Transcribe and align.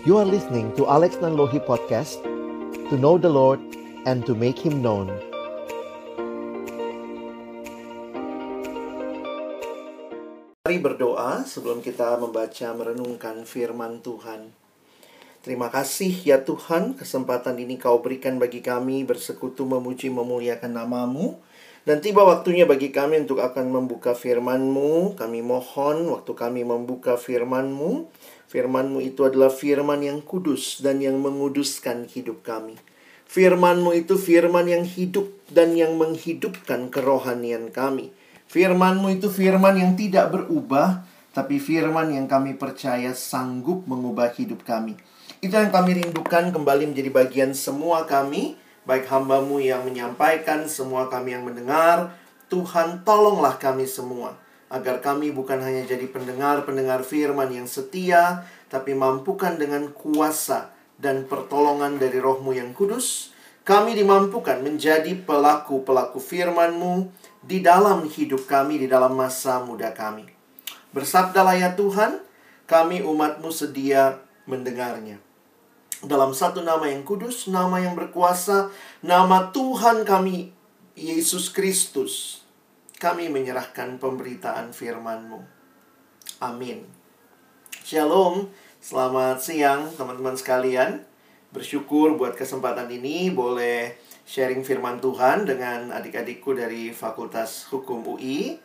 You 0.00 0.16
are 0.16 0.24
listening 0.24 0.72
to 0.80 0.88
Alex 0.88 1.20
Nanlohi 1.20 1.60
Podcast 1.60 2.24
To 2.88 2.96
know 2.96 3.20
the 3.20 3.28
Lord 3.28 3.60
and 4.08 4.24
to 4.24 4.32
make 4.32 4.56
Him 4.56 4.80
known. 4.80 5.12
Mari 10.64 10.80
berdoa 10.80 11.44
sebelum 11.44 11.84
kita 11.84 12.16
membaca 12.16 12.72
merenungkan 12.72 13.44
firman 13.44 14.00
Tuhan. 14.00 14.48
Terima 15.44 15.68
kasih 15.68 16.16
ya 16.24 16.40
Tuhan 16.48 16.96
kesempatan 16.96 17.60
ini 17.60 17.76
kau 17.76 18.00
berikan 18.00 18.40
bagi 18.40 18.64
kami 18.64 19.04
bersekutu 19.04 19.68
memuji 19.68 20.08
memuliakan 20.08 20.80
namamu. 20.80 21.36
Dan 21.84 22.00
tiba 22.00 22.24
waktunya 22.24 22.64
bagi 22.64 22.88
kami 22.88 23.24
untuk 23.24 23.44
akan 23.44 23.68
membuka 23.68 24.16
firman-Mu. 24.16 25.16
Kami 25.16 25.40
mohon 25.44 26.12
waktu 26.12 26.32
kami 26.36 26.60
membuka 26.64 27.16
firman-Mu, 27.16 28.08
Firmanmu 28.50 28.98
itu 28.98 29.22
adalah 29.22 29.46
firman 29.46 30.02
yang 30.02 30.26
kudus 30.26 30.82
dan 30.82 30.98
yang 30.98 31.22
menguduskan 31.22 32.10
hidup 32.10 32.42
kami. 32.42 32.74
Firmanmu 33.30 33.94
itu 33.94 34.18
firman 34.18 34.66
yang 34.66 34.82
hidup 34.82 35.30
dan 35.46 35.78
yang 35.78 35.94
menghidupkan 35.94 36.90
kerohanian 36.90 37.70
kami. 37.70 38.10
Firmanmu 38.50 39.06
itu 39.14 39.30
firman 39.30 39.78
yang 39.78 39.94
tidak 39.94 40.34
berubah, 40.34 41.06
tapi 41.30 41.62
firman 41.62 42.10
yang 42.10 42.26
kami 42.26 42.58
percaya 42.58 43.14
sanggup 43.14 43.86
mengubah 43.86 44.34
hidup 44.34 44.66
kami. 44.66 44.98
Itu 45.38 45.54
yang 45.54 45.70
kami 45.70 46.02
rindukan 46.02 46.50
kembali 46.50 46.90
menjadi 46.90 47.10
bagian 47.14 47.54
semua 47.54 48.02
kami, 48.02 48.58
baik 48.82 49.06
hambamu 49.06 49.62
yang 49.62 49.86
menyampaikan, 49.86 50.66
semua 50.66 51.06
kami 51.06 51.38
yang 51.38 51.46
mendengar. 51.46 52.18
Tuhan 52.50 53.06
tolonglah 53.06 53.62
kami 53.62 53.86
semua 53.86 54.34
agar 54.70 55.02
kami 55.02 55.34
bukan 55.34 55.58
hanya 55.58 55.82
jadi 55.82 56.06
pendengar-pendengar 56.06 57.02
firman 57.02 57.50
yang 57.50 57.66
setia, 57.66 58.46
tapi 58.70 58.94
mampukan 58.94 59.58
dengan 59.58 59.90
kuasa 59.90 60.70
dan 60.94 61.26
pertolongan 61.26 61.98
dari 61.98 62.22
rohmu 62.22 62.54
yang 62.54 62.70
kudus, 62.70 63.34
kami 63.66 63.98
dimampukan 63.98 64.62
menjadi 64.62 65.10
pelaku-pelaku 65.26 66.22
firman-Mu 66.22 67.10
di 67.42 67.58
dalam 67.60 68.06
hidup 68.06 68.46
kami, 68.46 68.78
di 68.78 68.86
dalam 68.86 69.18
masa 69.18 69.58
muda 69.66 69.90
kami. 69.90 70.30
Bersabdalah 70.94 71.58
ya 71.58 71.74
Tuhan, 71.74 72.22
kami 72.70 73.02
umat-Mu 73.02 73.50
sedia 73.50 74.22
mendengarnya. 74.46 75.18
Dalam 76.00 76.32
satu 76.32 76.64
nama 76.64 76.88
yang 76.88 77.04
kudus, 77.04 77.50
nama 77.50 77.82
yang 77.82 77.98
berkuasa, 77.98 78.72
nama 79.04 79.52
Tuhan 79.52 80.06
kami, 80.06 80.54
Yesus 80.96 81.52
Kristus, 81.52 82.39
kami 83.00 83.32
menyerahkan 83.32 83.96
pemberitaan 83.96 84.76
firman-Mu. 84.76 85.40
Amin. 86.44 86.84
Shalom, 87.80 88.52
selamat 88.76 89.40
siang 89.40 89.88
teman-teman 89.96 90.36
sekalian. 90.36 91.00
Bersyukur 91.48 92.20
buat 92.20 92.36
kesempatan 92.36 92.92
ini 92.92 93.32
boleh 93.32 93.96
sharing 94.28 94.60
firman 94.60 95.00
Tuhan 95.00 95.48
dengan 95.48 95.96
adik-adikku 95.96 96.52
dari 96.52 96.92
Fakultas 96.92 97.64
Hukum 97.72 98.04
UI. 98.04 98.60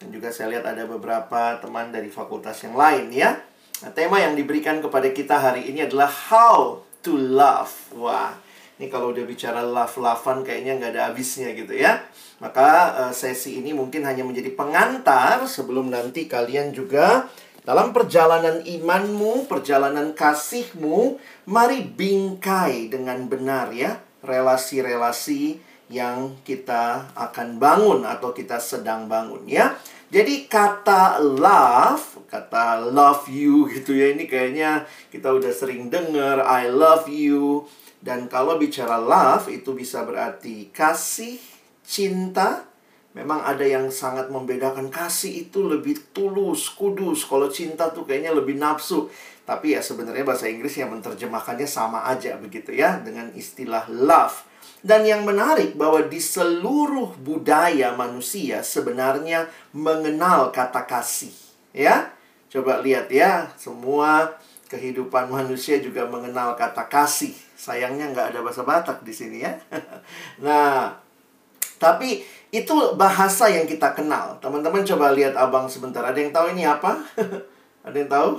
Dan 0.00 0.08
juga 0.08 0.32
saya 0.32 0.56
lihat 0.56 0.64
ada 0.64 0.88
beberapa 0.88 1.60
teman 1.60 1.92
dari 1.92 2.08
fakultas 2.08 2.56
yang 2.64 2.80
lain 2.80 3.12
ya. 3.12 3.36
Nah, 3.84 3.92
tema 3.92 4.20
yang 4.24 4.32
diberikan 4.32 4.80
kepada 4.80 5.12
kita 5.12 5.36
hari 5.36 5.68
ini 5.68 5.84
adalah 5.84 6.08
How 6.08 6.80
to 7.04 7.12
Love. 7.12 7.92
Wah, 7.96 8.36
ini 8.76 8.92
kalau 8.92 9.08
udah 9.16 9.24
bicara 9.24 9.64
love-lovean 9.64 10.44
kayaknya 10.44 10.76
nggak 10.76 10.92
ada 10.92 11.02
habisnya 11.08 11.56
gitu 11.56 11.72
ya. 11.72 12.04
Maka 12.44 12.92
uh, 13.08 13.12
sesi 13.16 13.64
ini 13.64 13.72
mungkin 13.72 14.04
hanya 14.04 14.20
menjadi 14.20 14.52
pengantar 14.52 15.48
sebelum 15.48 15.88
nanti 15.88 16.28
kalian 16.28 16.76
juga 16.76 17.24
dalam 17.64 17.96
perjalanan 17.96 18.60
imanmu, 18.62 19.48
perjalanan 19.48 20.12
kasihmu, 20.12 21.16
mari 21.48 21.82
bingkai 21.88 22.92
dengan 22.92 23.24
benar 23.26 23.72
ya 23.72 23.96
relasi-relasi 24.20 25.58
yang 25.88 26.36
kita 26.44 27.14
akan 27.14 27.56
bangun 27.56 28.04
atau 28.04 28.36
kita 28.36 28.60
sedang 28.60 29.08
bangun 29.08 29.48
ya. 29.48 29.72
Jadi 30.06 30.46
kata 30.46 31.18
love, 31.18 32.28
kata 32.30 32.92
love 32.92 33.26
you 33.26 33.66
gitu 33.72 33.96
ya 33.96 34.14
ini 34.14 34.28
kayaknya 34.30 34.86
kita 35.10 35.32
udah 35.32 35.50
sering 35.50 35.90
dengar 35.90 36.44
I 36.44 36.70
love 36.70 37.10
you 37.10 37.66
dan 38.06 38.30
kalau 38.30 38.54
bicara 38.54 39.02
love 39.02 39.50
itu 39.50 39.74
bisa 39.74 40.06
berarti 40.06 40.70
kasih, 40.70 41.42
cinta. 41.82 42.62
Memang 43.18 43.42
ada 43.42 43.66
yang 43.66 43.90
sangat 43.90 44.30
membedakan 44.30 44.94
kasih 44.94 45.50
itu 45.50 45.66
lebih 45.66 46.14
tulus, 46.14 46.70
kudus. 46.70 47.26
Kalau 47.26 47.50
cinta 47.50 47.90
tuh 47.90 48.06
kayaknya 48.06 48.30
lebih 48.30 48.54
nafsu. 48.62 49.10
Tapi 49.42 49.74
ya 49.74 49.82
sebenarnya 49.82 50.22
bahasa 50.22 50.46
Inggris 50.46 50.78
yang 50.78 50.94
menerjemahkannya 50.94 51.66
sama 51.66 52.06
aja 52.06 52.38
begitu 52.38 52.70
ya 52.70 53.02
dengan 53.02 53.34
istilah 53.34 53.90
love. 53.90 54.46
Dan 54.86 55.02
yang 55.02 55.26
menarik 55.26 55.74
bahwa 55.74 56.06
di 56.06 56.22
seluruh 56.22 57.18
budaya 57.18 57.90
manusia 57.98 58.62
sebenarnya 58.62 59.50
mengenal 59.74 60.54
kata 60.54 60.86
kasih, 60.86 61.34
ya. 61.74 62.14
Coba 62.46 62.78
lihat 62.78 63.10
ya, 63.10 63.50
semua 63.58 64.38
kehidupan 64.70 65.26
manusia 65.26 65.82
juga 65.82 66.06
mengenal 66.06 66.54
kata 66.54 66.86
kasih. 66.86 67.45
Sayangnya 67.56 68.12
nggak 68.12 68.36
ada 68.36 68.40
bahasa 68.44 68.62
Batak 68.62 69.00
di 69.00 69.16
sini 69.16 69.40
ya. 69.40 69.56
nah, 70.44 70.92
tapi 71.80 72.20
itu 72.52 72.72
bahasa 72.96 73.48
yang 73.48 73.64
kita 73.64 73.96
kenal. 73.96 74.36
Teman-teman 74.44 74.84
coba 74.84 75.12
lihat 75.16 75.34
abang 75.34 75.66
sebentar. 75.66 76.04
Ada 76.04 76.18
yang 76.20 76.32
tahu 76.32 76.46
ini 76.52 76.62
apa? 76.68 77.00
ada 77.86 77.96
yang 77.96 78.10
tahu? 78.12 78.30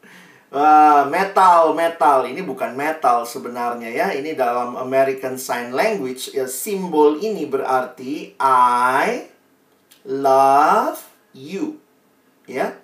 Wah, 0.54 1.02
metal, 1.10 1.74
metal. 1.74 2.30
Ini 2.30 2.40
bukan 2.46 2.78
metal 2.78 3.26
sebenarnya 3.26 3.90
ya. 3.90 4.06
Ini 4.14 4.38
dalam 4.38 4.78
American 4.78 5.34
Sign 5.34 5.74
Language. 5.74 6.30
Ya, 6.32 6.46
simbol 6.46 7.18
ini 7.18 7.48
berarti 7.48 8.38
I 8.38 9.28
love 10.06 11.02
you. 11.34 11.82
Ya. 12.46 12.78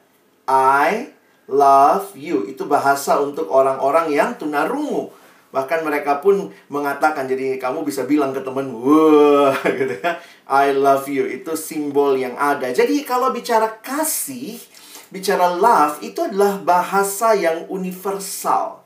I 0.51 1.15
love 1.47 2.17
you. 2.19 2.49
Itu 2.51 2.67
bahasa 2.67 3.23
untuk 3.23 3.47
orang-orang 3.53 4.11
yang 4.11 4.35
tunarungu. 4.35 5.15
Bahkan 5.51 5.83
mereka 5.83 6.23
pun 6.23 6.55
mengatakan, 6.71 7.27
jadi 7.27 7.59
kamu 7.59 7.83
bisa 7.83 8.07
bilang 8.07 8.31
ke 8.31 8.39
temen, 8.39 8.71
wah 8.71 9.55
gitu 9.79 9.99
ya, 9.99 10.23
I 10.47 10.71
love 10.71 11.11
you, 11.11 11.27
itu 11.27 11.59
simbol 11.59 12.15
yang 12.15 12.39
ada. 12.39 12.71
Jadi 12.71 13.03
kalau 13.03 13.35
bicara 13.35 13.83
kasih, 13.83 14.63
bicara 15.11 15.51
love, 15.51 15.99
itu 16.07 16.23
adalah 16.23 16.63
bahasa 16.63 17.35
yang 17.35 17.67
universal. 17.67 18.81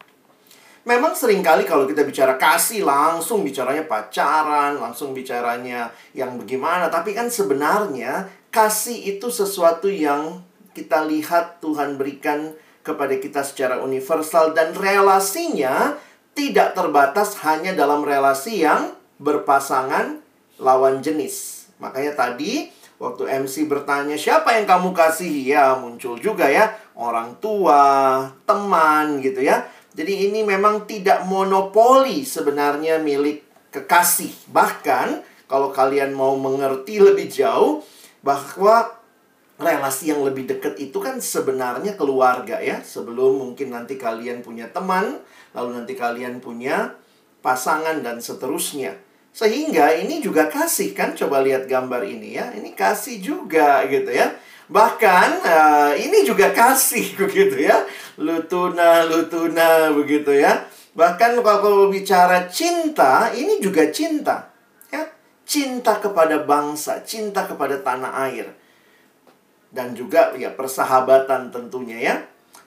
Memang 0.85 1.17
sering 1.17 1.41
kali 1.41 1.65
kalau 1.65 1.89
kita 1.89 2.05
bicara 2.05 2.37
kasih, 2.37 2.85
langsung 2.85 3.41
bicaranya 3.41 3.89
pacaran, 3.89 4.77
langsung 4.77 5.17
bicaranya 5.17 5.89
yang 6.13 6.37
bagaimana. 6.37 6.93
Tapi 6.93 7.17
kan 7.17 7.33
sebenarnya 7.33 8.29
kasih 8.53 9.17
itu 9.17 9.33
sesuatu 9.33 9.89
yang 9.89 10.45
kita 10.77 11.09
lihat 11.09 11.65
Tuhan 11.65 11.97
berikan 11.97 12.53
kepada 12.85 13.17
kita 13.17 13.41
secara 13.41 13.81
universal 13.81 14.53
dan 14.53 14.77
relasinya 14.77 15.97
tidak 16.34 16.75
terbatas 16.75 17.39
hanya 17.47 17.72
dalam 17.72 18.03
relasi 18.03 18.67
yang 18.67 18.93
berpasangan 19.22 20.19
lawan 20.59 21.00
jenis. 21.00 21.67
Makanya 21.78 22.15
tadi 22.15 22.71
waktu 22.99 23.27
MC 23.47 23.67
bertanya 23.71 24.19
siapa 24.19 24.55
yang 24.55 24.67
kamu 24.67 24.95
kasihi 24.95 25.50
ya 25.55 25.78
muncul 25.78 26.19
juga 26.19 26.47
ya 26.50 26.75
orang 26.95 27.39
tua, 27.43 28.22
teman 28.47 29.19
gitu 29.22 29.43
ya. 29.43 29.67
Jadi 29.95 30.31
ini 30.31 30.43
memang 30.43 30.91
tidak 30.91 31.22
monopoli 31.27 32.27
sebenarnya 32.27 32.99
milik 32.99 33.71
kekasih. 33.71 34.51
Bahkan 34.51 35.22
kalau 35.47 35.71
kalian 35.71 36.11
mau 36.15 36.34
mengerti 36.34 36.99
lebih 36.99 37.31
jauh 37.31 37.83
bahwa 38.27 38.91
relasi 39.55 40.11
yang 40.11 40.27
lebih 40.27 40.51
dekat 40.51 40.75
itu 40.83 40.98
kan 40.98 41.22
sebenarnya 41.22 41.95
keluarga 41.95 42.59
ya. 42.59 42.83
Sebelum 42.83 43.39
mungkin 43.39 43.71
nanti 43.71 43.95
kalian 43.95 44.42
punya 44.42 44.66
teman, 44.75 45.22
lalu 45.54 45.80
nanti 45.80 45.95
kalian 45.95 46.42
punya 46.42 46.98
pasangan 47.41 48.03
dan 48.03 48.18
seterusnya. 48.18 48.98
Sehingga 49.34 49.95
ini 49.98 50.22
juga 50.22 50.47
kasih 50.47 50.95
kan, 50.95 51.15
coba 51.18 51.42
lihat 51.42 51.66
gambar 51.66 52.06
ini 52.06 52.39
ya. 52.39 52.54
Ini 52.54 52.74
kasih 52.74 53.18
juga 53.18 53.83
gitu 53.91 54.10
ya. 54.10 54.30
Bahkan 54.71 55.28
uh, 55.42 55.92
ini 55.98 56.22
juga 56.22 56.54
kasih 56.54 57.15
begitu 57.21 57.66
ya. 57.66 57.83
Lutuna, 58.18 59.06
lutuna 59.06 59.91
begitu 59.91 60.34
ya. 60.34 60.66
Bahkan 60.95 61.42
kalau 61.42 61.91
bicara 61.91 62.47
cinta, 62.47 63.34
ini 63.34 63.59
juga 63.59 63.91
cinta. 63.91 64.54
Ya. 64.95 65.10
Cinta 65.42 65.98
kepada 65.98 66.47
bangsa, 66.47 67.03
cinta 67.03 67.42
kepada 67.50 67.83
tanah 67.83 68.30
air. 68.30 68.54
Dan 69.74 69.98
juga 69.98 70.30
ya 70.39 70.54
persahabatan 70.54 71.50
tentunya 71.50 71.98
ya. 71.98 72.16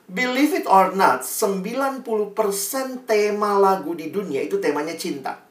Believe 0.07 0.55
it 0.55 0.67
or 0.71 0.95
not, 0.95 1.27
90% 1.27 2.07
tema 3.03 3.59
lagu 3.59 3.91
di 3.91 4.07
dunia 4.07 4.39
itu 4.39 4.55
temanya 4.55 4.95
cinta. 4.95 5.47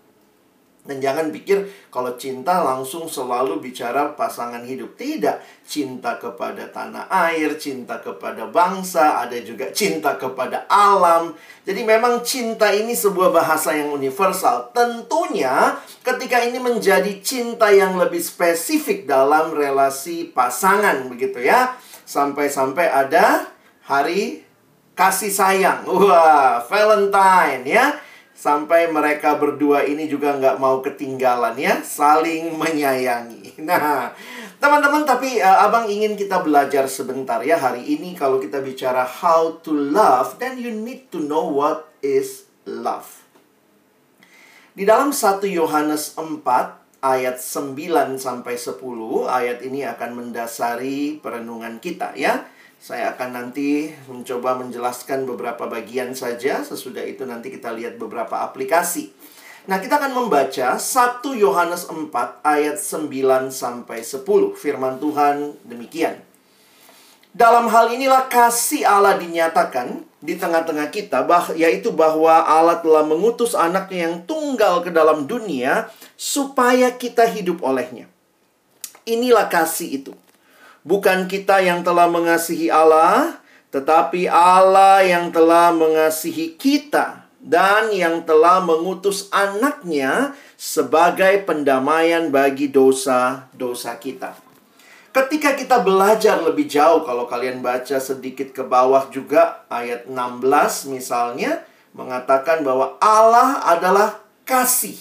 Dan 0.86 1.02
jangan 1.02 1.34
pikir 1.34 1.66
kalau 1.90 2.14
cinta 2.14 2.62
langsung 2.62 3.10
selalu 3.10 3.58
bicara 3.58 4.14
pasangan 4.14 4.62
hidup. 4.62 4.94
Tidak. 4.94 5.66
Cinta 5.66 6.14
kepada 6.16 6.70
tanah 6.70 7.10
air, 7.10 7.58
cinta 7.58 7.98
kepada 7.98 8.46
bangsa, 8.46 9.18
ada 9.26 9.34
juga 9.42 9.74
cinta 9.74 10.14
kepada 10.14 10.64
alam. 10.70 11.34
Jadi 11.66 11.82
memang 11.82 12.22
cinta 12.22 12.70
ini 12.70 12.94
sebuah 12.94 13.34
bahasa 13.34 13.74
yang 13.74 13.90
universal. 13.90 14.70
Tentunya 14.70 15.74
ketika 16.06 16.38
ini 16.38 16.62
menjadi 16.62 17.18
cinta 17.18 17.74
yang 17.74 17.98
lebih 17.98 18.22
spesifik 18.22 19.10
dalam 19.10 19.52
relasi 19.52 20.30
pasangan 20.30 21.10
begitu 21.10 21.42
ya. 21.42 21.74
Sampai-sampai 22.06 22.86
ada 22.86 23.50
hari 23.90 24.45
kasih 24.96 25.31
sayang. 25.31 25.84
Wah, 25.84 26.64
Valentine 26.66 27.62
ya 27.69 27.87
Sampai 28.37 28.84
mereka 28.93 29.40
berdua 29.40 29.88
ini 29.88 30.12
juga 30.12 30.37
nggak 30.37 30.60
mau 30.60 30.84
ketinggalan 30.84 31.56
ya, 31.56 31.81
saling 31.81 32.52
menyayangi. 32.52 33.44
Nah, 33.66 34.12
teman-teman, 34.60 35.08
tapi 35.08 35.40
uh, 35.40 35.64
abang 35.64 35.88
ingin 35.88 36.12
kita 36.12 36.44
belajar 36.44 36.84
sebentar 36.93 37.40
ya 37.40 37.56
hari 37.56 37.88
ini 37.88 38.12
kalau 38.12 38.37
kita 38.37 38.60
bicara 38.60 39.00
how 39.00 39.56
to 39.64 39.72
love, 39.72 40.37
then 40.37 40.60
you 40.60 40.69
need 40.69 41.08
to 41.08 41.25
know 41.25 41.49
what 41.49 41.88
is 42.04 42.44
love. 42.69 43.25
Di 44.76 44.84
dalam 44.84 45.16
1 45.16 45.40
Yohanes 45.49 46.12
4 46.20 46.44
ayat 47.00 47.40
9 47.40 48.20
sampai 48.20 48.54
10, 48.60 48.76
ayat 49.25 49.64
ini 49.64 49.88
akan 49.88 50.10
mendasari 50.12 51.16
perenungan 51.25 51.81
kita 51.81 52.12
ya. 52.12 52.44
Saya 52.86 53.18
akan 53.18 53.34
nanti 53.34 53.90
mencoba 54.06 54.54
menjelaskan 54.62 55.26
beberapa 55.26 55.66
bagian 55.66 56.14
saja. 56.14 56.62
Sesudah 56.62 57.02
itu 57.02 57.26
nanti 57.26 57.50
kita 57.50 57.74
lihat 57.74 57.98
beberapa 57.98 58.46
aplikasi. 58.46 59.10
Nah, 59.66 59.82
kita 59.82 59.98
akan 59.98 60.14
membaca 60.14 60.78
1 60.78 61.18
Yohanes 61.34 61.90
4 61.90 62.46
ayat 62.46 62.78
9 62.78 63.50
sampai 63.50 64.06
10. 64.06 64.54
Firman 64.54 65.02
Tuhan 65.02 65.58
demikian. 65.66 66.22
Dalam 67.34 67.66
hal 67.66 67.90
inilah 67.90 68.30
kasih 68.30 68.86
Allah 68.86 69.18
dinyatakan 69.18 70.06
di 70.22 70.38
tengah-tengah 70.38 70.86
kita, 70.94 71.26
bah 71.26 71.58
yaitu 71.58 71.90
bahwa 71.90 72.46
Allah 72.46 72.78
telah 72.78 73.02
mengutus 73.02 73.58
anaknya 73.58 74.06
yang 74.06 74.22
tunggal 74.30 74.86
ke 74.86 74.94
dalam 74.94 75.26
dunia 75.26 75.90
supaya 76.14 76.94
kita 76.94 77.26
hidup 77.26 77.66
olehnya. 77.66 78.06
Inilah 79.02 79.50
kasih 79.50 79.90
itu 79.90 80.14
Bukan 80.86 81.26
kita 81.26 81.58
yang 81.66 81.82
telah 81.82 82.06
mengasihi 82.06 82.70
Allah, 82.70 83.42
tetapi 83.74 84.30
Allah 84.30 85.02
yang 85.02 85.34
telah 85.34 85.74
mengasihi 85.74 86.54
kita 86.54 87.26
dan 87.42 87.90
yang 87.90 88.22
telah 88.22 88.62
mengutus 88.62 89.26
anaknya 89.34 90.38
sebagai 90.54 91.42
pendamaian 91.42 92.30
bagi 92.30 92.70
dosa-dosa 92.70 93.98
kita. 93.98 94.38
Ketika 95.10 95.58
kita 95.58 95.82
belajar 95.82 96.38
lebih 96.46 96.70
jauh, 96.70 97.02
kalau 97.02 97.26
kalian 97.26 97.66
baca 97.66 97.98
sedikit 97.98 98.54
ke 98.54 98.62
bawah 98.62 99.10
juga, 99.10 99.66
ayat 99.66 100.06
16 100.06 100.86
misalnya, 100.86 101.66
mengatakan 101.98 102.62
bahwa 102.62 102.94
Allah 103.02 103.58
adalah 103.66 104.22
kasih. 104.46 104.94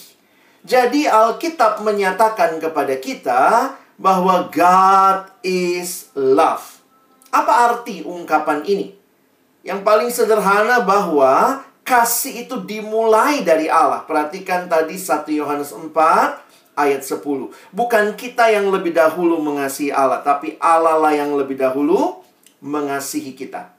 Jadi 0.65 1.05
Alkitab 1.05 1.85
menyatakan 1.85 2.57
kepada 2.57 2.97
kita 2.97 3.75
bahwa 3.95 4.51
God 4.51 5.31
is 5.43 6.11
love. 6.15 6.83
Apa 7.31 7.71
arti 7.71 8.03
ungkapan 8.03 8.63
ini? 8.67 8.95
Yang 9.65 9.79
paling 9.81 10.09
sederhana 10.13 10.83
bahwa 10.83 11.63
kasih 11.85 12.47
itu 12.47 12.55
dimulai 12.63 13.41
dari 13.45 13.69
Allah. 13.69 14.03
Perhatikan 14.03 14.65
tadi 14.65 14.97
1 14.97 15.25
Yohanes 15.31 15.71
4 15.71 15.91
ayat 16.75 17.01
10. 17.01 17.21
Bukan 17.71 18.05
kita 18.19 18.51
yang 18.51 18.67
lebih 18.69 18.91
dahulu 18.91 19.39
mengasihi 19.39 19.89
Allah, 19.95 20.21
tapi 20.21 20.59
Allah 20.59 20.99
lah 20.99 21.15
yang 21.15 21.33
lebih 21.33 21.55
dahulu 21.55 22.21
mengasihi 22.59 23.33
kita. 23.33 23.71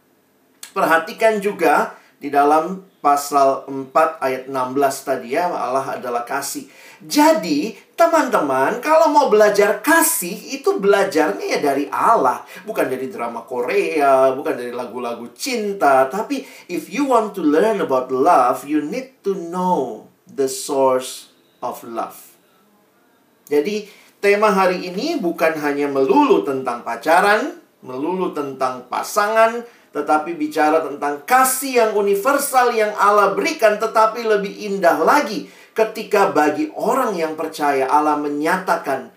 Perhatikan 0.72 1.40
juga 1.40 1.96
di 2.16 2.32
dalam 2.32 2.84
pasal 3.04 3.68
4 3.68 3.92
ayat 4.24 4.42
16 4.48 5.08
tadi 5.08 5.36
ya, 5.36 5.52
Allah 5.52 6.00
adalah 6.00 6.24
kasih. 6.24 6.66
Jadi, 7.04 7.76
teman-teman, 7.92 8.80
kalau 8.80 9.12
mau 9.12 9.28
belajar 9.28 9.84
kasih, 9.84 10.32
itu 10.56 10.80
belajarnya 10.80 11.44
ya 11.44 11.60
dari 11.60 11.84
Allah. 11.92 12.40
Bukan 12.64 12.88
dari 12.88 13.12
drama 13.12 13.44
Korea, 13.44 14.32
bukan 14.32 14.56
dari 14.56 14.72
lagu-lagu 14.72 15.28
cinta. 15.36 16.08
Tapi, 16.08 16.40
if 16.72 16.88
you 16.88 17.04
want 17.04 17.36
to 17.36 17.44
learn 17.44 17.84
about 17.84 18.08
love, 18.08 18.64
you 18.64 18.80
need 18.80 19.20
to 19.20 19.36
know 19.36 20.08
the 20.24 20.48
source 20.48 21.28
of 21.60 21.84
love. 21.84 22.16
Jadi, 23.52 23.84
tema 24.24 24.56
hari 24.56 24.88
ini 24.88 25.20
bukan 25.20 25.60
hanya 25.60 25.92
melulu 25.92 26.48
tentang 26.48 26.80
pacaran, 26.80 27.60
melulu 27.84 28.32
tentang 28.32 28.88
pasangan, 28.88 29.60
tetapi 29.92 30.32
bicara 30.32 30.80
tentang 30.80 31.28
kasih 31.28 31.84
yang 31.84 31.92
universal 31.92 32.72
yang 32.72 32.96
Allah 32.96 33.36
berikan, 33.36 33.76
tetapi 33.76 34.24
lebih 34.24 34.52
indah 34.64 34.96
lagi 35.04 35.48
ketika 35.76 36.32
bagi 36.32 36.72
orang 36.72 37.12
yang 37.12 37.36
percaya 37.36 37.84
Allah 37.84 38.16
menyatakan 38.16 39.12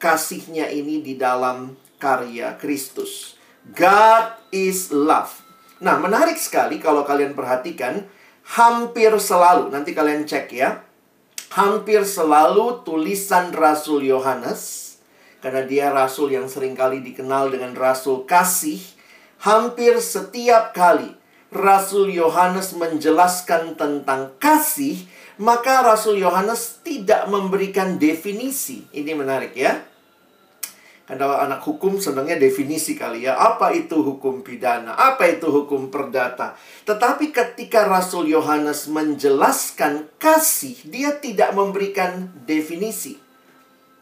kasihnya 0.00 0.72
ini 0.72 1.04
di 1.04 1.20
dalam 1.20 1.76
karya 2.00 2.56
Kristus. 2.56 3.36
God 3.76 4.40
is 4.48 4.88
love. 4.88 5.44
Nah, 5.84 6.00
menarik 6.00 6.40
sekali 6.40 6.80
kalau 6.80 7.04
kalian 7.04 7.36
perhatikan, 7.36 8.08
hampir 8.56 9.12
selalu, 9.20 9.68
nanti 9.68 9.92
kalian 9.92 10.24
cek 10.24 10.48
ya, 10.56 10.80
hampir 11.52 12.08
selalu 12.08 12.80
tulisan 12.80 13.52
Rasul 13.52 14.08
Yohanes, 14.08 14.96
karena 15.44 15.64
dia 15.68 15.86
rasul 15.92 16.32
yang 16.32 16.48
sering 16.48 16.72
kali 16.76 17.04
dikenal 17.04 17.52
dengan 17.52 17.76
rasul 17.76 18.24
kasih, 18.24 18.80
hampir 19.44 20.00
setiap 20.00 20.72
kali 20.72 21.20
Rasul 21.50 22.14
Yohanes 22.14 22.78
menjelaskan 22.78 23.74
tentang 23.74 24.38
kasih, 24.38 25.09
maka 25.40 25.80
Rasul 25.80 26.20
Yohanes 26.20 26.84
tidak 26.84 27.24
memberikan 27.32 27.96
definisi. 27.96 28.84
Ini 28.92 29.16
menarik 29.16 29.56
ya. 29.56 29.80
Karena 31.08 31.42
anak 31.42 31.66
hukum 31.66 31.98
senangnya 31.98 32.38
definisi 32.38 32.94
kali 32.94 33.26
ya. 33.26 33.34
Apa 33.34 33.74
itu 33.74 33.98
hukum 33.98 34.46
pidana? 34.46 34.94
Apa 34.94 35.26
itu 35.26 35.50
hukum 35.50 35.90
perdata? 35.90 36.54
Tetapi 36.86 37.34
ketika 37.34 37.82
Rasul 37.88 38.30
Yohanes 38.30 38.86
menjelaskan 38.86 40.06
kasih, 40.22 40.78
dia 40.86 41.18
tidak 41.18 41.50
memberikan 41.56 42.30
definisi. 42.46 43.18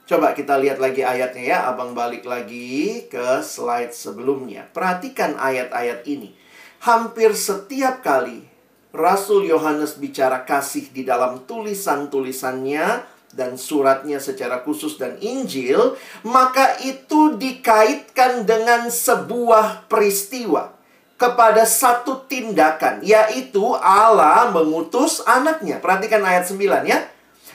Coba 0.04 0.36
kita 0.36 0.60
lihat 0.60 0.82
lagi 0.82 1.00
ayatnya 1.00 1.44
ya. 1.48 1.58
Abang 1.70 1.96
balik 1.96 2.28
lagi 2.28 3.06
ke 3.08 3.40
slide 3.40 3.96
sebelumnya. 3.96 4.68
Perhatikan 4.74 5.38
ayat-ayat 5.40 6.04
ini. 6.04 6.36
Hampir 6.84 7.32
setiap 7.32 8.04
kali 8.04 8.57
Rasul 8.88 9.44
Yohanes 9.44 10.00
bicara 10.00 10.48
kasih 10.48 10.88
di 10.88 11.04
dalam 11.04 11.44
tulisan-tulisannya 11.44 13.04
dan 13.36 13.60
suratnya 13.60 14.16
secara 14.16 14.64
khusus 14.64 14.96
dan 14.96 15.20
Injil, 15.20 15.94
maka 16.24 16.80
itu 16.80 17.36
dikaitkan 17.36 18.48
dengan 18.48 18.88
sebuah 18.88 19.84
peristiwa 19.92 20.72
kepada 21.20 21.66
satu 21.66 22.24
tindakan, 22.30 23.04
yaitu 23.04 23.74
Allah 23.76 24.48
mengutus 24.54 25.20
anaknya. 25.26 25.82
Perhatikan 25.82 26.24
ayat 26.24 26.48
9 26.48 26.88
ya. 26.88 26.98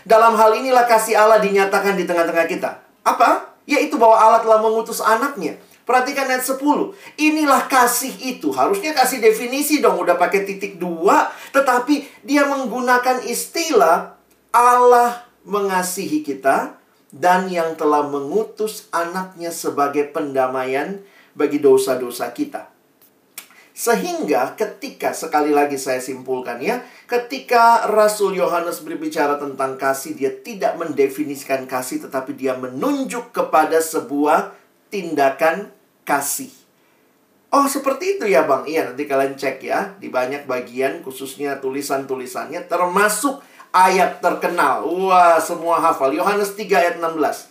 Dalam 0.04 0.36
hal 0.36 0.60
inilah 0.60 0.84
kasih 0.84 1.16
Allah 1.16 1.40
dinyatakan 1.40 1.96
di 1.96 2.04
tengah-tengah 2.04 2.46
kita. 2.46 2.84
Apa? 3.08 3.56
Yaitu 3.64 3.96
bahwa 3.96 4.20
Allah 4.20 4.44
telah 4.44 4.60
mengutus 4.60 5.00
anaknya. 5.00 5.56
Perhatikan 5.84 6.32
ayat 6.32 6.48
10. 6.48 6.96
Inilah 7.20 7.68
kasih 7.68 8.16
itu. 8.24 8.56
Harusnya 8.56 8.96
kasih 8.96 9.20
definisi 9.20 9.84
dong. 9.84 10.00
Udah 10.00 10.16
pakai 10.16 10.48
titik 10.48 10.80
dua. 10.80 11.28
Tetapi 11.52 12.24
dia 12.24 12.48
menggunakan 12.48 13.20
istilah 13.28 14.16
Allah 14.56 15.28
mengasihi 15.44 16.24
kita. 16.24 16.80
Dan 17.14 17.52
yang 17.52 17.76
telah 17.78 18.08
mengutus 18.10 18.90
anaknya 18.90 19.54
sebagai 19.54 20.10
pendamaian 20.10 21.04
bagi 21.38 21.62
dosa-dosa 21.62 22.32
kita. 22.34 22.74
Sehingga 23.74 24.58
ketika, 24.58 25.14
sekali 25.14 25.50
lagi 25.54 25.78
saya 25.78 26.02
simpulkan 26.02 26.64
ya. 26.64 26.82
Ketika 27.06 27.92
Rasul 27.92 28.40
Yohanes 28.40 28.80
berbicara 28.82 29.36
tentang 29.36 29.76
kasih. 29.76 30.16
Dia 30.16 30.32
tidak 30.32 30.80
mendefinisikan 30.80 31.68
kasih. 31.68 32.08
Tetapi 32.08 32.40
dia 32.40 32.56
menunjuk 32.56 33.36
kepada 33.36 33.84
sebuah 33.84 34.63
tindakan 34.94 35.74
kasih. 36.06 36.54
Oh, 37.50 37.66
seperti 37.66 38.18
itu 38.18 38.30
ya, 38.30 38.46
Bang. 38.46 38.70
Iya, 38.70 38.94
nanti 38.94 39.10
kalian 39.10 39.34
cek 39.34 39.66
ya. 39.66 39.98
Di 39.98 40.14
banyak 40.14 40.46
bagian, 40.46 41.02
khususnya 41.02 41.58
tulisan-tulisannya, 41.58 42.70
termasuk 42.70 43.42
ayat 43.74 44.22
terkenal. 44.22 44.86
Wah, 44.86 45.42
semua 45.42 45.82
hafal. 45.82 46.14
Yohanes 46.14 46.54
3 46.54 46.78
ayat 46.78 46.96
16. 47.02 47.50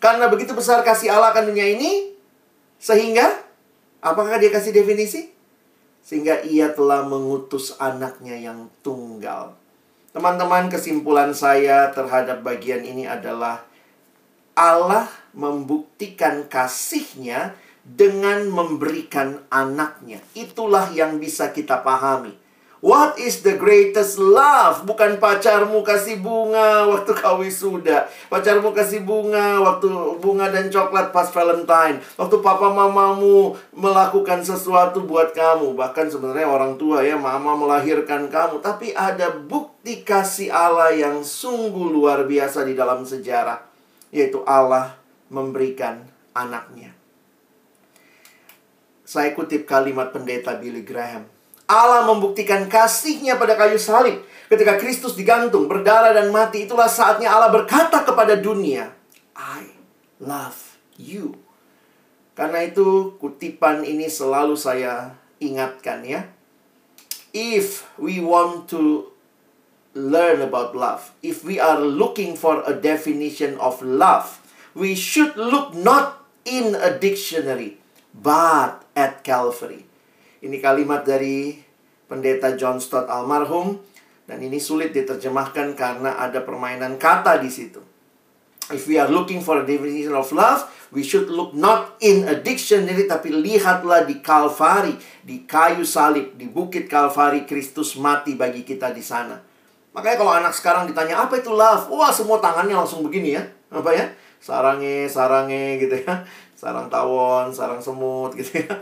Karena 0.00 0.32
begitu 0.32 0.56
besar 0.56 0.80
kasih 0.80 1.12
Allah 1.12 1.32
akan 1.36 1.52
dunia 1.52 1.64
ini, 1.64 2.12
sehingga, 2.80 3.24
apakah 4.00 4.40
dia 4.40 4.48
kasih 4.48 4.72
definisi? 4.72 5.32
Sehingga 6.04 6.40
ia 6.44 6.72
telah 6.72 7.04
mengutus 7.04 7.76
anaknya 7.76 8.36
yang 8.36 8.72
tunggal. 8.80 9.56
Teman-teman, 10.12 10.72
kesimpulan 10.72 11.36
saya 11.36 11.92
terhadap 11.92 12.40
bagian 12.40 12.80
ini 12.80 13.04
adalah 13.04 13.67
Allah 14.58 15.06
membuktikan 15.38 16.50
kasihnya 16.50 17.54
dengan 17.86 18.50
memberikan 18.50 19.38
anaknya. 19.54 20.18
Itulah 20.34 20.90
yang 20.90 21.22
bisa 21.22 21.54
kita 21.54 21.86
pahami. 21.86 22.34
What 22.78 23.18
is 23.18 23.42
the 23.42 23.58
greatest 23.58 24.22
love? 24.22 24.86
Bukan 24.86 25.18
pacarmu 25.18 25.82
kasih 25.82 26.22
bunga 26.22 26.86
waktu 26.86 27.10
kau 27.10 27.42
wisuda. 27.42 28.06
Pacarmu 28.30 28.70
kasih 28.70 29.02
bunga 29.02 29.58
waktu 29.58 29.90
bunga 30.22 30.46
dan 30.46 30.70
coklat 30.70 31.10
pas 31.10 31.26
Valentine. 31.34 31.98
Waktu 32.14 32.38
papa 32.38 32.70
mamamu 32.70 33.58
melakukan 33.74 34.46
sesuatu 34.46 35.02
buat 35.02 35.34
kamu. 35.34 35.74
Bahkan 35.74 36.06
sebenarnya 36.06 36.46
orang 36.46 36.78
tua 36.78 37.02
ya, 37.02 37.18
mama 37.18 37.58
melahirkan 37.58 38.30
kamu. 38.30 38.62
Tapi 38.62 38.94
ada 38.94 39.34
bukti 39.34 40.06
kasih 40.06 40.54
Allah 40.54 40.94
yang 40.94 41.26
sungguh 41.26 41.90
luar 41.90 42.30
biasa 42.30 42.62
di 42.62 42.78
dalam 42.78 43.02
sejarah. 43.02 43.67
Yaitu 44.14 44.44
Allah 44.48 44.96
memberikan 45.28 46.08
anaknya. 46.32 46.96
Saya 49.08 49.32
kutip 49.32 49.64
kalimat 49.64 50.12
pendeta 50.12 50.56
Billy 50.60 50.84
Graham. 50.84 51.24
Allah 51.68 52.04
membuktikan 52.08 52.64
kasihnya 52.68 53.36
pada 53.36 53.56
kayu 53.56 53.76
salib. 53.76 54.24
Ketika 54.48 54.80
Kristus 54.80 55.12
digantung, 55.12 55.68
berdarah 55.68 56.16
dan 56.16 56.32
mati, 56.32 56.64
itulah 56.64 56.88
saatnya 56.88 57.28
Allah 57.28 57.52
berkata 57.52 58.00
kepada 58.04 58.40
dunia, 58.40 58.88
I 59.36 59.68
love 60.16 60.80
you. 60.96 61.36
Karena 62.32 62.64
itu 62.64 63.16
kutipan 63.20 63.84
ini 63.84 64.08
selalu 64.08 64.56
saya 64.56 65.12
ingatkan 65.36 66.04
ya. 66.04 66.28
If 67.36 67.84
we 68.00 68.24
want 68.24 68.72
to 68.72 69.07
learn 69.98 70.38
about 70.38 70.78
love, 70.78 71.10
if 71.26 71.42
we 71.42 71.58
are 71.58 71.82
looking 71.82 72.38
for 72.38 72.62
a 72.62 72.70
definition 72.70 73.58
of 73.58 73.82
love, 73.82 74.38
we 74.78 74.94
should 74.94 75.34
look 75.34 75.74
not 75.74 76.22
in 76.46 76.78
a 76.78 76.94
dictionary, 76.94 77.82
but 78.14 78.86
at 78.94 79.26
Calvary. 79.26 79.82
Ini 80.38 80.62
kalimat 80.62 81.02
dari 81.02 81.58
pendeta 82.06 82.54
John 82.54 82.78
Stott 82.78 83.10
almarhum 83.10 83.82
dan 84.30 84.38
ini 84.38 84.62
sulit 84.62 84.94
diterjemahkan 84.94 85.74
karena 85.74 86.14
ada 86.22 86.46
permainan 86.46 86.94
kata 86.94 87.42
di 87.42 87.50
situ. 87.50 87.82
If 88.68 88.84
we 88.84 89.00
are 89.00 89.08
looking 89.08 89.40
for 89.40 89.58
a 89.58 89.64
definition 89.64 90.12
of 90.12 90.28
love, 90.30 90.68
we 90.92 91.00
should 91.00 91.32
look 91.32 91.56
not 91.56 91.96
in 92.04 92.28
a 92.28 92.36
dictionary 92.36 93.08
tapi 93.08 93.32
lihatlah 93.32 94.04
di 94.04 94.20
Kalvari, 94.20 94.92
di 95.24 95.48
kayu 95.48 95.88
salib, 95.88 96.36
di 96.36 96.44
bukit 96.46 96.84
Kalvari 96.84 97.48
Kristus 97.48 97.96
mati 97.96 98.36
bagi 98.36 98.68
kita 98.68 98.92
di 98.92 99.00
sana. 99.00 99.47
Makanya 99.98 100.14
kalau 100.14 100.30
anak 100.30 100.54
sekarang 100.54 100.86
ditanya 100.86 101.26
apa 101.26 101.42
itu 101.42 101.50
love, 101.50 101.90
wah 101.90 102.14
semua 102.14 102.38
tangannya 102.38 102.78
langsung 102.78 103.02
begini 103.02 103.34
ya. 103.34 103.42
Apa 103.66 103.90
ya? 103.90 104.06
Sarange, 104.38 105.10
sarange 105.10 105.82
gitu 105.82 106.06
ya. 106.06 106.22
Sarang 106.54 106.86
tawon, 106.86 107.50
sarang 107.50 107.82
semut 107.82 108.30
gitu 108.38 108.62
ya. 108.62 108.78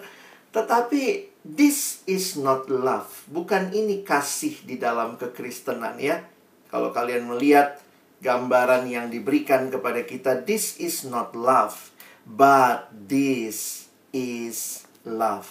Tetapi 0.52 1.32
this 1.40 2.04
is 2.04 2.37
not 2.37 2.68
love. 2.68 3.08
Bukan 3.32 3.73
ini 3.73 4.04
kasih 4.04 4.61
di 4.68 4.76
dalam 4.76 5.16
kekristenan 5.16 5.96
ya. 5.96 6.20
Kalau 6.68 6.92
kalian 6.92 7.25
melihat 7.25 7.80
gambaran 8.20 8.85
yang 8.85 9.08
diberikan 9.08 9.73
kepada 9.73 10.04
kita, 10.04 10.44
this 10.44 10.76
is 10.76 11.08
not 11.08 11.32
love, 11.32 11.96
but 12.28 12.92
this 12.92 13.88
is 14.12 14.85
love. 15.08 15.49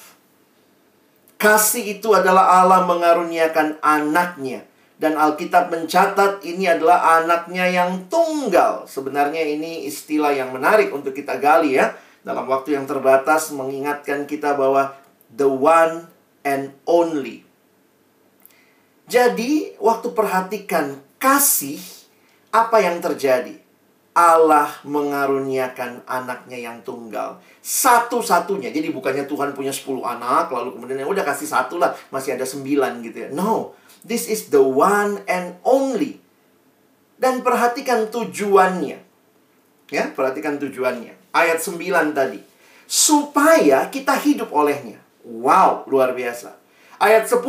Kasih 1.41 1.97
itu 1.97 2.13
adalah 2.13 2.61
Allah 2.61 2.85
mengaruniakan 2.85 3.81
anaknya. 3.81 4.61
Dan 4.95 5.19
Alkitab 5.19 5.67
mencatat 5.75 6.39
ini 6.47 6.71
adalah 6.71 7.19
anaknya 7.19 7.67
yang 7.67 8.07
tunggal. 8.07 8.87
Sebenarnya 8.87 9.43
ini 9.43 9.83
istilah 9.83 10.31
yang 10.31 10.55
menarik 10.55 10.95
untuk 10.95 11.11
kita 11.11 11.35
gali 11.35 11.75
ya. 11.75 11.91
Dalam 12.23 12.47
waktu 12.47 12.79
yang 12.79 12.87
terbatas 12.87 13.51
mengingatkan 13.51 14.23
kita 14.23 14.55
bahwa 14.55 14.95
the 15.35 15.45
one 15.45 16.07
and 16.47 16.71
only. 16.87 17.43
Jadi, 19.05 19.77
waktu 19.77 20.07
perhatikan 20.17 20.97
kasih, 21.21 21.77
apa 22.49 22.81
yang 22.81 22.97
terjadi? 23.03 23.65
Allah 24.15 24.71
mengaruniakan 24.87 26.07
anaknya 26.07 26.55
yang 26.55 26.79
tunggal. 26.87 27.43
Satu-satunya. 27.59 28.71
Jadi 28.71 28.95
bukannya 28.95 29.27
Tuhan 29.27 29.51
punya 29.51 29.75
10 29.75 29.99
anak, 30.07 30.47
lalu 30.55 30.79
kemudian 30.79 31.03
ya 31.03 31.05
udah 31.05 31.27
kasih 31.27 31.51
satu 31.51 31.75
lah, 31.75 31.91
masih 32.15 32.39
ada 32.39 32.47
sembilan 32.47 33.03
gitu 33.03 33.27
ya. 33.27 33.29
No, 33.35 33.75
this 34.05 34.29
is 34.29 34.53
the 34.53 34.61
one 34.61 35.25
and 35.25 35.57
only. 35.65 36.21
Dan 37.17 37.41
perhatikan 37.41 38.13
tujuannya. 38.13 39.01
Ya, 39.89 40.03
perhatikan 40.13 40.61
tujuannya. 40.61 41.33
Ayat 41.33 41.59
9 41.59 42.13
tadi. 42.13 42.39
Supaya 42.85 43.89
kita 43.89 44.13
hidup 44.13 44.53
olehnya. 44.53 45.01
Wow, 45.25 45.89
luar 45.89 46.13
biasa. 46.13 46.53
Ayat 47.01 47.27
10, 47.27 47.41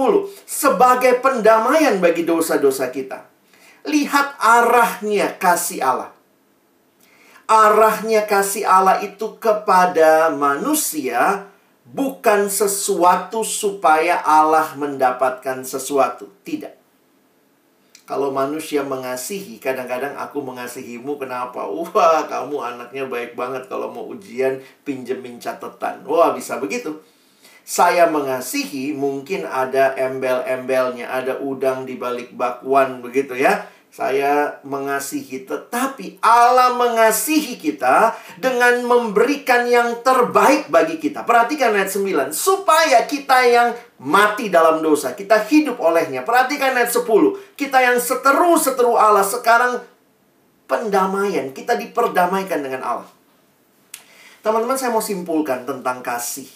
sebagai 0.49 1.23
pendamaian 1.23 2.01
bagi 2.03 2.27
dosa-dosa 2.27 2.91
kita. 2.91 3.29
Lihat 3.87 4.41
arahnya 4.43 5.39
kasih 5.39 5.85
Allah. 5.85 6.11
Arahnya 7.47 8.27
kasih 8.27 8.67
Allah 8.67 8.99
itu 9.07 9.39
kepada 9.39 10.35
manusia 10.35 11.47
bukan 11.91 12.51
sesuatu 12.51 13.47
supaya 13.47 14.23
Allah 14.23 14.75
mendapatkan 14.75 15.63
sesuatu. 15.63 16.31
Tidak. 16.43 16.75
Kalau 18.07 18.31
manusia 18.31 18.87
mengasihi, 18.87 19.59
kadang-kadang 19.59 20.15
aku 20.15 20.39
mengasihimu 20.39 21.19
kenapa? 21.19 21.67
Wah, 21.67 22.23
kamu 22.31 22.55
anaknya 22.63 23.11
baik 23.11 23.35
banget 23.35 23.67
kalau 23.67 23.91
mau 23.91 24.07
ujian 24.07 24.63
pinjemin 24.87 25.43
catatan. 25.43 26.07
Wah, 26.07 26.31
bisa 26.31 26.63
begitu 26.63 27.03
saya 27.67 28.07
mengasihi 28.07 28.95
mungkin 28.95 29.43
ada 29.43 29.99
embel-embelnya, 29.99 31.11
ada 31.11 31.43
udang 31.43 31.83
di 31.83 31.99
balik 31.99 32.31
bakwan 32.39 33.03
begitu 33.03 33.35
ya. 33.35 33.67
Saya 33.97 34.61
mengasihi, 34.61 35.49
tetapi 35.49 36.21
Allah 36.21 36.77
mengasihi 36.77 37.57
kita 37.57 38.13
dengan 38.37 38.85
memberikan 38.85 39.65
yang 39.65 40.05
terbaik 40.05 40.69
bagi 40.69 41.01
kita. 41.01 41.25
Perhatikan 41.25 41.73
ayat 41.73 41.89
9. 41.89 42.29
Supaya 42.29 43.09
kita 43.09 43.41
yang 43.49 43.73
mati 43.97 44.53
dalam 44.53 44.85
dosa, 44.85 45.17
kita 45.17 45.41
hidup 45.49 45.81
olehnya. 45.81 46.29
Perhatikan 46.29 46.77
ayat 46.77 46.93
10. 46.93 47.09
Kita 47.57 47.81
yang 47.81 47.97
seteru-seteru 47.97 49.01
Allah 49.01 49.25
sekarang 49.25 49.81
pendamaian. 50.69 51.57
Kita 51.57 51.73
diperdamaikan 51.81 52.61
dengan 52.61 52.85
Allah. 52.85 53.09
Teman-teman 54.45 54.77
saya 54.77 54.93
mau 54.93 55.01
simpulkan 55.01 55.65
tentang 55.65 56.05
kasih. 56.05 56.53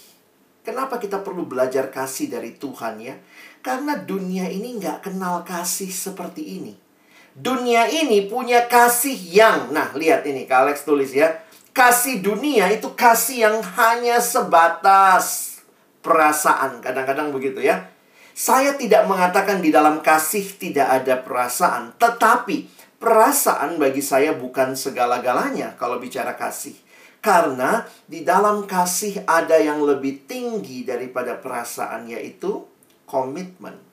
Kenapa 0.61 1.01
kita 1.01 1.25
perlu 1.25 1.49
belajar 1.49 1.89
kasih 1.89 2.29
dari 2.29 2.61
Tuhan 2.61 3.01
ya? 3.01 3.17
Karena 3.65 3.97
dunia 3.97 4.45
ini 4.53 4.77
nggak 4.77 5.09
kenal 5.09 5.41
kasih 5.41 5.89
seperti 5.89 6.61
ini. 6.61 6.90
Dunia 7.31 7.87
ini 7.87 8.27
punya 8.27 8.67
kasih 8.67 9.15
yang, 9.15 9.71
nah 9.71 9.95
lihat 9.95 10.27
ini 10.27 10.51
Kak 10.51 10.67
Alex 10.67 10.83
tulis 10.83 11.15
ya. 11.15 11.47
Kasih 11.71 12.19
dunia 12.19 12.67
itu 12.75 12.91
kasih 12.99 13.47
yang 13.47 13.59
hanya 13.79 14.19
sebatas 14.19 15.59
perasaan. 16.03 16.83
Kadang-kadang 16.83 17.31
begitu 17.31 17.63
ya. 17.63 17.87
Saya 18.35 18.75
tidak 18.75 19.07
mengatakan 19.07 19.63
di 19.63 19.71
dalam 19.71 20.03
kasih 20.03 20.43
tidak 20.59 20.91
ada 20.91 21.23
perasaan. 21.23 21.95
Tetapi 21.95 22.67
perasaan 22.99 23.79
bagi 23.79 24.03
saya 24.03 24.35
bukan 24.35 24.75
segala-galanya 24.75 25.79
kalau 25.79 26.03
bicara 26.03 26.35
kasih. 26.35 26.75
Karena 27.21 27.85
di 28.09 28.25
dalam 28.25 28.65
kasih 28.65 29.23
ada 29.29 29.61
yang 29.61 29.85
lebih 29.85 30.25
tinggi 30.25 30.83
daripada 30.89 31.37
perasaan 31.37 32.09
yaitu 32.09 32.65
komitmen. 33.05 33.90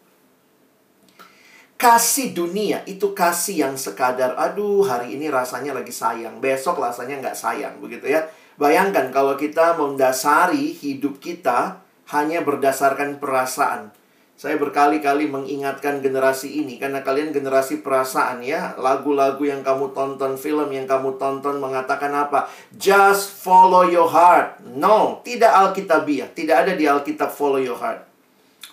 Kasih 1.78 2.34
dunia 2.34 2.82
itu 2.90 3.14
kasih 3.14 3.70
yang 3.70 3.76
sekadar, 3.78 4.34
aduh 4.34 4.82
hari 4.82 5.14
ini 5.14 5.30
rasanya 5.30 5.78
lagi 5.78 5.94
sayang, 5.94 6.42
besok 6.42 6.82
rasanya 6.82 7.22
nggak 7.22 7.38
sayang, 7.38 7.78
begitu 7.78 8.10
ya. 8.18 8.26
Bayangkan 8.58 9.14
kalau 9.14 9.38
kita 9.38 9.78
mendasari 9.78 10.74
hidup 10.74 11.22
kita 11.22 11.78
hanya 12.10 12.42
berdasarkan 12.42 13.22
perasaan. 13.22 13.94
Saya 14.38 14.58
berkali-kali 14.62 15.30
mengingatkan 15.30 15.98
generasi 16.02 16.62
ini 16.62 16.78
karena 16.78 17.02
kalian 17.02 17.34
generasi 17.34 17.82
perasaan 17.82 18.46
ya. 18.46 18.78
Lagu-lagu 18.78 19.42
yang 19.42 19.66
kamu 19.66 19.98
tonton, 19.98 20.38
film 20.38 20.70
yang 20.70 20.86
kamu 20.86 21.18
tonton 21.18 21.58
mengatakan 21.58 22.14
apa? 22.14 22.46
Just 22.74 23.34
follow 23.42 23.86
your 23.86 24.06
heart. 24.06 24.62
No, 24.78 25.26
tidak 25.26 25.54
Alkitabiah. 25.54 26.30
Tidak 26.30 26.54
ada 26.54 26.78
di 26.78 26.86
Alkitab 26.86 27.34
follow 27.34 27.58
your 27.58 27.82
heart. 27.82 28.06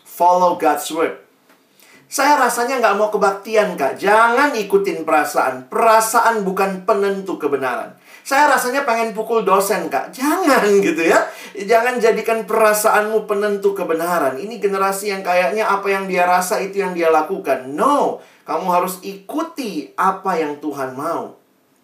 Follow 0.04 0.60
God's 0.60 0.88
word. 0.92 1.16
Saya 2.14 2.38
rasanya 2.38 2.78
nggak 2.78 2.94
mau 2.94 3.10
kebaktian, 3.10 3.74
Kak. 3.74 3.98
Jangan 3.98 4.54
ikutin 4.54 5.02
perasaan. 5.02 5.66
Perasaan 5.66 6.46
bukan 6.46 6.86
penentu 6.86 7.42
kebenaran. 7.42 7.90
Saya 8.22 8.54
rasanya 8.54 8.86
pengen 8.86 9.10
pukul 9.10 9.42
dosen, 9.42 9.90
Kak. 9.90 10.14
Jangan 10.14 10.62
gitu 10.86 11.02
ya. 11.02 11.18
Jangan 11.58 11.98
jadikan 11.98 12.46
perasaanmu 12.46 13.26
penentu 13.26 13.74
kebenaran. 13.74 14.38
Ini 14.38 14.62
generasi 14.62 15.10
yang 15.10 15.26
kayaknya 15.26 15.66
apa 15.66 15.90
yang 15.90 16.06
dia 16.06 16.22
rasa 16.22 16.62
itu 16.62 16.86
yang 16.86 16.94
dia 16.94 17.10
lakukan. 17.10 17.74
No. 17.74 18.22
Kamu 18.46 18.70
harus 18.70 19.02
ikuti 19.02 19.90
apa 19.98 20.38
yang 20.38 20.62
Tuhan 20.62 20.94
mau. 20.94 21.34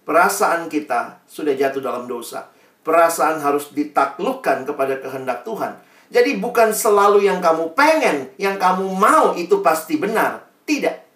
Perasaan 0.07 0.71
kita 0.71 1.27
sudah 1.27 1.59
jatuh 1.59 1.83
dalam 1.83 2.07
dosa. 2.07 2.47
Perasaan 2.87 3.43
harus 3.43 3.75
ditaklukkan 3.75 4.63
kepada 4.63 4.95
kehendak 5.03 5.43
Tuhan. 5.43 5.90
Jadi 6.11 6.43
bukan 6.43 6.75
selalu 6.75 7.23
yang 7.31 7.39
kamu 7.39 7.71
pengen, 7.79 8.35
yang 8.35 8.59
kamu 8.59 8.91
mau 8.91 9.31
itu 9.39 9.63
pasti 9.63 9.95
benar. 9.95 10.43
Tidak. 10.67 11.11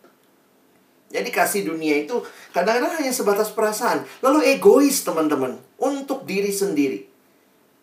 Jadi 1.14 1.30
kasih 1.30 1.62
dunia 1.62 2.02
itu 2.02 2.18
kadang-kadang 2.50 2.98
hanya 2.98 3.14
sebatas 3.14 3.54
perasaan. 3.54 4.02
Lalu 4.22 4.54
egois 4.54 5.02
teman-teman. 5.06 5.58
Untuk 5.78 6.26
diri 6.26 6.50
sendiri. 6.50 7.06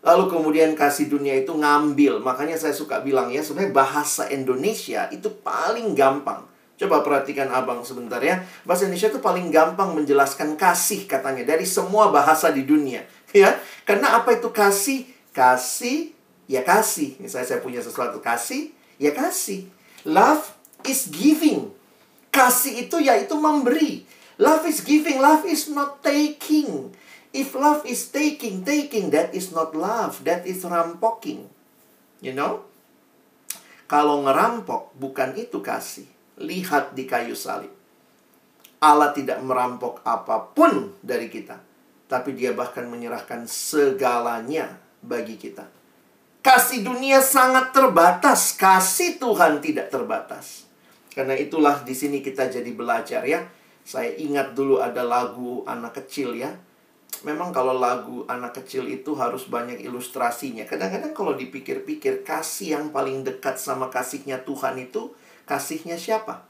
Lalu 0.03 0.27
kemudian 0.27 0.75
kasih 0.75 1.07
dunia 1.07 1.39
itu 1.39 1.55
ngambil. 1.55 2.19
Makanya 2.19 2.59
saya 2.59 2.75
suka 2.75 2.99
bilang 2.99 3.31
ya, 3.31 3.39
sebenarnya 3.39 3.71
bahasa 3.71 4.27
Indonesia 4.27 5.07
itu 5.15 5.31
paling 5.31 5.95
gampang. 5.95 6.43
Coba 6.75 7.05
perhatikan 7.05 7.47
abang 7.53 7.85
sebentar 7.85 8.17
ya. 8.19 8.41
Bahasa 8.65 8.89
Indonesia 8.89 9.13
itu 9.13 9.21
paling 9.21 9.53
gampang 9.53 9.93
menjelaskan 9.93 10.57
kasih 10.59 11.05
katanya. 11.05 11.45
Dari 11.45 11.63
semua 11.63 12.09
bahasa 12.09 12.49
di 12.49 12.65
dunia. 12.65 13.05
ya 13.37 13.55
Karena 13.85 14.17
apa 14.17 14.35
itu 14.35 14.49
kasih? 14.51 15.07
Kasih, 15.31 16.11
ya 16.51 16.67
kasih. 16.67 17.15
Misalnya 17.23 17.47
saya 17.47 17.61
punya 17.63 17.79
sesuatu 17.79 18.19
kasih, 18.19 18.75
ya 18.99 19.15
kasih. 19.15 19.71
Love 20.03 20.51
is 20.83 21.07
giving. 21.07 21.71
Kasih 22.27 22.87
itu 22.87 22.99
yaitu 22.99 23.39
memberi. 23.39 24.03
Love 24.35 24.67
is 24.67 24.83
giving, 24.83 25.23
love 25.23 25.47
is 25.47 25.71
not 25.71 26.03
taking. 26.03 26.91
If 27.31 27.55
love 27.55 27.87
is 27.87 28.11
taking, 28.11 28.67
taking, 28.67 29.15
that 29.15 29.31
is 29.31 29.55
not 29.55 29.71
love. 29.71 30.19
That 30.27 30.43
is 30.43 30.67
rampoking. 30.67 31.47
You 32.19 32.35
know? 32.35 32.67
Kalau 33.87 34.27
ngerampok, 34.27 34.91
bukan 34.99 35.39
itu 35.39 35.63
kasih. 35.63 36.07
Lihat 36.41 36.91
di 36.91 37.07
kayu 37.07 37.37
salib. 37.37 37.71
Allah 38.81 39.13
tidak 39.13 39.39
merampok 39.45 40.01
apa 40.03 40.51
pun 40.51 40.97
dari 40.99 41.29
kita. 41.31 41.61
Tapi 42.09 42.35
dia 42.35 42.51
bahkan 42.51 42.89
menyerahkan 42.89 43.47
segalanya 43.47 44.81
bagi 44.99 45.37
kita. 45.39 45.80
Kasih 46.41 46.81
dunia 46.81 47.21
sangat 47.21 47.69
terbatas. 47.73 48.57
Kasih 48.57 49.21
Tuhan 49.21 49.61
tidak 49.61 49.93
terbatas. 49.93 50.65
Karena 51.13 51.37
itulah 51.37 51.85
di 51.85 51.93
sini 51.93 52.21
kita 52.25 52.49
jadi 52.49 52.71
belajar 52.73 53.21
ya. 53.25 53.45
Saya 53.85 54.13
ingat 54.17 54.57
dulu 54.57 54.81
ada 54.81 55.01
lagu 55.05 55.65
anak 55.65 56.01
kecil 56.01 56.37
ya 56.37 56.53
memang 57.21 57.53
kalau 57.53 57.77
lagu 57.77 58.25
anak 58.25 58.63
kecil 58.63 58.89
itu 58.89 59.13
harus 59.13 59.45
banyak 59.45 59.83
ilustrasinya. 59.83 60.65
Kadang-kadang 60.65 61.13
kalau 61.13 61.33
dipikir-pikir 61.37 62.25
kasih 62.25 62.79
yang 62.79 62.85
paling 62.89 63.21
dekat 63.21 63.61
sama 63.61 63.93
kasihnya 63.93 64.41
Tuhan 64.41 64.81
itu 64.81 65.13
kasihnya 65.45 65.99
siapa? 65.99 66.41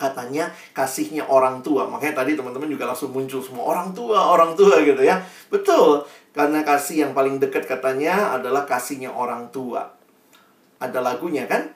Katanya 0.00 0.50
kasihnya 0.72 1.28
orang 1.28 1.60
tua. 1.60 1.86
Makanya 1.86 2.24
tadi 2.24 2.34
teman-teman 2.34 2.72
juga 2.72 2.88
langsung 2.88 3.12
muncul 3.12 3.44
semua 3.44 3.68
orang 3.68 3.92
tua, 3.92 4.18
orang 4.32 4.56
tua 4.56 4.80
gitu 4.82 5.02
ya. 5.04 5.20
Betul. 5.52 6.02
Karena 6.32 6.64
kasih 6.64 7.08
yang 7.08 7.12
paling 7.12 7.36
dekat 7.36 7.68
katanya 7.68 8.32
adalah 8.32 8.64
kasihnya 8.64 9.12
orang 9.12 9.52
tua. 9.52 9.92
Ada 10.80 11.04
lagunya 11.04 11.44
kan? 11.44 11.72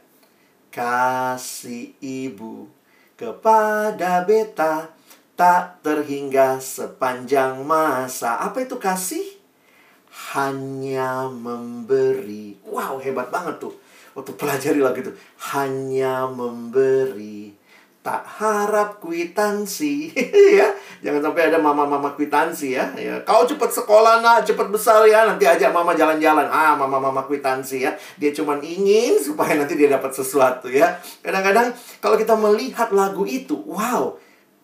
Kasih 0.72 1.96
ibu 2.00 2.68
kepada 3.16 4.25
beta 4.28 4.92
tak 5.36 5.80
terhingga 5.80 6.60
sepanjang 6.60 7.64
masa. 7.64 8.40
Apa 8.40 8.64
itu 8.64 8.76
kasih? 8.76 9.25
Hanya 10.36 11.28
memberi. 11.28 12.56
Wow, 12.64 13.00
hebat 13.00 13.28
banget 13.28 13.60
tuh. 13.60 13.76
Waktu 14.16 14.32
pelajari 14.36 14.80
lagi 14.80 15.04
tuh. 15.04 15.16
Hanya 15.52 16.28
memberi. 16.28 17.52
Tak 18.06 18.22
harap 18.38 19.02
kwitansi 19.02 20.14
ya. 20.62 20.70
Jangan 21.02 21.26
sampai 21.26 21.50
ada 21.50 21.58
mama-mama 21.58 22.14
kwitansi 22.14 22.78
ya. 22.78 22.94
ya. 22.94 23.18
Kau 23.26 23.42
cepat 23.42 23.75
sekolah 23.75 24.22
nak, 24.22 24.46
cepat 24.46 24.70
besar 24.70 25.02
ya. 25.10 25.26
Nanti 25.26 25.42
ajak 25.42 25.75
mama 25.75 25.90
jalan-jalan. 25.98 26.46
Ah, 26.46 26.78
mama-mama 26.78 27.26
kwitansi 27.26 27.82
ya. 27.82 27.98
Dia 28.14 28.30
cuma 28.30 28.62
ingin 28.62 29.18
supaya 29.26 29.58
nanti 29.58 29.75
dia 29.75 29.90
dapat 29.90 30.14
sesuatu 30.14 30.70
ya. 30.70 31.02
Kadang-kadang 31.18 31.74
kalau 31.98 32.14
kita 32.14 32.38
melihat 32.38 32.94
lagu 32.94 33.26
itu, 33.26 33.59
wow, 33.66 34.14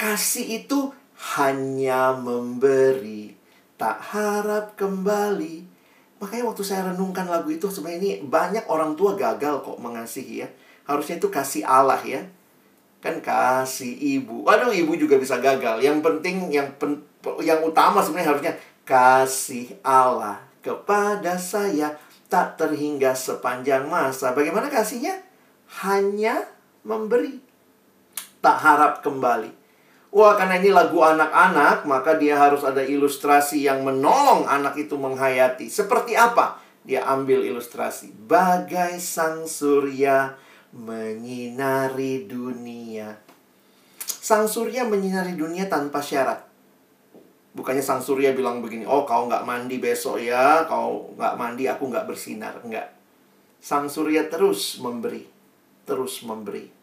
Kasih 0.03 0.67
itu 0.67 0.91
hanya 1.39 2.11
memberi, 2.19 3.39
tak 3.79 4.03
harap 4.03 4.75
kembali. 4.75 5.63
Makanya 6.19 6.45
waktu 6.51 6.63
saya 6.67 6.91
renungkan 6.91 7.31
lagu 7.31 7.55
itu 7.55 7.71
sebenarnya 7.71 7.99
ini 8.03 8.11
banyak 8.27 8.67
orang 8.67 8.99
tua 8.99 9.15
gagal 9.15 9.63
kok 9.63 9.79
mengasihi 9.79 10.43
ya. 10.43 10.49
Harusnya 10.91 11.23
itu 11.23 11.31
kasih 11.31 11.63
Allah 11.63 12.03
ya. 12.03 12.27
Kan 13.03 13.19
kasih 13.19 13.99
ibu. 13.99 14.47
Waduh, 14.47 14.71
ibu 14.71 14.95
juga 14.95 15.19
bisa 15.19 15.43
gagal. 15.43 15.83
Yang 15.83 15.99
penting 16.07 16.55
yang 16.55 16.71
pen, 16.79 17.03
yang 17.43 17.59
utama 17.67 17.99
sebenarnya 17.99 18.31
harusnya 18.31 18.55
kasih 18.87 19.75
Allah 19.83 20.39
kepada 20.63 21.35
saya 21.37 21.99
tak 22.31 22.57
terhingga 22.57 23.13
sepanjang 23.19 23.91
masa. 23.91 24.31
Bagaimana 24.33 24.71
kasihnya? 24.71 25.19
Hanya 25.83 26.47
memberi. 26.87 27.43
Tak 28.39 28.57
harap 28.63 28.93
kembali. 29.03 29.51
Wah, 30.13 30.37
karena 30.37 30.61
ini 30.61 30.69
lagu 30.69 31.01
anak-anak, 31.01 31.89
maka 31.89 32.21
dia 32.21 32.37
harus 32.37 32.61
ada 32.63 32.85
ilustrasi 32.85 33.65
yang 33.65 33.81
menolong 33.81 34.45
anak 34.45 34.77
itu 34.77 34.95
menghayati. 34.95 35.73
Seperti 35.73 36.15
apa? 36.15 36.61
Dia 36.85 37.09
ambil 37.09 37.41
ilustrasi. 37.49 38.13
Bagai 38.13 39.01
sang 39.01 39.49
surya 39.49 40.37
menyinari 40.73 42.25
dunia. 42.29 43.17
Sang 44.05 44.49
surya 44.49 44.89
menyinari 44.89 45.37
dunia 45.37 45.69
tanpa 45.69 46.01
syarat. 46.01 46.45
Bukannya 47.53 47.85
sang 47.85 48.01
surya 48.01 48.33
bilang 48.33 48.65
begini, 48.65 48.89
oh 48.89 49.05
kau 49.05 49.29
nggak 49.29 49.45
mandi 49.45 49.77
besok 49.77 50.17
ya, 50.17 50.65
kau 50.65 51.13
nggak 51.17 51.37
mandi, 51.37 51.69
aku 51.69 51.89
nggak 51.93 52.09
bersinar. 52.09 52.57
Enggak. 52.65 52.97
Sang 53.61 53.93
surya 53.93 54.27
terus 54.33 54.81
memberi. 54.81 55.29
Terus 55.83 56.23
memberi 56.23 56.83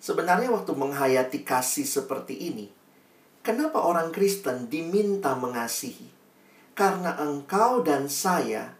Sebenarnya 0.00 0.48
waktu 0.48 0.72
menghayati 0.72 1.44
kasih 1.44 1.84
seperti 1.84 2.32
ini, 2.32 2.72
kenapa 3.44 3.84
orang 3.84 4.08
Kristen 4.16 4.72
diminta 4.72 5.36
mengasihi? 5.36 6.08
Karena 6.72 7.20
engkau 7.20 7.84
dan 7.84 8.08
saya, 8.08 8.79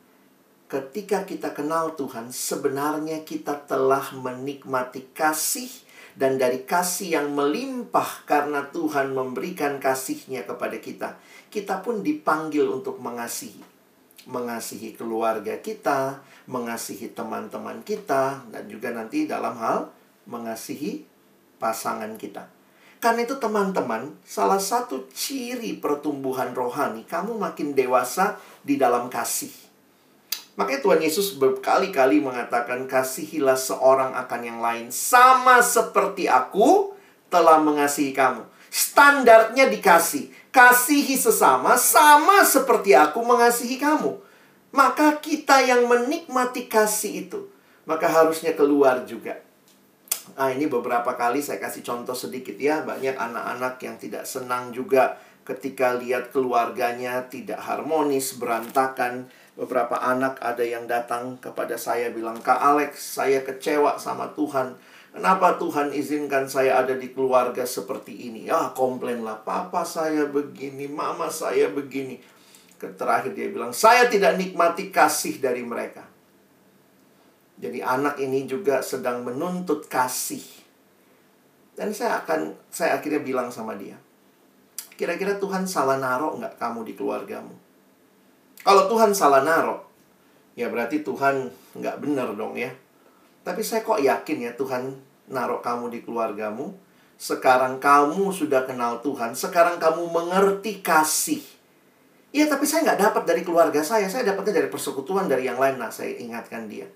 ketika 0.70 1.26
kita 1.26 1.50
kenal 1.50 1.98
Tuhan, 1.98 2.30
sebenarnya 2.30 3.26
kita 3.26 3.66
telah 3.66 4.14
menikmati 4.14 5.10
kasih 5.10 5.66
dan 6.14 6.38
dari 6.38 6.62
kasih 6.62 7.18
yang 7.18 7.34
melimpah 7.34 8.22
karena 8.22 8.70
Tuhan 8.70 9.10
memberikan 9.10 9.82
kasihnya 9.82 10.46
kepada 10.46 10.78
kita, 10.78 11.18
kita 11.50 11.82
pun 11.82 12.06
dipanggil 12.06 12.70
untuk 12.70 13.02
mengasihi. 13.02 13.66
Mengasihi 14.30 14.94
keluarga 14.94 15.58
kita, 15.58 16.22
mengasihi 16.46 17.10
teman-teman 17.10 17.82
kita, 17.82 18.46
dan 18.54 18.70
juga 18.70 18.94
nanti 18.94 19.26
dalam 19.26 19.58
hal 19.58 19.90
mengasihi 20.30 21.02
pasangan 21.58 22.14
kita. 22.14 22.46
Karena 23.00 23.24
itu 23.24 23.40
teman-teman, 23.40 24.12
salah 24.22 24.60
satu 24.60 25.08
ciri 25.10 25.80
pertumbuhan 25.80 26.52
rohani, 26.52 27.08
kamu 27.08 27.32
makin 27.40 27.72
dewasa 27.72 28.36
di 28.60 28.76
dalam 28.76 29.08
kasih. 29.08 29.69
Makanya 30.58 30.80
Tuhan 30.82 31.00
Yesus 31.00 31.38
berkali-kali 31.38 32.22
mengatakan, 32.22 32.84
kasihilah 32.90 33.56
seorang 33.56 34.12
akan 34.14 34.40
yang 34.42 34.60
lain. 34.60 34.86
Sama 34.90 35.62
seperti 35.62 36.26
aku 36.26 36.94
telah 37.30 37.62
mengasihi 37.62 38.14
kamu. 38.14 38.44
Standarnya 38.70 39.70
dikasih. 39.70 40.30
Kasihi 40.50 41.14
sesama 41.14 41.78
sama 41.78 42.42
seperti 42.42 42.94
aku 42.94 43.22
mengasihi 43.22 43.78
kamu. 43.78 44.18
Maka 44.70 45.18
kita 45.18 45.62
yang 45.62 45.86
menikmati 45.90 46.70
kasih 46.70 47.26
itu, 47.26 47.50
maka 47.86 48.06
harusnya 48.06 48.54
keluar 48.54 49.02
juga 49.02 49.42
Nah, 50.36 50.50
ini 50.52 50.70
beberapa 50.70 51.16
kali 51.18 51.42
saya 51.42 51.58
kasih 51.58 51.82
contoh 51.82 52.14
sedikit 52.14 52.54
ya. 52.54 52.84
Banyak 52.84 53.16
anak-anak 53.16 53.80
yang 53.82 53.96
tidak 53.98 54.24
senang 54.28 54.70
juga 54.70 55.18
ketika 55.42 55.96
lihat 55.96 56.30
keluarganya 56.30 57.26
tidak 57.26 57.58
harmonis, 57.58 58.38
berantakan. 58.38 59.26
Beberapa 59.60 60.00
anak 60.00 60.40
ada 60.40 60.64
yang 60.64 60.88
datang 60.88 61.36
kepada 61.36 61.76
saya 61.76 62.08
bilang, 62.08 62.40
"Kak 62.40 62.56
Alex, 62.56 63.20
saya 63.20 63.44
kecewa 63.44 64.00
sama 64.00 64.32
Tuhan. 64.32 64.72
Kenapa 65.12 65.60
Tuhan 65.60 65.92
izinkan 65.92 66.48
saya 66.48 66.80
ada 66.80 66.96
di 66.96 67.12
keluarga 67.12 67.68
seperti 67.68 68.32
ini?" 68.32 68.48
Ah, 68.48 68.72
komplain 68.72 69.20
lah, 69.20 69.36
"Papa 69.44 69.84
saya 69.84 70.24
begini, 70.32 70.88
mama 70.88 71.28
saya 71.28 71.68
begini." 71.68 72.16
Terakhir 72.80 73.36
dia 73.36 73.52
bilang, 73.52 73.76
"Saya 73.76 74.08
tidak 74.08 74.40
nikmati 74.40 74.88
kasih 74.88 75.36
dari 75.36 75.60
mereka." 75.60 76.08
Jadi 77.60 77.84
anak 77.84 78.16
ini 78.16 78.48
juga 78.48 78.80
sedang 78.80 79.20
menuntut 79.20 79.84
kasih. 79.84 80.40
Dan 81.76 81.92
saya 81.92 82.24
akan, 82.24 82.56
saya 82.72 82.96
akhirnya 82.96 83.20
bilang 83.20 83.52
sama 83.52 83.76
dia, 83.76 84.00
kira-kira 84.96 85.36
Tuhan 85.36 85.68
salah 85.68 86.00
narok 86.00 86.40
nggak 86.40 86.54
kamu 86.56 86.80
di 86.88 86.92
keluargamu? 86.96 87.69
Kalau 88.60 88.92
Tuhan 88.92 89.16
salah 89.16 89.40
narok, 89.40 89.80
ya 90.52 90.68
berarti 90.68 91.00
Tuhan 91.00 91.48
nggak 91.76 91.96
benar 92.04 92.36
dong 92.36 92.56
ya. 92.58 92.68
Tapi 93.40 93.64
saya 93.64 93.80
kok 93.80 94.04
yakin 94.04 94.38
ya 94.44 94.52
Tuhan 94.52 94.92
narok 95.32 95.64
kamu 95.64 95.88
di 95.88 96.00
keluargamu. 96.04 96.76
Sekarang 97.20 97.80
kamu 97.80 98.32
sudah 98.32 98.64
kenal 98.68 99.00
Tuhan. 99.00 99.32
Sekarang 99.32 99.80
kamu 99.80 100.08
mengerti 100.08 100.80
kasih. 100.80 101.40
Iya, 102.30 102.46
tapi 102.46 102.64
saya 102.64 102.86
nggak 102.86 103.00
dapat 103.10 103.22
dari 103.26 103.42
keluarga 103.42 103.80
saya. 103.82 104.06
Saya 104.06 104.32
dapatnya 104.32 104.62
dari 104.64 104.68
persekutuan 104.70 105.26
dari 105.26 105.48
yang 105.48 105.58
lain. 105.60 105.76
Nah, 105.76 105.92
saya 105.92 106.16
ingatkan 106.16 106.70
dia. 106.70 106.86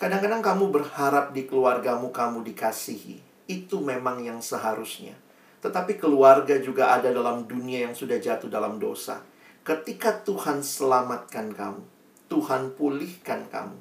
Kadang-kadang 0.00 0.42
kamu 0.42 0.64
berharap 0.74 1.30
di 1.30 1.46
keluargamu 1.46 2.10
kamu 2.10 2.42
dikasihi. 2.50 3.22
Itu 3.46 3.78
memang 3.84 4.24
yang 4.24 4.42
seharusnya. 4.42 5.14
Tetapi 5.62 6.00
keluarga 6.00 6.58
juga 6.58 6.90
ada 6.90 7.14
dalam 7.14 7.46
dunia 7.46 7.86
yang 7.86 7.94
sudah 7.94 8.18
jatuh 8.18 8.50
dalam 8.50 8.82
dosa. 8.82 9.22
Ketika 9.62 10.26
Tuhan 10.26 10.58
selamatkan 10.58 11.54
kamu, 11.54 11.86
Tuhan 12.26 12.74
pulihkan 12.74 13.46
kamu, 13.46 13.78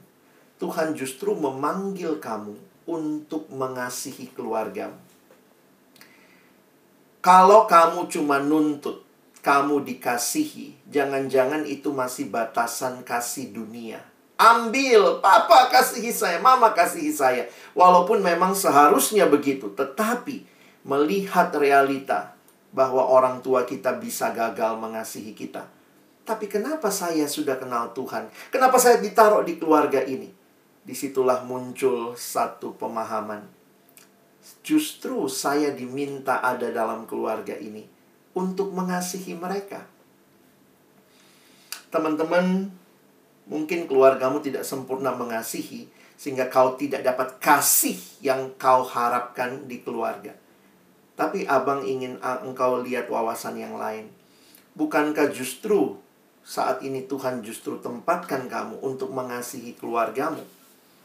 Tuhan 0.62 0.94
justru 0.94 1.34
memanggil 1.34 2.22
kamu 2.22 2.54
untuk 2.86 3.50
mengasihi 3.50 4.30
keluargamu. 4.30 5.02
Kalau 7.26 7.65
kamu 7.65 8.06
cuma 8.13 8.38
nuntut, 8.38 9.02
kamu 9.41 9.82
dikasihi, 9.82 10.78
jangan-jangan 10.86 11.65
itu 11.65 11.89
masih 11.89 12.30
batasan 12.30 13.02
kasih 13.02 13.50
dunia. 13.50 14.06
Ambil, 14.38 15.17
papa 15.17 15.70
kasihi 15.74 16.13
saya, 16.13 16.38
mama 16.38 16.78
kasihi 16.78 17.10
saya. 17.10 17.50
Walaupun 17.74 18.22
memang 18.22 18.54
seharusnya 18.54 19.26
begitu, 19.26 19.74
tetapi 19.74 20.46
melihat 20.86 21.50
realita 21.58 22.38
bahwa 22.72 23.04
orang 23.04 23.44
tua 23.44 23.68
kita 23.68 24.00
bisa 24.00 24.32
gagal 24.32 24.80
mengasihi 24.80 25.36
kita. 25.36 25.68
Tapi 26.24 26.48
kenapa 26.48 26.88
saya 26.88 27.28
sudah 27.28 27.60
kenal 27.60 27.92
Tuhan? 27.92 28.32
Kenapa 28.50 28.80
saya 28.80 29.04
ditaruh 29.04 29.44
di 29.44 29.60
keluarga 29.60 30.00
ini? 30.04 30.42
di 30.82 30.98
situlah 30.98 31.46
muncul 31.46 32.18
satu 32.18 32.74
pemahaman. 32.74 33.46
Justru 34.66 35.30
saya 35.30 35.70
diminta 35.74 36.42
ada 36.42 36.74
dalam 36.74 37.06
keluarga 37.06 37.54
ini 37.54 37.86
untuk 38.34 38.74
mengasihi 38.74 39.38
mereka. 39.38 39.86
Teman-teman, 41.94 42.72
mungkin 43.46 43.86
keluargamu 43.86 44.42
tidak 44.42 44.66
sempurna 44.66 45.14
mengasihi, 45.14 45.86
sehingga 46.18 46.50
kau 46.50 46.74
tidak 46.78 47.06
dapat 47.06 47.38
kasih 47.38 47.98
yang 48.24 48.54
kau 48.58 48.82
harapkan 48.86 49.70
di 49.70 49.84
keluarga. 49.86 50.34
Tapi 51.15 51.45
abang 51.45 51.86
ingin 51.86 52.17
engkau 52.21 52.82
lihat 52.82 53.12
wawasan 53.12 53.60
yang 53.60 53.76
lain. 53.78 54.10
Bukankah 54.74 55.30
justru 55.30 56.00
saat 56.41 56.82
ini 56.82 57.06
Tuhan 57.06 57.43
justru 57.45 57.78
tempatkan 57.78 58.47
kamu 58.47 58.82
untuk 58.82 59.12
mengasihi 59.13 59.76
keluargamu? 59.78 60.41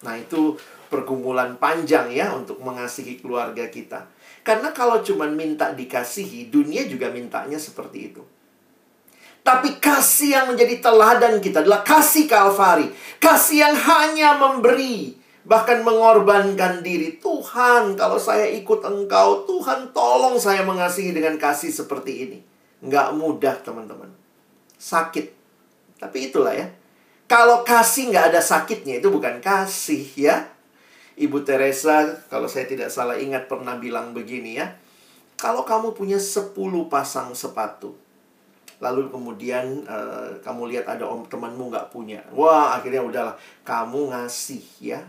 Nah, 0.05 0.15
itu 0.17 0.55
pergumulan 0.87 1.59
panjang 1.59 2.13
ya 2.15 2.31
untuk 2.37 2.63
mengasihi 2.63 3.19
keluarga 3.19 3.67
kita. 3.67 4.07
Karena 4.47 4.71
kalau 4.71 5.03
cuma 5.03 5.27
minta 5.27 5.75
dikasihi, 5.75 6.55
dunia 6.55 6.87
juga 6.87 7.11
mintanya 7.11 7.59
seperti 7.59 8.15
itu. 8.15 8.23
Tapi 9.43 9.79
kasih 9.79 10.31
yang 10.39 10.47
menjadi 10.51 10.83
teladan 10.83 11.39
kita 11.39 11.63
adalah 11.63 11.83
kasih 11.87 12.27
Kalvari. 12.27 12.91
Kasih 13.19 13.63
yang 13.63 13.75
hanya 13.75 14.39
memberi. 14.39 15.15
Bahkan 15.47 15.87
mengorbankan 15.87 16.83
diri. 16.83 17.23
Tuhan, 17.23 17.95
kalau 17.95 18.19
saya 18.19 18.51
ikut 18.51 18.83
engkau, 18.83 19.47
Tuhan 19.47 19.95
tolong 19.95 20.35
saya 20.43 20.67
mengasihi 20.67 21.15
dengan 21.15 21.39
kasih 21.39 21.71
seperti 21.71 22.13
ini. 22.27 22.39
Nggak 22.83 23.15
mudah, 23.15 23.55
teman-teman. 23.63 24.11
Sakit. 24.75 25.31
Tapi 26.03 26.29
itulah 26.29 26.53
ya. 26.53 26.67
Kalau 27.27 27.67
kasih 27.67 28.15
nggak 28.15 28.35
ada 28.35 28.41
sakitnya 28.43 29.03
itu 29.03 29.11
bukan 29.11 29.43
kasih 29.43 30.07
ya. 30.15 30.47
Ibu 31.19 31.43
Teresa 31.43 32.07
kalau 32.31 32.47
saya 32.47 32.71
tidak 32.71 32.93
salah 32.93 33.19
ingat 33.19 33.51
pernah 33.51 33.75
bilang 33.75 34.15
begini 34.15 34.63
ya. 34.63 34.79
Kalau 35.35 35.67
kamu 35.67 35.97
punya 35.97 36.23
10 36.23 36.55
pasang 36.87 37.35
sepatu. 37.35 37.99
Lalu 38.79 39.09
kemudian 39.09 39.89
uh, 39.89 40.37
kamu 40.45 40.77
lihat 40.77 40.87
ada 40.87 41.09
om 41.09 41.25
temanmu 41.27 41.73
nggak 41.73 41.89
punya. 41.91 42.21
Wah 42.31 42.79
akhirnya 42.79 43.03
udahlah. 43.03 43.35
Kamu 43.67 44.13
ngasih 44.13 44.63
ya. 44.79 45.01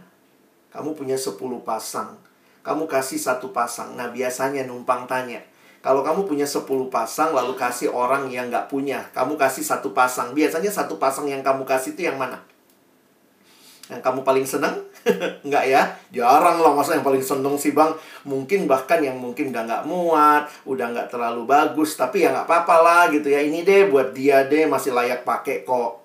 Kamu 0.78 0.94
punya 0.94 1.18
10 1.18 1.34
pasang. 1.66 2.14
Kamu 2.62 2.86
kasih 2.86 3.18
satu 3.18 3.50
pasang. 3.50 3.98
Nah 3.98 4.14
biasanya 4.14 4.62
numpang 4.70 5.10
tanya 5.10 5.42
kalau 5.88 6.02
kamu 6.04 6.28
punya 6.28 6.44
10 6.44 6.68
pasang 6.92 7.32
lalu 7.32 7.56
kasih 7.56 7.94
orang 7.94 8.28
yang 8.28 8.52
nggak 8.52 8.68
punya, 8.68 9.08
kamu 9.16 9.40
kasih 9.40 9.64
satu 9.64 9.96
pasang. 9.96 10.36
Biasanya 10.36 10.68
satu 10.68 10.98
pasang 10.98 11.30
yang 11.30 11.46
kamu 11.46 11.64
kasih 11.64 11.96
itu 11.96 12.10
yang 12.10 12.20
mana? 12.20 12.42
Yang 13.88 14.04
kamu 14.04 14.20
paling 14.28 14.44
senang? 14.44 14.76
nggak 15.48 15.66
ya? 15.70 15.88
Jarang 16.12 16.60
loh 16.60 16.76
masa 16.76 17.00
yang 17.00 17.08
paling 17.08 17.24
seneng 17.24 17.56
sih 17.56 17.72
bang. 17.72 17.96
Mungkin 18.28 18.68
bahkan 18.68 19.00
yang 19.00 19.16
mungkin 19.16 19.56
udah 19.56 19.64
nggak 19.64 19.84
muat, 19.88 20.44
udah 20.68 20.92
nggak 20.92 21.08
terlalu 21.08 21.48
bagus. 21.48 21.96
Tapi 21.96 22.28
ya 22.28 22.36
nggak 22.36 22.52
apa-apa 22.52 22.76
lah 22.84 23.04
gitu 23.14 23.32
ya. 23.32 23.40
Ini 23.40 23.64
deh 23.64 23.88
buat 23.88 24.12
dia 24.12 24.44
deh 24.44 24.68
masih 24.68 24.92
layak 24.92 25.24
pakai 25.24 25.64
kok. 25.64 26.04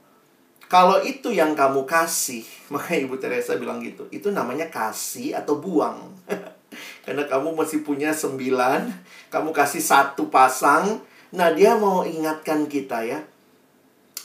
Kalau 0.72 1.04
itu 1.04 1.28
yang 1.28 1.52
kamu 1.52 1.84
kasih, 1.84 2.48
makanya 2.72 3.04
Ibu 3.04 3.16
Teresa 3.20 3.60
bilang 3.60 3.84
gitu. 3.84 4.08
Itu 4.08 4.32
namanya 4.32 4.72
kasih 4.72 5.36
atau 5.36 5.60
buang. 5.60 6.08
Karena 7.04 7.28
kamu 7.28 7.52
masih 7.52 7.84
punya 7.84 8.16
sembilan, 8.16 8.88
kamu 9.28 9.52
kasih 9.52 9.84
satu 9.84 10.32
pasang. 10.32 11.04
Nah, 11.36 11.52
dia 11.52 11.76
mau 11.76 12.08
ingatkan 12.08 12.64
kita 12.64 13.04
ya. 13.04 13.20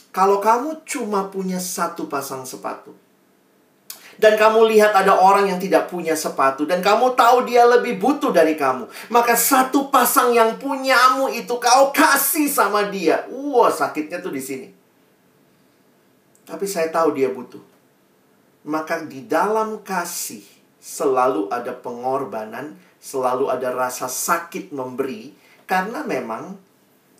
Kalau 0.08 0.40
kamu 0.40 0.88
cuma 0.88 1.28
punya 1.28 1.60
satu 1.60 2.08
pasang 2.08 2.48
sepatu, 2.48 2.96
dan 4.16 4.34
kamu 4.34 4.72
lihat 4.72 4.96
ada 4.96 5.14
orang 5.14 5.46
yang 5.52 5.60
tidak 5.62 5.86
punya 5.86 6.18
sepatu 6.18 6.66
dan 6.66 6.82
kamu 6.82 7.14
tahu 7.14 7.46
dia 7.46 7.62
lebih 7.62 8.02
butuh 8.02 8.34
dari 8.34 8.58
kamu, 8.58 8.90
maka 9.14 9.38
satu 9.38 9.92
pasang 9.94 10.34
yang 10.34 10.58
punyamu 10.58 11.30
itu 11.30 11.54
kau 11.60 11.94
kasih 11.94 12.50
sama 12.50 12.90
dia. 12.90 13.28
Wah, 13.30 13.70
sakitnya 13.70 14.18
tuh 14.18 14.34
di 14.34 14.42
sini. 14.42 14.68
Tapi 16.48 16.64
saya 16.64 16.88
tahu 16.88 17.12
dia 17.12 17.28
butuh. 17.28 17.60
Maka 18.64 19.04
di 19.04 19.28
dalam 19.28 19.84
kasih 19.84 20.40
selalu 20.80 21.52
ada 21.52 21.76
pengorbanan, 21.76 22.80
selalu 22.96 23.52
ada 23.52 23.68
rasa 23.76 24.08
sakit 24.08 24.72
memberi 24.72 25.36
karena 25.68 26.00
memang 26.02 26.56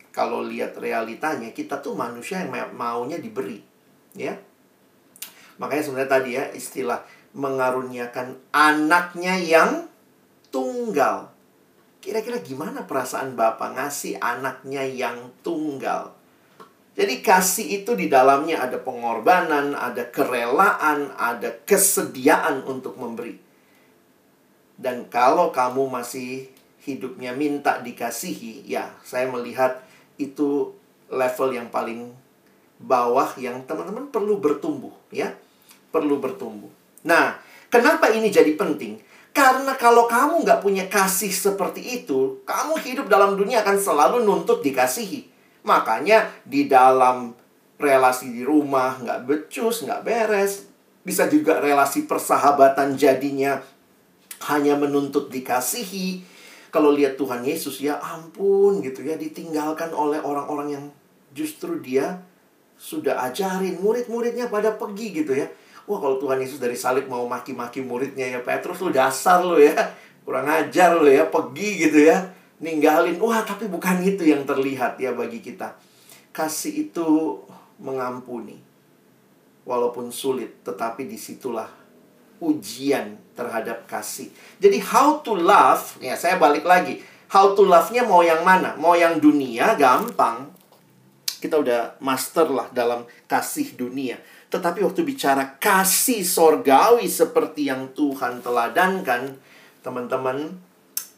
kalau 0.08 0.42
lihat 0.42 0.80
realitanya 0.80 1.52
kita 1.52 1.78
tuh 1.84 1.94
manusia 1.94 2.42
yang 2.42 2.50
maunya 2.74 3.20
diberi, 3.20 3.62
ya. 4.18 4.34
Makanya 5.62 5.82
sebenarnya 5.84 6.10
tadi 6.10 6.30
ya 6.34 6.44
istilah 6.50 7.04
mengaruniakan 7.38 8.34
anaknya 8.50 9.38
yang 9.38 9.86
tunggal. 10.50 11.30
Kira-kira 12.02 12.42
gimana 12.42 12.82
perasaan 12.82 13.38
Bapak 13.38 13.78
ngasih 13.78 14.18
anaknya 14.18 14.82
yang 14.86 15.30
tunggal? 15.46 16.17
Jadi 16.98 17.22
kasih 17.22 17.78
itu 17.78 17.94
di 17.94 18.10
dalamnya 18.10 18.58
ada 18.58 18.74
pengorbanan, 18.82 19.70
ada 19.78 20.10
kerelaan, 20.10 21.14
ada 21.14 21.54
kesediaan 21.62 22.66
untuk 22.66 22.98
memberi. 22.98 23.38
Dan 24.74 25.06
kalau 25.06 25.54
kamu 25.54 25.86
masih 25.86 26.50
hidupnya 26.82 27.38
minta 27.38 27.78
dikasihi, 27.78 28.66
ya 28.66 28.98
saya 29.06 29.30
melihat 29.30 29.78
itu 30.18 30.74
level 31.06 31.54
yang 31.54 31.70
paling 31.70 32.10
bawah 32.82 33.30
yang 33.38 33.62
teman-teman 33.62 34.10
perlu 34.10 34.42
bertumbuh, 34.42 34.90
ya. 35.14 35.38
Perlu 35.94 36.18
bertumbuh. 36.18 36.70
Nah, 37.06 37.38
kenapa 37.70 38.10
ini 38.10 38.26
jadi 38.26 38.58
penting? 38.58 38.98
Karena 39.30 39.78
kalau 39.78 40.10
kamu 40.10 40.42
nggak 40.42 40.66
punya 40.66 40.90
kasih 40.90 41.30
seperti 41.30 42.02
itu, 42.02 42.42
kamu 42.42 42.74
hidup 42.82 43.06
dalam 43.06 43.38
dunia 43.38 43.62
akan 43.62 43.78
selalu 43.78 44.26
nuntut 44.26 44.66
dikasihi. 44.66 45.37
Makanya 45.68 46.32
di 46.48 46.64
dalam 46.64 47.36
relasi 47.76 48.32
di 48.32 48.40
rumah 48.40 48.96
nggak 49.04 49.28
becus, 49.28 49.84
nggak 49.84 50.00
beres. 50.00 50.64
Bisa 51.04 51.28
juga 51.28 51.60
relasi 51.60 52.08
persahabatan 52.08 52.96
jadinya 52.96 53.60
hanya 54.48 54.80
menuntut 54.80 55.28
dikasihi. 55.28 56.24
Kalau 56.68 56.92
lihat 56.92 57.16
Tuhan 57.16 57.44
Yesus 57.44 57.80
ya 57.80 58.00
ampun 58.00 58.80
gitu 58.84 59.00
ya 59.04 59.16
ditinggalkan 59.16 59.92
oleh 59.92 60.20
orang-orang 60.20 60.68
yang 60.72 60.84
justru 61.32 61.80
dia 61.80 62.20
sudah 62.76 63.24
ajarin 63.24 63.80
murid-muridnya 63.80 64.52
pada 64.52 64.76
pergi 64.76 65.24
gitu 65.24 65.32
ya. 65.32 65.48
Wah 65.88 65.96
kalau 65.96 66.20
Tuhan 66.20 66.44
Yesus 66.44 66.60
dari 66.60 66.76
salib 66.76 67.08
mau 67.08 67.24
maki-maki 67.24 67.80
muridnya 67.80 68.28
ya 68.36 68.40
Petrus 68.44 68.84
lu 68.84 68.92
dasar 68.92 69.40
lu 69.40 69.56
ya. 69.56 69.74
Kurang 70.28 70.44
ajar 70.44 71.00
lu 71.00 71.08
ya 71.08 71.24
pergi 71.24 71.88
gitu 71.88 72.04
ya. 72.04 72.36
Ninggalin. 72.58 73.18
Wah 73.22 73.46
tapi 73.46 73.70
bukan 73.70 74.02
itu 74.02 74.26
yang 74.26 74.42
terlihat 74.42 74.98
ya 74.98 75.14
bagi 75.14 75.38
kita. 75.38 75.78
Kasih 76.34 76.90
itu 76.90 77.38
mengampuni. 77.78 78.58
Walaupun 79.68 80.08
sulit 80.08 80.64
tetapi 80.64 81.06
di 81.06 81.20
situlah 81.20 81.68
ujian 82.38 83.18
terhadap 83.34 83.86
kasih. 83.86 84.30
Jadi 84.58 84.78
how 84.82 85.22
to 85.22 85.34
love, 85.38 85.98
ya 86.02 86.14
saya 86.14 86.38
balik 86.38 86.66
lagi. 86.66 87.02
How 87.28 87.52
to 87.52 87.68
love-nya 87.68 88.08
mau 88.08 88.24
yang 88.24 88.40
mana? 88.40 88.72
Mau 88.80 88.96
yang 88.96 89.20
dunia 89.20 89.76
gampang. 89.76 90.48
Kita 91.38 91.60
udah 91.60 92.00
master 92.02 92.48
lah 92.50 92.66
dalam 92.72 93.04
kasih 93.28 93.76
dunia. 93.76 94.18
Tetapi 94.48 94.80
waktu 94.80 95.04
bicara 95.04 95.60
kasih 95.60 96.24
sorgawi 96.24 97.04
seperti 97.04 97.68
yang 97.68 97.92
Tuhan 97.92 98.40
teladankan, 98.40 99.36
teman-teman, 99.84 100.56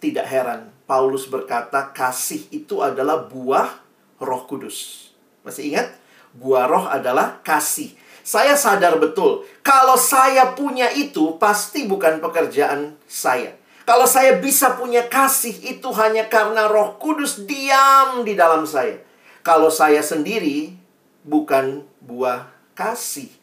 Tidak 0.00 0.24
heran, 0.24 0.72
Paulus 0.88 1.28
berkata 1.28 1.92
kasih 1.92 2.48
itu 2.48 2.80
adalah 2.80 3.28
buah 3.28 3.84
roh 4.16 4.42
kudus. 4.48 5.12
Masih 5.44 5.76
ingat? 5.76 5.92
Buah 6.32 6.64
roh 6.64 6.88
adalah 6.88 7.44
kasih. 7.44 7.92
Saya 8.24 8.56
sadar 8.56 8.96
betul, 8.96 9.44
kalau 9.60 9.96
saya 10.00 10.56
punya 10.56 10.88
itu 10.92 11.36
pasti 11.36 11.84
bukan 11.84 12.20
pekerjaan 12.24 12.96
saya. 13.04 13.56
Kalau 13.88 14.06
saya 14.06 14.38
bisa 14.38 14.78
punya 14.78 15.08
kasih 15.10 15.56
itu 15.66 15.88
hanya 15.96 16.30
karena 16.30 16.70
roh 16.70 16.94
kudus 17.00 17.42
diam 17.42 18.22
di 18.22 18.38
dalam 18.38 18.68
saya. 18.68 19.02
Kalau 19.40 19.72
saya 19.72 20.04
sendiri 20.04 20.76
bukan 21.26 21.82
buah 22.04 22.48
kasih. 22.76 23.39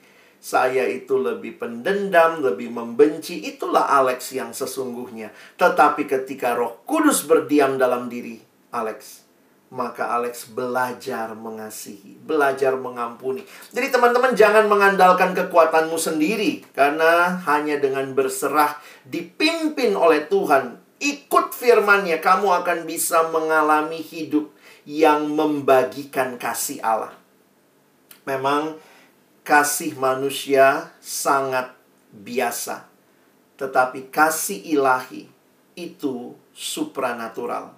Saya 0.48 0.88
itu 0.88 1.20
lebih 1.20 1.60
pendendam, 1.60 2.40
lebih 2.40 2.72
membenci. 2.72 3.44
Itulah 3.52 3.84
Alex 4.00 4.32
yang 4.32 4.56
sesungguhnya. 4.56 5.36
Tetapi 5.60 6.08
ketika 6.08 6.56
Roh 6.56 6.88
Kudus 6.88 7.28
berdiam 7.28 7.76
dalam 7.76 8.08
diri 8.08 8.40
Alex, 8.72 9.28
maka 9.76 10.16
Alex 10.16 10.48
belajar 10.48 11.36
mengasihi, 11.36 12.16
belajar 12.24 12.80
mengampuni. 12.80 13.44
Jadi 13.76 13.92
teman-teman 13.92 14.32
jangan 14.40 14.72
mengandalkan 14.72 15.36
kekuatanmu 15.36 16.00
sendiri 16.00 16.64
karena 16.72 17.44
hanya 17.44 17.76
dengan 17.84 18.16
berserah 18.16 18.80
dipimpin 19.04 20.00
oleh 20.00 20.32
Tuhan, 20.32 20.80
ikut 21.04 21.52
firman-Nya 21.52 22.24
kamu 22.24 22.64
akan 22.64 22.88
bisa 22.88 23.28
mengalami 23.36 24.00
hidup 24.00 24.48
yang 24.88 25.28
membagikan 25.28 26.40
kasih 26.40 26.80
Allah. 26.80 27.12
Memang 28.24 28.80
kasih 29.48 29.96
manusia 29.96 30.92
sangat 31.00 31.72
biasa. 32.12 32.84
Tetapi 33.56 34.12
kasih 34.12 34.60
ilahi 34.76 35.24
itu 35.80 36.36
supranatural. 36.52 37.72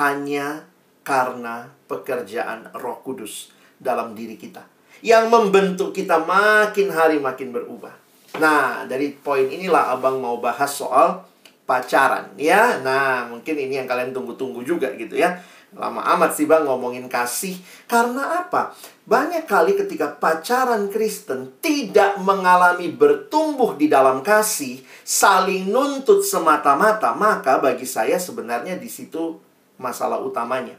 Hanya 0.00 0.64
karena 1.04 1.68
pekerjaan 1.84 2.72
roh 2.72 3.04
kudus 3.04 3.52
dalam 3.76 4.16
diri 4.16 4.40
kita. 4.40 4.64
Yang 5.04 5.28
membentuk 5.28 5.90
kita 5.92 6.24
makin 6.24 6.88
hari 6.88 7.20
makin 7.20 7.52
berubah. 7.52 7.92
Nah, 8.40 8.88
dari 8.88 9.12
poin 9.12 9.44
inilah 9.44 9.92
abang 9.92 10.16
mau 10.16 10.40
bahas 10.40 10.72
soal 10.72 11.28
pacaran 11.68 12.32
ya. 12.40 12.80
Nah, 12.80 13.28
mungkin 13.28 13.60
ini 13.60 13.84
yang 13.84 13.90
kalian 13.90 14.16
tunggu-tunggu 14.16 14.64
juga 14.64 14.88
gitu 14.96 15.20
ya. 15.20 15.36
Lama 15.72 16.04
amat 16.04 16.36
sih 16.36 16.44
bang 16.44 16.68
ngomongin 16.68 17.08
kasih. 17.08 17.56
Karena 17.88 18.44
apa? 18.44 18.76
Banyak 19.08 19.48
kali 19.48 19.72
ketika 19.72 20.12
pacaran 20.20 20.92
Kristen 20.92 21.56
tidak 21.64 22.20
mengalami 22.20 22.92
bertumbuh 22.92 23.74
di 23.80 23.88
dalam 23.88 24.20
kasih, 24.20 24.84
saling 25.00 25.72
nuntut 25.72 26.20
semata-mata, 26.20 27.16
maka 27.16 27.56
bagi 27.56 27.88
saya 27.88 28.20
sebenarnya 28.20 28.76
di 28.76 28.86
situ 28.92 29.40
masalah 29.80 30.20
utamanya. 30.20 30.76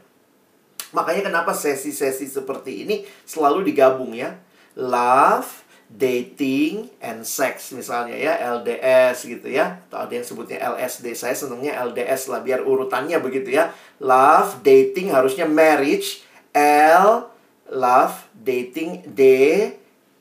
Makanya 0.94 1.26
kenapa 1.26 1.50
sesi-sesi 1.50 2.30
seperti 2.30 2.86
ini 2.86 3.02
selalu 3.26 3.66
digabung 3.66 4.14
ya. 4.14 4.38
Love, 4.78 5.63
dating 5.94 6.90
and 6.98 7.22
sex 7.22 7.70
misalnya 7.70 8.18
ya 8.18 8.34
LDS 8.58 9.30
gitu 9.30 9.46
ya. 9.46 9.78
Atau 9.86 9.98
ada 10.02 10.12
yang 10.12 10.26
sebutnya 10.26 10.58
LSD 10.74 11.14
saya 11.14 11.38
senangnya 11.38 11.78
LDS 11.86 12.34
lah 12.34 12.42
biar 12.42 12.66
urutannya 12.66 13.16
begitu 13.22 13.54
ya. 13.54 13.70
Love 14.02 14.60
dating 14.66 15.14
harusnya 15.14 15.46
marriage. 15.46 16.26
L 16.54 17.30
love 17.70 18.26
dating 18.34 19.06
D 19.06 19.22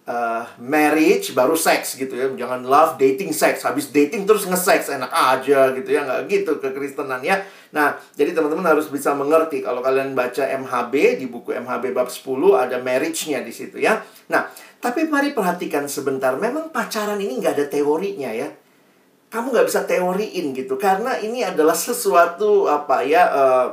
uh, 0.06 0.46
marriage 0.62 1.34
baru 1.34 1.58
sex 1.58 1.98
gitu 1.98 2.14
ya. 2.14 2.30
Jangan 2.30 2.62
love 2.70 3.02
dating 3.02 3.34
sex. 3.34 3.66
Habis 3.66 3.90
dating 3.90 4.30
terus 4.30 4.46
nge-sex. 4.46 4.94
Enak 4.94 5.10
aja 5.10 5.74
gitu 5.74 5.90
ya. 5.90 6.06
Nggak 6.06 6.22
gitu 6.30 6.52
kekristenan 6.62 7.26
ya 7.26 7.42
nah 7.74 7.98
jadi 8.14 8.38
teman-teman 8.38 8.70
harus 8.70 8.86
bisa 8.94 9.18
mengerti 9.18 9.66
kalau 9.66 9.82
kalian 9.82 10.14
baca 10.14 10.46
MHB 10.46 11.18
di 11.18 11.26
buku 11.26 11.58
MHB 11.58 11.90
bab 11.98 12.06
10 12.06 12.22
ada 12.54 12.78
marriage-nya 12.78 13.42
di 13.42 13.50
situ 13.50 13.82
ya 13.82 13.98
nah 14.30 14.46
tapi 14.84 15.08
mari 15.08 15.32
perhatikan 15.32 15.88
sebentar, 15.88 16.36
memang 16.36 16.68
pacaran 16.68 17.16
ini 17.16 17.40
nggak 17.40 17.56
ada 17.56 17.66
teorinya 17.72 18.36
ya. 18.36 18.52
Kamu 19.32 19.56
nggak 19.56 19.72
bisa 19.72 19.88
teoriin 19.88 20.52
gitu, 20.52 20.76
karena 20.76 21.16
ini 21.24 21.40
adalah 21.40 21.72
sesuatu 21.72 22.68
apa 22.68 23.00
ya, 23.08 23.24
uh, 23.32 23.68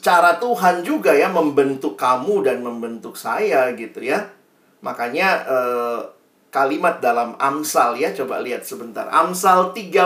cara 0.00 0.40
Tuhan 0.40 0.80
juga 0.88 1.12
ya 1.12 1.28
membentuk 1.28 2.00
kamu 2.00 2.48
dan 2.48 2.64
membentuk 2.64 3.12
saya 3.12 3.76
gitu 3.76 4.00
ya. 4.00 4.24
Makanya 4.80 5.28
uh, 5.44 6.00
kalimat 6.48 7.04
dalam 7.04 7.36
Amsal 7.36 8.00
ya, 8.00 8.08
coba 8.16 8.40
lihat 8.40 8.64
sebentar. 8.64 9.04
Amsal 9.12 9.76
30 9.76 10.00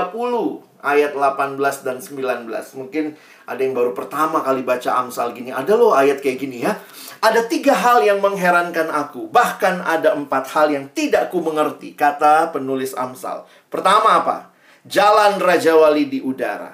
ayat 0.83 1.15
18 1.15 1.59
dan 1.83 1.99
19. 1.99 2.47
Mungkin 2.79 3.05
ada 3.49 3.61
yang 3.61 3.75
baru 3.75 3.93
pertama 3.95 4.43
kali 4.43 4.63
baca 4.63 5.03
Amsal 5.03 5.35
gini. 5.35 5.51
Ada 5.51 5.75
loh 5.75 5.95
ayat 5.95 6.23
kayak 6.23 6.39
gini 6.39 6.63
ya. 6.63 6.79
Ada 7.19 7.51
tiga 7.51 7.75
hal 7.75 8.07
yang 8.07 8.23
mengherankan 8.23 8.87
aku. 8.91 9.27
Bahkan 9.31 9.83
ada 9.83 10.15
empat 10.15 10.55
hal 10.55 10.71
yang 10.71 10.87
tidak 10.95 11.35
ku 11.35 11.43
mengerti. 11.43 11.95
Kata 11.99 12.55
penulis 12.55 12.95
Amsal. 12.95 13.47
Pertama 13.67 14.23
apa? 14.23 14.55
Jalan 14.87 15.43
Raja 15.43 15.75
Wali 15.75 16.07
di 16.07 16.23
udara. 16.23 16.73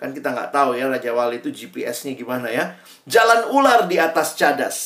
Kan 0.00 0.10
kita 0.10 0.34
nggak 0.34 0.50
tahu 0.50 0.74
ya 0.74 0.90
Raja 0.90 1.14
Wali 1.14 1.38
itu 1.38 1.54
GPS-nya 1.54 2.18
gimana 2.18 2.50
ya. 2.50 2.74
Jalan 3.06 3.54
ular 3.54 3.86
di 3.86 4.00
atas 4.00 4.34
cadas. 4.34 4.76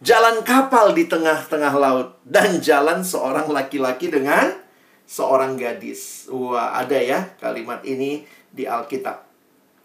Jalan 0.00 0.40
kapal 0.40 0.96
di 0.96 1.04
tengah-tengah 1.04 1.74
laut. 1.76 2.08
Dan 2.24 2.62
jalan 2.64 3.04
seorang 3.04 3.50
laki-laki 3.50 4.08
dengan 4.08 4.63
seorang 5.04 5.56
gadis. 5.56 6.26
Wah, 6.32 6.76
ada 6.76 6.96
ya 6.96 7.32
kalimat 7.40 7.84
ini 7.84 8.24
di 8.50 8.64
Alkitab. 8.64 9.24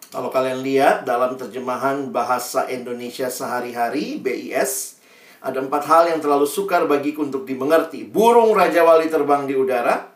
Kalau 0.10 0.34
kalian 0.34 0.66
lihat 0.66 1.06
dalam 1.06 1.38
terjemahan 1.38 2.10
bahasa 2.10 2.66
Indonesia 2.66 3.30
sehari-hari 3.30 4.18
BIS, 4.18 4.98
ada 5.40 5.62
empat 5.62 5.86
hal 5.86 6.04
yang 6.10 6.20
terlalu 6.20 6.50
sukar 6.50 6.90
bagiku 6.90 7.24
untuk 7.24 7.46
dimengerti. 7.46 8.10
Burung 8.10 8.58
Raja 8.58 8.82
Wali 8.82 9.06
terbang 9.06 9.46
di 9.46 9.54
udara, 9.54 10.10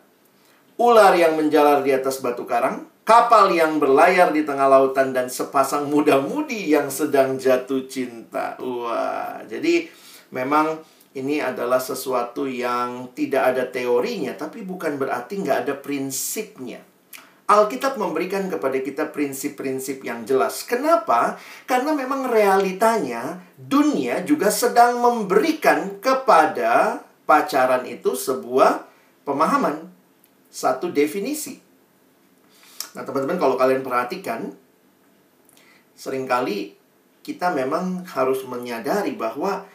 ular 0.82 1.14
yang 1.14 1.38
menjalar 1.38 1.86
di 1.86 1.94
atas 1.94 2.18
batu 2.18 2.42
karang, 2.42 2.90
kapal 3.06 3.54
yang 3.54 3.78
berlayar 3.78 4.34
di 4.34 4.42
tengah 4.42 4.66
lautan, 4.66 5.14
dan 5.14 5.30
sepasang 5.30 5.86
muda-mudi 5.86 6.74
yang 6.74 6.90
sedang 6.90 7.38
jatuh 7.38 7.86
cinta. 7.86 8.58
Wah, 8.58 9.46
jadi 9.46 9.86
memang 10.34 10.82
ini 11.14 11.38
adalah 11.38 11.78
sesuatu 11.78 12.50
yang 12.50 13.14
tidak 13.14 13.54
ada 13.54 13.64
teorinya, 13.70 14.34
tapi 14.34 14.66
bukan 14.66 14.98
berarti 14.98 15.38
nggak 15.38 15.58
ada 15.66 15.74
prinsipnya. 15.78 16.82
Alkitab 17.44 18.00
memberikan 18.00 18.48
kepada 18.48 18.80
kita 18.80 19.12
prinsip-prinsip 19.12 20.00
yang 20.02 20.24
jelas. 20.24 20.64
Kenapa? 20.64 21.36
Karena 21.68 21.92
memang 21.92 22.26
realitanya 22.26 23.44
dunia 23.54 24.24
juga 24.24 24.48
sedang 24.48 24.98
memberikan 24.98 26.00
kepada 26.00 27.04
pacaran 27.28 27.84
itu 27.84 28.16
sebuah 28.16 28.88
pemahaman, 29.28 29.86
satu 30.48 30.90
definisi. 30.90 31.60
Nah, 32.96 33.06
teman-teman 33.06 33.38
kalau 33.38 33.54
kalian 33.60 33.84
perhatikan 33.86 34.50
sering 35.94 36.26
kali 36.26 36.74
kita 37.22 37.54
memang 37.54 38.02
harus 38.08 38.42
menyadari 38.48 39.14
bahwa 39.14 39.68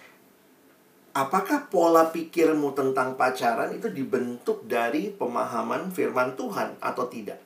apakah 1.14 1.68
pola 1.68 2.10
pikirmu 2.10 2.74
tentang 2.78 3.18
pacaran 3.18 3.74
itu 3.74 3.90
dibentuk 3.90 4.66
dari 4.66 5.10
pemahaman 5.14 5.90
firman 5.90 6.38
Tuhan 6.38 6.78
atau 6.80 7.06
tidak? 7.10 7.40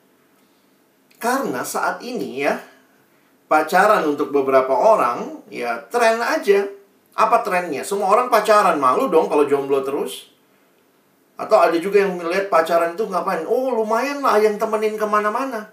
Karena 1.20 1.64
saat 1.64 2.04
ini 2.04 2.44
ya, 2.44 2.60
pacaran 3.48 4.04
untuk 4.04 4.36
beberapa 4.36 4.76
orang 4.76 5.48
ya 5.48 5.80
tren 5.88 6.20
aja. 6.20 6.68
Apa 7.14 7.46
trennya? 7.46 7.86
Semua 7.86 8.10
orang 8.10 8.28
pacaran, 8.34 8.82
malu 8.82 9.08
dong 9.08 9.30
kalau 9.30 9.46
jomblo 9.46 9.86
terus. 9.86 10.34
Atau 11.38 11.62
ada 11.62 11.78
juga 11.78 12.02
yang 12.02 12.18
melihat 12.18 12.50
pacaran 12.50 12.98
itu 12.98 13.06
ngapain? 13.06 13.46
Oh 13.46 13.70
lumayan 13.70 14.26
lah 14.26 14.42
yang 14.42 14.58
temenin 14.58 14.98
ke 14.98 15.06
mana-mana. 15.06 15.70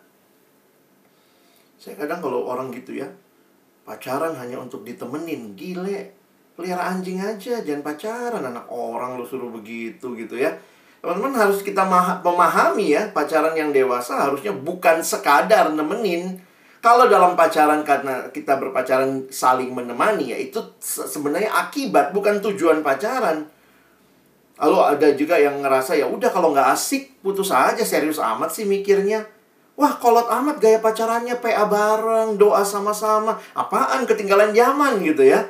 Saya 1.80 1.96
kadang 1.96 2.20
kalau 2.20 2.44
orang 2.44 2.68
gitu 2.76 2.92
ya, 2.92 3.08
pacaran 3.88 4.36
hanya 4.36 4.60
untuk 4.60 4.84
ditemenin, 4.84 5.56
gile. 5.56 6.19
Pelihara 6.60 6.92
anjing 6.92 7.16
aja, 7.16 7.64
jangan 7.64 7.80
pacaran. 7.80 8.44
Anak 8.44 8.68
orang 8.68 9.16
lu 9.16 9.24
suruh 9.24 9.48
begitu 9.48 10.12
gitu 10.12 10.36
ya. 10.36 10.52
Teman-teman 11.00 11.32
harus 11.32 11.64
kita 11.64 11.88
memahami 12.20 12.92
ya, 12.92 13.08
pacaran 13.16 13.56
yang 13.56 13.72
dewasa 13.72 14.28
harusnya 14.28 14.52
bukan 14.52 15.00
sekadar 15.00 15.72
nemenin. 15.72 16.36
Kalau 16.84 17.08
dalam 17.08 17.36
pacaran 17.36 17.80
karena 17.84 18.28
kita 18.28 18.60
berpacaran 18.60 19.28
saling 19.28 19.72
menemani 19.72 20.32
ya 20.32 20.38
itu 20.40 20.60
sebenarnya 20.80 21.52
akibat 21.52 22.12
bukan 22.12 22.40
tujuan 22.40 22.80
pacaran. 22.84 23.48
Lalu 24.60 24.76
ada 24.76 25.08
juga 25.16 25.40
yang 25.40 25.60
ngerasa 25.64 25.96
ya 25.96 26.08
udah 26.08 26.28
kalau 26.28 26.52
nggak 26.52 26.72
asik 26.72 27.20
putus 27.24 27.52
aja 27.52 27.80
serius 27.84 28.20
amat 28.20 28.52
sih 28.52 28.68
mikirnya. 28.68 29.24
Wah 29.76 29.96
kolot 29.96 30.28
amat 30.28 30.60
gaya 30.60 30.80
pacarannya 30.80 31.36
PA 31.40 31.64
bareng, 31.64 32.36
doa 32.36 32.64
sama-sama. 32.64 33.36
Apaan 33.56 34.04
ketinggalan 34.04 34.52
zaman 34.52 35.00
gitu 35.00 35.24
ya. 35.24 35.48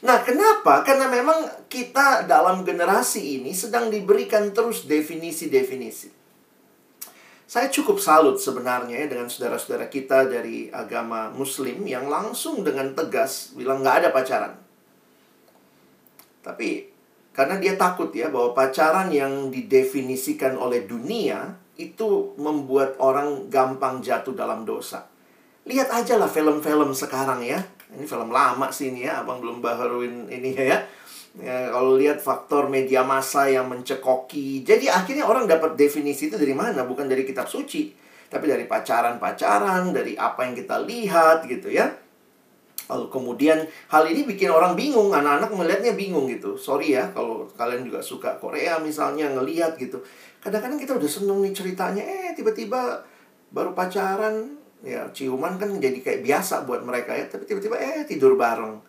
Nah, 0.00 0.24
kenapa? 0.24 0.80
Karena 0.80 1.12
memang 1.12 1.68
kita 1.68 2.24
dalam 2.24 2.64
generasi 2.64 3.40
ini 3.40 3.52
sedang 3.52 3.92
diberikan 3.92 4.48
terus 4.56 4.88
definisi-definisi. 4.88 6.20
Saya 7.50 7.66
cukup 7.66 7.98
salut 7.98 8.38
sebenarnya 8.38 8.94
ya 8.94 9.06
dengan 9.10 9.26
saudara-saudara 9.26 9.90
kita 9.90 10.30
dari 10.30 10.70
agama 10.70 11.34
muslim 11.34 11.82
yang 11.82 12.06
langsung 12.06 12.62
dengan 12.62 12.94
tegas 12.94 13.50
bilang 13.58 13.82
nggak 13.82 14.06
ada 14.06 14.08
pacaran. 14.14 14.54
Tapi 16.46 16.86
karena 17.34 17.58
dia 17.58 17.74
takut 17.74 18.14
ya 18.14 18.30
bahwa 18.30 18.54
pacaran 18.54 19.10
yang 19.10 19.50
didefinisikan 19.50 20.54
oleh 20.54 20.86
dunia 20.86 21.58
itu 21.74 22.38
membuat 22.38 22.94
orang 23.02 23.50
gampang 23.50 23.98
jatuh 23.98 24.30
dalam 24.30 24.62
dosa. 24.62 25.10
Lihat 25.66 25.90
aja 25.90 26.22
lah 26.22 26.30
film-film 26.30 26.94
sekarang 26.94 27.42
ya. 27.42 27.66
Ini 27.90 28.06
film 28.06 28.30
lama 28.30 28.70
sih 28.70 28.94
ini 28.94 29.06
ya, 29.06 29.26
abang 29.26 29.42
belum 29.42 29.58
baharuin 29.58 30.30
ini 30.30 30.54
ya 30.54 30.78
Ya, 31.38 31.70
kalau 31.70 31.94
lihat 31.94 32.18
faktor 32.18 32.66
media 32.66 33.06
massa 33.06 33.46
yang 33.46 33.70
mencekoki. 33.70 34.66
Jadi 34.66 34.90
akhirnya 34.90 35.22
orang 35.22 35.46
dapat 35.46 35.78
definisi 35.78 36.26
itu 36.26 36.34
dari 36.34 36.50
mana? 36.50 36.82
Bukan 36.82 37.06
dari 37.06 37.22
kitab 37.22 37.46
suci. 37.46 37.94
Tapi 38.26 38.50
dari 38.50 38.66
pacaran-pacaran, 38.66 39.94
dari 39.94 40.18
apa 40.18 40.42
yang 40.42 40.58
kita 40.58 40.82
lihat 40.82 41.46
gitu 41.46 41.70
ya. 41.70 41.86
Lalu 42.90 43.06
kemudian 43.06 43.62
hal 43.94 44.04
ini 44.10 44.26
bikin 44.26 44.50
orang 44.50 44.74
bingung, 44.74 45.14
anak-anak 45.14 45.54
melihatnya 45.54 45.94
bingung 45.94 46.26
gitu. 46.26 46.58
Sorry 46.58 46.98
ya 46.98 47.06
kalau 47.14 47.46
kalian 47.54 47.86
juga 47.86 48.02
suka 48.02 48.34
Korea 48.42 48.82
misalnya 48.82 49.30
ngelihat 49.30 49.78
gitu. 49.78 50.02
Kadang-kadang 50.42 50.82
kita 50.82 50.98
udah 50.98 51.06
seneng 51.06 51.38
nih 51.46 51.54
ceritanya, 51.54 52.02
eh 52.02 52.34
tiba-tiba 52.34 53.06
baru 53.54 53.70
pacaran, 53.78 54.58
ya 54.80 55.08
ciuman 55.12 55.60
kan 55.60 55.68
jadi 55.76 55.98
kayak 56.00 56.20
biasa 56.24 56.64
buat 56.64 56.80
mereka 56.84 57.12
ya. 57.16 57.28
Tapi 57.28 57.44
tiba-tiba 57.48 57.76
eh 57.76 58.04
tidur 58.08 58.36
bareng. 58.36 58.80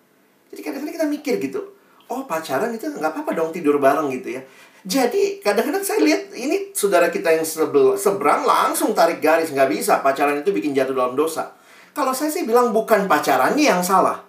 Jadi 0.51 0.61
kadang-kadang 0.63 0.95
kita 0.99 1.07
mikir 1.07 1.33
gitu, 1.39 1.63
oh 2.11 2.27
pacaran 2.27 2.75
itu 2.75 2.91
nggak 2.91 3.11
apa-apa 3.15 3.31
dong 3.31 3.55
tidur 3.55 3.79
bareng 3.79 4.11
gitu 4.11 4.35
ya. 4.35 4.41
Jadi 4.81 5.39
kadang-kadang 5.39 5.85
saya 5.85 6.01
lihat 6.01 6.33
ini 6.33 6.73
saudara 6.73 7.13
kita 7.13 7.29
yang 7.29 7.45
sebel, 7.45 7.93
seberang 7.95 8.43
langsung 8.43 8.97
tarik 8.97 9.21
garis 9.21 9.53
nggak 9.53 9.69
bisa 9.69 10.01
pacaran 10.01 10.41
itu 10.41 10.49
bikin 10.49 10.73
jatuh 10.73 10.97
dalam 10.97 11.13
dosa. 11.13 11.53
Kalau 11.93 12.15
saya 12.15 12.33
sih 12.33 12.47
bilang 12.47 12.73
bukan 12.73 13.05
pacarannya 13.05 13.61
yang 13.61 13.83
salah. 13.85 14.23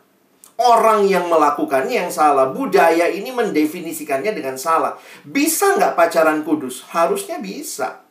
Orang 0.61 1.09
yang 1.09 1.27
melakukannya 1.33 2.07
yang 2.07 2.13
salah. 2.13 2.53
Budaya 2.53 3.09
ini 3.09 3.33
mendefinisikannya 3.33 4.37
dengan 4.37 4.61
salah. 4.61 4.95
Bisa 5.25 5.81
nggak 5.81 5.97
pacaran 5.97 6.45
kudus? 6.45 6.85
Harusnya 6.93 7.41
bisa. 7.41 8.02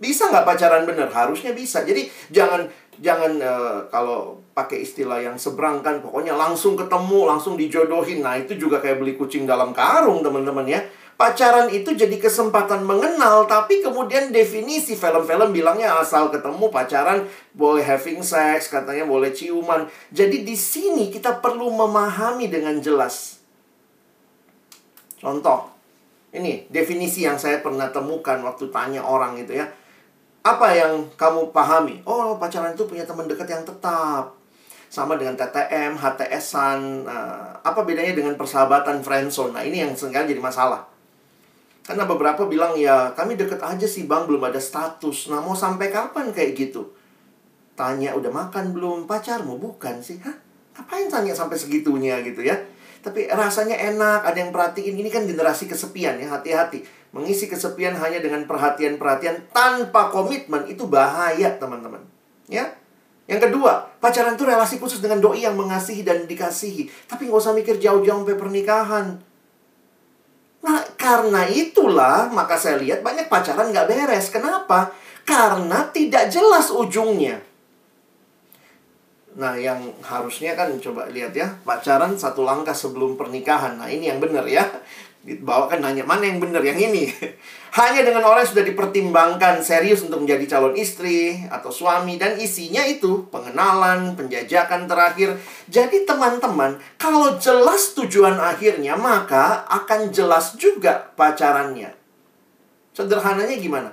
Bisa 0.00 0.32
nggak 0.32 0.46
pacaran 0.46 0.84
benar? 0.88 1.08
Harusnya 1.10 1.52
bisa. 1.56 1.82
Jadi 1.82 2.08
jangan 2.32 2.68
jangan 3.00 3.32
uh, 3.40 3.78
kalau 3.88 4.42
pakai 4.52 4.84
istilah 4.84 5.22
yang 5.24 5.40
seberang 5.40 5.80
kan 5.80 6.04
pokoknya 6.04 6.36
langsung 6.36 6.76
ketemu 6.76 7.28
langsung 7.28 7.54
dijodohin. 7.56 8.20
Nah 8.20 8.36
itu 8.36 8.54
juga 8.58 8.82
kayak 8.82 9.00
beli 9.00 9.14
kucing 9.16 9.48
dalam 9.48 9.72
karung 9.72 10.20
teman-teman 10.20 10.68
ya. 10.68 10.80
Pacaran 11.12 11.70
itu 11.70 11.94
jadi 11.94 12.18
kesempatan 12.18 12.82
mengenal 12.82 13.46
tapi 13.46 13.78
kemudian 13.78 14.34
definisi 14.34 14.98
film-film 14.98 15.54
bilangnya 15.54 15.94
asal 16.02 16.34
ketemu 16.34 16.66
pacaran 16.72 17.22
boleh 17.54 17.84
having 17.84 18.24
sex 18.26 18.72
katanya 18.72 19.06
boleh 19.06 19.30
ciuman. 19.30 19.86
Jadi 20.10 20.42
di 20.42 20.56
sini 20.58 21.14
kita 21.14 21.38
perlu 21.38 21.70
memahami 21.70 22.50
dengan 22.50 22.74
jelas. 22.82 23.38
Contoh 25.22 25.70
ini 26.34 26.66
definisi 26.72 27.22
yang 27.22 27.38
saya 27.38 27.62
pernah 27.62 27.92
temukan 27.94 28.42
waktu 28.42 28.72
tanya 28.74 29.04
orang 29.06 29.38
itu 29.38 29.54
ya 29.54 29.68
apa 30.42 30.74
yang 30.74 31.06
kamu 31.14 31.54
pahami? 31.54 32.02
Oh, 32.02 32.34
pacaran 32.34 32.74
itu 32.74 32.82
punya 32.90 33.06
teman 33.06 33.30
dekat 33.30 33.46
yang 33.46 33.62
tetap. 33.62 34.34
Sama 34.92 35.16
dengan 35.16 35.38
TTM, 35.38 35.96
HTS-an. 35.96 37.06
Nah, 37.06 37.56
apa 37.62 37.80
bedanya 37.86 38.12
dengan 38.12 38.34
persahabatan 38.36 39.00
friendzone? 39.00 39.54
Nah, 39.56 39.62
ini 39.64 39.80
yang 39.80 39.94
sering 39.94 40.12
kali 40.12 40.36
jadi 40.36 40.42
masalah. 40.42 40.84
Karena 41.86 42.04
beberapa 42.04 42.44
bilang, 42.44 42.76
ya 42.76 43.14
kami 43.16 43.38
deket 43.38 43.62
aja 43.62 43.86
sih 43.88 44.04
bang, 44.04 44.28
belum 44.28 44.42
ada 44.42 44.60
status. 44.60 45.32
Nah, 45.32 45.40
mau 45.40 45.56
sampai 45.56 45.88
kapan 45.88 46.34
kayak 46.34 46.58
gitu? 46.58 46.92
Tanya, 47.72 48.12
udah 48.12 48.28
makan 48.28 48.76
belum? 48.76 49.08
Pacarmu? 49.08 49.56
Bukan 49.56 50.02
sih. 50.04 50.20
Hah? 50.20 50.36
Ngapain 50.76 51.08
tanya 51.08 51.32
sampai 51.32 51.56
segitunya 51.56 52.20
gitu 52.20 52.44
ya? 52.44 52.58
Tapi 53.00 53.30
rasanya 53.32 53.78
enak, 53.94 54.28
ada 54.28 54.38
yang 54.38 54.52
perhatiin. 54.52 54.94
Ini 54.98 55.08
kan 55.08 55.24
generasi 55.24 55.70
kesepian 55.70 56.20
ya, 56.20 56.28
hati-hati 56.34 57.01
Mengisi 57.12 57.44
kesepian 57.44 57.92
hanya 57.92 58.24
dengan 58.24 58.48
perhatian-perhatian 58.48 59.52
tanpa 59.52 60.08
komitmen 60.08 60.64
itu 60.64 60.88
bahaya, 60.88 61.52
teman-teman. 61.60 62.00
Ya. 62.48 62.72
Yang 63.28 63.48
kedua, 63.48 63.92
pacaran 64.00 64.34
itu 64.34 64.48
relasi 64.48 64.80
khusus 64.80 65.04
dengan 65.04 65.20
doi 65.20 65.44
yang 65.44 65.52
mengasihi 65.52 66.02
dan 66.02 66.24
dikasihi. 66.24 66.88
Tapi 67.06 67.28
nggak 67.28 67.36
usah 67.38 67.52
mikir 67.52 67.76
jauh-jauh 67.76 68.24
sampai 68.24 68.36
pernikahan. 68.40 69.06
Nah, 70.62 70.80
karena 70.96 71.44
itulah 71.52 72.32
maka 72.32 72.56
saya 72.56 72.80
lihat 72.80 73.04
banyak 73.04 73.28
pacaran 73.28 73.68
nggak 73.70 73.88
beres. 73.92 74.32
Kenapa? 74.32 74.90
Karena 75.28 75.86
tidak 75.92 76.32
jelas 76.32 76.72
ujungnya. 76.72 77.44
Nah, 79.32 79.56
yang 79.56 79.80
harusnya 80.04 80.52
kan 80.52 80.76
coba 80.76 81.08
lihat 81.08 81.32
ya, 81.32 81.48
pacaran 81.64 82.16
satu 82.16 82.44
langkah 82.44 82.76
sebelum 82.76 83.16
pernikahan. 83.16 83.80
Nah, 83.80 83.88
ini 83.88 84.08
yang 84.08 84.20
benar 84.20 84.44
ya 84.44 84.64
dibawakan 85.22 85.80
nanya 85.86 86.02
mana 86.02 86.26
yang 86.26 86.42
benar 86.42 86.62
yang 86.62 86.78
ini? 86.78 87.10
Hanya 87.78 88.04
dengan 88.04 88.26
orang 88.28 88.44
yang 88.44 88.52
sudah 88.52 88.66
dipertimbangkan 88.68 89.64
serius 89.64 90.04
untuk 90.04 90.20
menjadi 90.26 90.44
calon 90.58 90.76
istri 90.76 91.40
atau 91.48 91.72
suami 91.72 92.20
dan 92.20 92.36
isinya 92.36 92.84
itu 92.84 93.24
pengenalan 93.32 94.12
penjajakan 94.18 94.84
terakhir. 94.84 95.40
Jadi 95.70 96.04
teman-teman 96.04 96.76
kalau 97.00 97.38
jelas 97.40 97.96
tujuan 97.96 98.36
akhirnya 98.36 98.98
maka 98.98 99.64
akan 99.70 100.12
jelas 100.12 100.58
juga 100.60 101.14
pacarannya. 101.16 101.96
Sederhananya 102.92 103.56
gimana? 103.56 103.90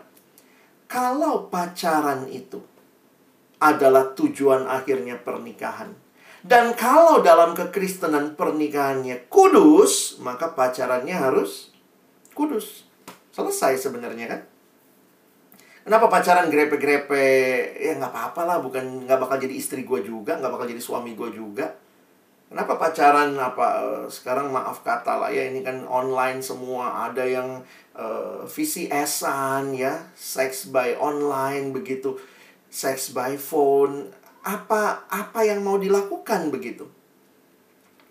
Kalau 0.91 1.47
pacaran 1.47 2.27
itu 2.27 2.59
adalah 3.63 4.11
tujuan 4.17 4.67
akhirnya 4.67 5.15
pernikahan 5.21 6.08
dan 6.39 6.71
kalau 6.71 7.19
dalam 7.19 7.51
kekristenan 7.51 8.39
pernikahannya 8.39 9.27
kudus, 9.27 10.15
maka 10.23 10.55
pacarannya 10.55 11.11
harus 11.11 11.75
kudus. 12.31 12.87
Selesai 13.35 13.75
sebenarnya 13.75 14.25
kan? 14.31 14.41
Kenapa 15.83 16.07
pacaran 16.07 16.47
grepe-grepe? 16.47 17.27
Ya 17.75 17.97
nggak 17.99 18.13
apa-apa 18.13 18.41
lah, 18.47 18.57
bukan 18.63 19.03
nggak 19.03 19.19
bakal 19.19 19.41
jadi 19.41 19.55
istri 19.57 19.83
gue 19.83 19.99
juga, 19.99 20.39
nggak 20.39 20.51
bakal 20.51 20.67
jadi 20.69 20.79
suami 20.79 21.11
gue 21.17 21.27
juga. 21.35 21.75
Kenapa 22.49 22.81
pacaran 22.81 23.37
apa 23.37 23.67
eh, 23.83 24.05
sekarang 24.09 24.49
maaf 24.49 24.81
kata 24.81 25.21
lah 25.21 25.29
ya 25.29 25.53
ini 25.53 25.61
kan 25.61 25.85
online 25.85 26.41
semua 26.41 27.05
ada 27.05 27.21
yang 27.21 27.61
uh, 27.93 28.41
eh, 28.41 28.49
VCS-an 28.49 29.75
ya, 29.77 30.01
sex 30.17 30.71
by 30.73 30.97
online 30.97 31.69
begitu, 31.75 32.17
sex 32.73 33.13
by 33.13 33.37
phone 33.37 34.09
apa 34.43 35.09
apa 35.11 35.39
yang 35.43 35.59
mau 35.63 35.75
dilakukan 35.75 36.51
begitu. 36.53 36.87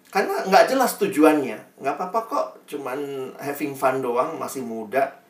Karena 0.08 0.40
nggak 0.48 0.72
jelas 0.72 0.96
tujuannya. 0.96 1.80
Nggak 1.80 1.94
apa-apa 2.00 2.20
kok 2.28 2.46
cuman 2.64 3.30
having 3.36 3.76
fun 3.76 4.00
doang 4.00 4.40
masih 4.40 4.64
muda. 4.64 5.20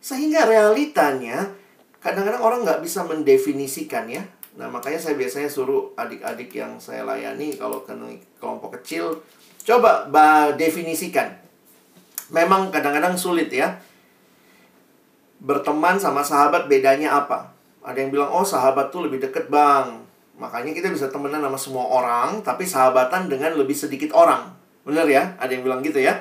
Sehingga 0.00 0.48
realitanya 0.48 1.52
kadang-kadang 2.00 2.40
orang 2.40 2.60
nggak 2.64 2.80
bisa 2.80 3.04
mendefinisikan 3.04 4.08
ya. 4.08 4.24
Nah 4.56 4.72
makanya 4.72 4.96
saya 4.96 5.20
biasanya 5.20 5.52
suruh 5.52 5.92
adik-adik 6.00 6.48
yang 6.56 6.80
saya 6.80 7.04
layani 7.04 7.52
kalau 7.60 7.84
ke 7.84 7.92
kelompok 8.40 8.80
kecil 8.80 9.20
coba 9.68 10.08
definisikan. 10.56 11.36
Memang 12.32 12.72
kadang-kadang 12.72 13.20
sulit 13.20 13.52
ya. 13.52 13.76
Berteman 15.40 16.00
sama 16.00 16.24
sahabat 16.24 16.68
bedanya 16.72 17.20
apa? 17.20 17.52
Ada 17.84 18.00
yang 18.00 18.12
bilang 18.12 18.32
oh 18.32 18.44
sahabat 18.44 18.88
tuh 18.92 19.08
lebih 19.08 19.20
deket 19.20 19.48
bang 19.52 19.99
Makanya 20.40 20.72
kita 20.72 20.88
bisa 20.88 21.12
temenan 21.12 21.44
sama 21.44 21.58
semua 21.60 21.84
orang, 21.84 22.40
tapi 22.40 22.64
sahabatan 22.64 23.28
dengan 23.28 23.52
lebih 23.60 23.76
sedikit 23.76 24.16
orang. 24.16 24.56
Bener 24.88 25.04
ya? 25.04 25.36
Ada 25.36 25.52
yang 25.52 25.68
bilang 25.68 25.84
gitu 25.84 26.00
ya? 26.00 26.16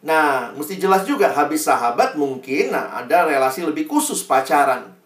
Nah, 0.00 0.54
mesti 0.56 0.80
jelas 0.80 1.04
juga 1.04 1.28
habis 1.28 1.68
sahabat 1.68 2.16
mungkin 2.16 2.72
nah 2.72 2.96
ada 2.96 3.28
relasi 3.28 3.66
lebih 3.66 3.84
khusus 3.84 4.24
pacaran. 4.24 4.96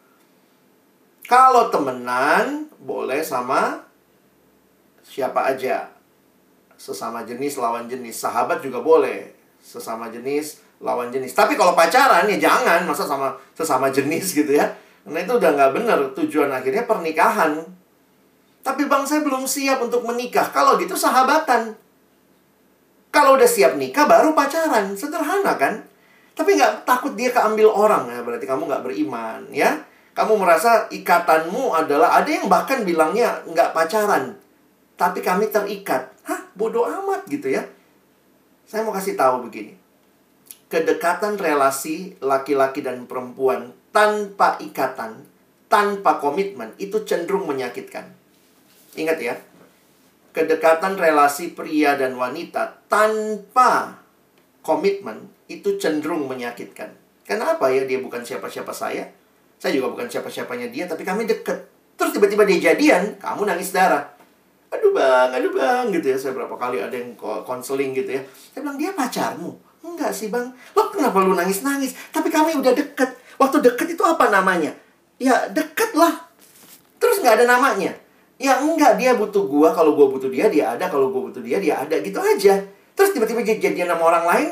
Kalau 1.25 1.73
temenan 1.73 2.69
boleh 2.79 3.25
sama 3.25 3.83
siapa 5.03 5.51
aja. 5.51 5.91
Sesama 6.77 7.25
jenis 7.25 7.57
lawan 7.59 7.89
jenis. 7.89 8.21
Sahabat 8.21 8.61
juga 8.61 8.85
boleh. 8.85 9.33
Sesama 9.59 10.13
jenis 10.13 10.61
lawan 10.85 11.09
jenis. 11.09 11.33
Tapi 11.33 11.57
kalau 11.57 11.73
pacaran 11.73 12.29
ya 12.29 12.37
jangan 12.37 12.85
masa 12.85 13.09
sama 13.09 13.33
sesama 13.57 13.89
jenis 13.89 14.37
gitu 14.37 14.53
ya. 14.53 14.69
Karena 15.03 15.25
itu 15.25 15.33
udah 15.33 15.51
nggak 15.57 15.73
bener. 15.75 15.99
Tujuan 16.13 16.53
akhirnya 16.53 16.85
pernikahan. 16.85 17.65
Tapi 18.65 18.89
bang 18.89 19.05
saya 19.05 19.21
belum 19.21 19.45
siap 19.45 19.85
untuk 19.85 20.01
menikah. 20.09 20.49
Kalau 20.49 20.81
gitu 20.81 20.97
sahabatan. 20.97 21.77
Kalau 23.13 23.37
udah 23.37 23.45
siap 23.45 23.77
nikah 23.77 24.09
baru 24.09 24.33
pacaran. 24.33 24.97
Sederhana 24.97 25.61
kan? 25.61 25.85
Tapi 26.33 26.57
nggak 26.57 26.89
takut 26.89 27.13
dia 27.13 27.29
keambil 27.29 27.69
orang. 27.69 28.09
Ya, 28.09 28.25
berarti 28.25 28.49
kamu 28.49 28.65
nggak 28.65 28.83
beriman. 28.89 29.45
ya 29.53 29.85
Kamu 30.17 30.41
merasa 30.41 30.89
ikatanmu 30.89 31.77
adalah... 31.77 32.17
Ada 32.17 32.41
yang 32.41 32.47
bahkan 32.49 32.83
bilangnya 32.89 33.45
nggak 33.45 33.77
pacaran. 33.77 34.35
Tapi 34.97 35.21
kami 35.21 35.53
terikat. 35.53 36.09
Hah? 36.25 36.49
Bodoh 36.57 36.89
amat 36.89 37.29
gitu 37.29 37.53
ya. 37.53 37.69
Saya 38.65 38.81
mau 38.81 38.97
kasih 38.97 39.15
tahu 39.15 39.45
begini. 39.45 39.77
Kedekatan 40.73 41.37
relasi 41.37 42.17
laki-laki 42.19 42.81
dan 42.81 43.05
perempuan 43.05 43.77
tanpa 43.93 44.59
ikatan 44.59 45.23
tanpa 45.69 46.19
komitmen 46.19 46.71
itu 46.79 47.03
cenderung 47.07 47.47
menyakitkan. 47.47 48.24
Ingat 48.95 49.19
ya, 49.19 49.35
kedekatan 50.31 50.95
relasi 50.95 51.55
pria 51.55 51.99
dan 51.99 52.15
wanita 52.15 52.87
tanpa 52.87 53.99
komitmen 54.63 55.31
itu 55.51 55.77
cenderung 55.77 56.31
menyakitkan. 56.31 56.95
Kenapa 57.27 57.69
ya 57.73 57.85
dia 57.85 57.99
bukan 57.99 58.23
siapa-siapa 58.23 58.71
saya? 58.71 59.09
Saya 59.59 59.81
juga 59.81 59.97
bukan 59.97 60.07
siapa-siapanya 60.07 60.69
dia, 60.69 60.85
tapi 60.85 61.03
kami 61.03 61.25
deket. 61.25 61.57
Terus 61.97 62.13
tiba-tiba 62.13 62.45
dia 62.45 62.73
jadian, 62.73 63.17
kamu 63.17 63.49
nangis 63.49 63.73
darah. 63.73 64.13
Aduh 64.69 64.93
bang, 64.93 65.31
aduh 65.33 65.55
bang, 65.55 65.89
gitu 65.95 66.13
ya. 66.13 66.17
Saya 66.19 66.33
berapa 66.37 66.53
kali 66.59 66.83
ada 66.83 66.93
yang 66.93 67.15
konseling 67.19 67.95
gitu 67.97 68.19
ya. 68.19 68.23
Saya 68.53 68.67
bilang, 68.67 68.77
dia 68.77 68.91
pacarmu? 68.93 69.57
Enggak 69.85 70.13
sih 70.13 70.29
bang. 70.29 70.53
Lo 70.77 70.93
kenapa 70.93 71.23
lu 71.23 71.33
nangis-nangis? 71.33 71.97
Tapi 72.13 72.29
kami 72.29 72.59
udah 72.59 72.77
deket. 72.77 73.15
Waktu 73.41 73.65
deket 73.65 73.97
itu 73.97 74.05
apa 74.05 74.29
namanya? 74.29 74.73
Ya 75.17 75.49
deket 75.49 75.97
lah. 75.97 76.29
Terus 77.01 77.25
nggak 77.25 77.41
ada 77.41 77.47
namanya. 77.57 78.04
Ya 78.39 78.59
enggak, 78.59 78.99
dia 78.99 79.15
butuh 79.15 79.47
gua. 79.47 79.71
Kalau 79.71 79.95
gua 79.95 80.11
butuh 80.11 80.29
dia, 80.29 80.51
dia 80.51 80.75
ada. 80.75 80.91
Kalau 80.91 81.11
gua 81.11 81.31
butuh 81.31 81.43
dia, 81.43 81.63
dia 81.63 81.79
ada. 81.79 81.97
Gitu 82.03 82.19
aja. 82.19 82.59
Terus 82.95 83.11
tiba-tiba 83.15 83.43
jadian 83.43 83.91
sama 83.91 84.05
orang 84.11 84.25
lain, 84.27 84.49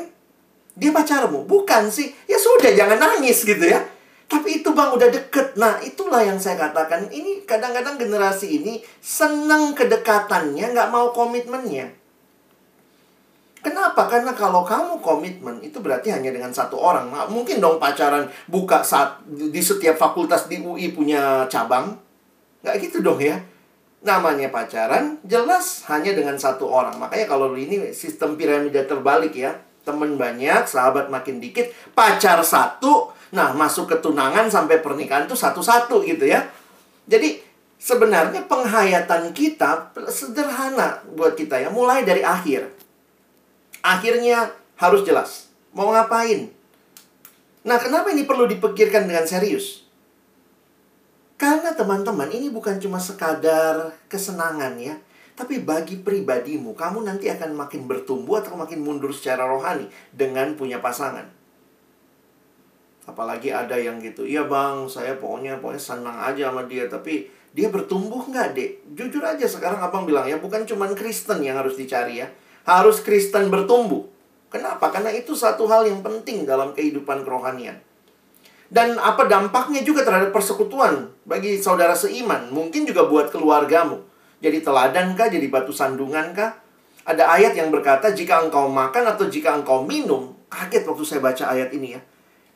dia 0.75 0.91
pacarmu. 0.91 1.43
Bukan 1.43 1.91
sih. 1.91 2.11
Ya 2.25 2.39
sudah, 2.39 2.71
jangan 2.71 2.99
nangis 2.99 3.43
gitu 3.43 3.63
ya. 3.63 3.83
Tapi 4.27 4.63
itu 4.63 4.69
bang 4.73 4.89
udah 4.95 5.09
deket. 5.11 5.53
Nah 5.59 5.77
itulah 5.83 6.23
yang 6.23 6.39
saya 6.39 6.57
katakan. 6.57 7.11
Ini 7.11 7.43
kadang-kadang 7.45 7.99
generasi 7.99 8.63
ini 8.63 8.79
senang 9.03 9.75
kedekatannya, 9.75 10.73
nggak 10.73 10.89
mau 10.89 11.11
komitmennya. 11.11 11.91
Kenapa? 13.63 14.11
Karena 14.11 14.35
kalau 14.35 14.67
kamu 14.67 14.99
komitmen 14.99 15.63
itu 15.63 15.79
berarti 15.79 16.11
hanya 16.11 16.35
dengan 16.35 16.51
satu 16.51 16.75
orang. 16.75 17.07
Nah, 17.07 17.31
mungkin 17.31 17.63
dong 17.63 17.79
pacaran 17.79 18.27
buka 18.51 18.83
saat 18.83 19.23
di 19.23 19.63
setiap 19.63 19.95
fakultas 19.95 20.51
di 20.51 20.59
UI 20.59 20.91
punya 20.91 21.47
cabang. 21.47 21.95
Nggak 22.59 22.75
gitu 22.83 22.99
dong 22.99 23.23
ya. 23.23 23.39
Namanya 24.03 24.51
pacaran 24.51 25.17
jelas 25.23 25.87
hanya 25.87 26.11
dengan 26.11 26.35
satu 26.35 26.67
orang. 26.67 26.99
Makanya 26.99 27.25
kalau 27.25 27.55
ini 27.55 27.95
sistem 27.95 28.35
piramida 28.35 28.83
terbalik 28.83 29.33
ya. 29.35 29.55
Temen 29.83 30.15
banyak, 30.15 30.63
sahabat 30.63 31.11
makin 31.11 31.43
dikit, 31.43 31.67
pacar 31.91 32.39
satu, 32.39 33.11
Nah, 33.33 33.49
masuk 33.57 33.89
ke 33.89 33.97
tunangan 33.97 34.45
sampai 34.45 34.79
pernikahan 34.85 35.25
itu 35.25 35.33
satu-satu 35.33 36.05
gitu 36.05 36.29
ya. 36.29 36.45
Jadi 37.09 37.41
sebenarnya 37.81 38.45
penghayatan 38.45 39.33
kita 39.33 39.89
sederhana 40.05 41.01
buat 41.17 41.33
kita 41.33 41.57
ya, 41.57 41.73
mulai 41.73 42.05
dari 42.05 42.21
akhir. 42.21 42.69
Akhirnya 43.81 44.53
harus 44.77 45.01
jelas. 45.01 45.49
Mau 45.73 45.89
ngapain? 45.89 46.53
Nah, 47.65 47.81
kenapa 47.81 48.13
ini 48.13 48.29
perlu 48.29 48.45
dipikirkan 48.45 49.09
dengan 49.09 49.25
serius? 49.25 49.82
Karena 51.35 51.73
teman-teman, 51.73 52.29
ini 52.29 52.53
bukan 52.53 52.77
cuma 52.77 53.01
sekadar 53.01 53.91
kesenangan 54.07 54.77
ya. 54.77 54.95
Tapi 55.33 55.65
bagi 55.65 55.97
pribadimu, 55.97 56.77
kamu 56.77 57.09
nanti 57.09 57.25
akan 57.25 57.57
makin 57.57 57.89
bertumbuh 57.89 58.45
atau 58.45 58.53
makin 58.53 58.85
mundur 58.85 59.09
secara 59.09 59.49
rohani 59.49 59.89
dengan 60.13 60.53
punya 60.53 60.77
pasangan. 60.77 61.25
Apalagi 63.09 63.49
ada 63.49 63.75
yang 63.75 63.97
gitu, 63.99 64.23
iya 64.23 64.45
bang, 64.45 64.87
saya 64.87 65.17
pokoknya 65.19 65.59
pokoknya 65.59 65.81
senang 65.81 66.17
aja 66.23 66.53
sama 66.53 66.63
dia, 66.69 66.87
tapi 66.87 67.27
dia 67.51 67.67
bertumbuh 67.67 68.29
nggak 68.29 68.55
dek? 68.55 68.71
Jujur 68.95 69.25
aja 69.25 69.43
sekarang 69.43 69.81
abang 69.81 70.07
bilang 70.07 70.23
ya, 70.29 70.39
bukan 70.39 70.63
cuma 70.63 70.87
Kristen 70.93 71.43
yang 71.43 71.59
harus 71.59 71.75
dicari 71.75 72.23
ya, 72.23 72.29
harus 72.63 73.03
Kristen 73.03 73.51
bertumbuh. 73.51 74.07
Kenapa? 74.53 74.93
Karena 74.93 75.09
itu 75.09 75.33
satu 75.33 75.65
hal 75.65 75.89
yang 75.89 76.05
penting 76.05 76.45
dalam 76.45 76.77
kehidupan 76.77 77.25
kerohanian. 77.25 77.81
Dan 78.69 78.97
apa 78.97 79.27
dampaknya 79.29 79.81
juga 79.81 80.03
terhadap 80.03 80.31
persekutuan 80.35 81.11
bagi 81.27 81.61
saudara 81.61 81.93
seiman, 81.93 82.49
mungkin 82.49 82.83
juga 82.87 83.05
buat 83.05 83.29
keluargamu. 83.29 84.01
Jadi 84.43 84.59
teladan 84.59 85.15
kah, 85.15 85.31
jadi 85.31 85.47
batu 85.47 85.71
sandungan 85.71 86.35
kah? 86.35 86.57
Ada 87.03 87.27
ayat 87.35 87.53
yang 87.55 87.71
berkata, 87.71 88.15
jika 88.15 88.43
engkau 88.43 88.71
makan 88.71 89.07
atau 89.13 89.27
jika 89.27 89.55
engkau 89.55 89.83
minum, 89.83 90.33
kaget 90.47 90.83
waktu 90.87 91.03
saya 91.03 91.19
baca 91.19 91.43
ayat 91.51 91.69
ini 91.75 91.99
ya 91.99 92.01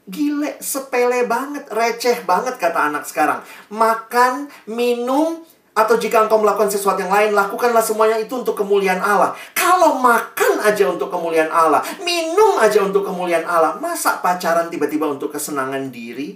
Gile, 0.07 0.55
sepele 0.63 1.27
banget, 1.27 1.67
receh 1.67 2.23
banget 2.23 2.55
kata 2.55 2.79
anak 2.79 3.03
sekarang. 3.03 3.43
Makan, 3.67 4.47
minum, 4.71 5.43
atau 5.77 5.93
jika 5.93 6.25
engkau 6.25 6.41
melakukan 6.41 6.73
sesuatu 6.73 7.05
yang 7.05 7.13
lain, 7.13 7.37
lakukanlah 7.37 7.85
semuanya 7.85 8.17
itu 8.17 8.33
untuk 8.33 8.57
kemuliaan 8.57 8.97
Allah. 8.97 9.37
Kalau 9.53 10.01
makan 10.01 10.57
aja 10.65 10.89
untuk 10.89 11.13
kemuliaan 11.13 11.53
Allah, 11.53 11.85
minum 12.01 12.57
aja 12.57 12.81
untuk 12.81 13.05
kemuliaan 13.05 13.45
Allah, 13.45 13.77
masa 13.77 14.17
pacaran 14.17 14.73
tiba-tiba 14.73 15.05
untuk 15.05 15.29
kesenangan 15.29 15.93
diri? 15.93 16.33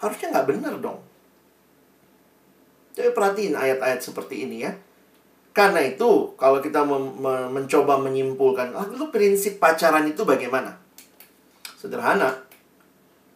Harusnya 0.00 0.32
nggak 0.32 0.46
benar 0.48 0.74
dong. 0.80 0.96
Jadi 2.96 3.12
perhatiin 3.12 3.52
ayat-ayat 3.52 4.00
seperti 4.00 4.48
ini 4.48 4.64
ya. 4.64 4.72
Karena 5.52 5.84
itu, 5.84 6.32
kalau 6.40 6.64
kita 6.64 6.80
mencoba 7.52 8.00
menyimpulkan, 8.00 8.72
lalu 8.72 9.12
prinsip 9.12 9.60
pacaran 9.60 10.08
itu 10.08 10.24
bagaimana? 10.24 10.80
Sederhana, 11.76 12.32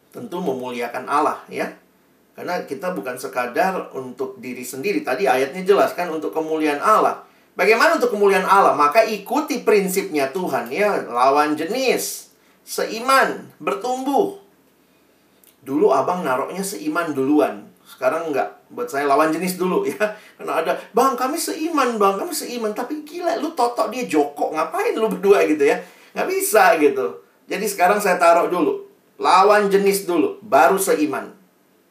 tentu 0.08 0.40
memuliakan 0.40 1.04
Allah 1.04 1.44
ya. 1.52 1.68
Karena 2.34 2.66
kita 2.66 2.90
bukan 2.90 3.14
sekadar 3.14 3.94
untuk 3.94 4.42
diri 4.42 4.66
sendiri. 4.66 5.06
Tadi 5.06 5.30
ayatnya 5.30 5.62
jelas 5.62 5.94
kan 5.94 6.10
untuk 6.10 6.34
kemuliaan 6.34 6.82
Allah. 6.82 7.22
Bagaimana 7.54 7.94
untuk 8.02 8.18
kemuliaan 8.18 8.42
Allah? 8.42 8.74
Maka 8.74 9.06
ikuti 9.06 9.62
prinsipnya 9.62 10.34
Tuhan 10.34 10.66
ya, 10.74 11.06
lawan 11.06 11.54
jenis, 11.54 12.34
seiman, 12.66 13.54
bertumbuh. 13.62 14.42
Dulu 15.62 15.94
abang 15.94 16.26
naroknya 16.26 16.66
seiman 16.66 17.14
duluan. 17.14 17.70
Sekarang 17.86 18.34
enggak. 18.34 18.50
Buat 18.74 18.90
saya 18.90 19.06
lawan 19.06 19.30
jenis 19.30 19.54
dulu 19.54 19.86
ya. 19.86 19.94
Karena 20.36 20.58
ada, 20.58 20.72
bang 20.90 21.14
kami 21.14 21.38
seiman, 21.38 21.94
bang 21.94 22.18
kami 22.18 22.34
seiman. 22.34 22.74
Tapi 22.74 23.06
gila, 23.06 23.38
lu 23.38 23.54
totok 23.54 23.94
dia 23.94 24.10
joko. 24.10 24.50
Ngapain 24.50 24.98
lu 24.98 25.06
berdua 25.06 25.46
gitu 25.46 25.62
ya? 25.62 25.78
Nggak 26.18 26.28
bisa 26.34 26.74
gitu. 26.82 27.22
Jadi 27.46 27.70
sekarang 27.70 28.02
saya 28.02 28.18
taruh 28.18 28.50
dulu. 28.50 28.90
Lawan 29.22 29.70
jenis 29.70 30.10
dulu, 30.10 30.42
baru 30.42 30.74
seiman. 30.74 31.43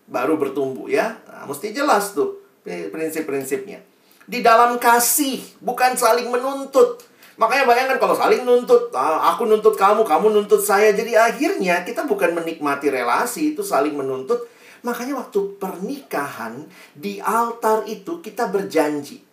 Baru 0.07 0.35
bertumbuh 0.35 0.91
ya. 0.91 1.19
Nah, 1.27 1.47
mesti 1.47 1.71
jelas 1.71 2.11
tuh 2.15 2.43
prinsip-prinsipnya. 2.63 3.83
Di 4.23 4.39
dalam 4.39 4.79
kasih, 4.79 5.43
bukan 5.59 5.99
saling 5.99 6.31
menuntut. 6.31 7.03
Makanya 7.33 7.65
bayangkan 7.65 7.97
kalau 7.97 8.13
saling 8.13 8.45
nuntut, 8.45 8.93
ah, 8.93 9.33
aku 9.33 9.49
nuntut 9.49 9.73
kamu, 9.73 10.05
kamu 10.05 10.37
nuntut 10.37 10.61
saya. 10.61 10.93
Jadi 10.93 11.17
akhirnya 11.17 11.81
kita 11.81 12.05
bukan 12.05 12.37
menikmati 12.37 12.93
relasi, 12.93 13.57
itu 13.57 13.65
saling 13.65 13.97
menuntut. 13.97 14.45
Makanya 14.85 15.17
waktu 15.17 15.57
pernikahan, 15.57 16.67
di 16.93 17.17
altar 17.23 17.87
itu 17.89 18.21
kita 18.21 18.51
berjanji. 18.53 19.23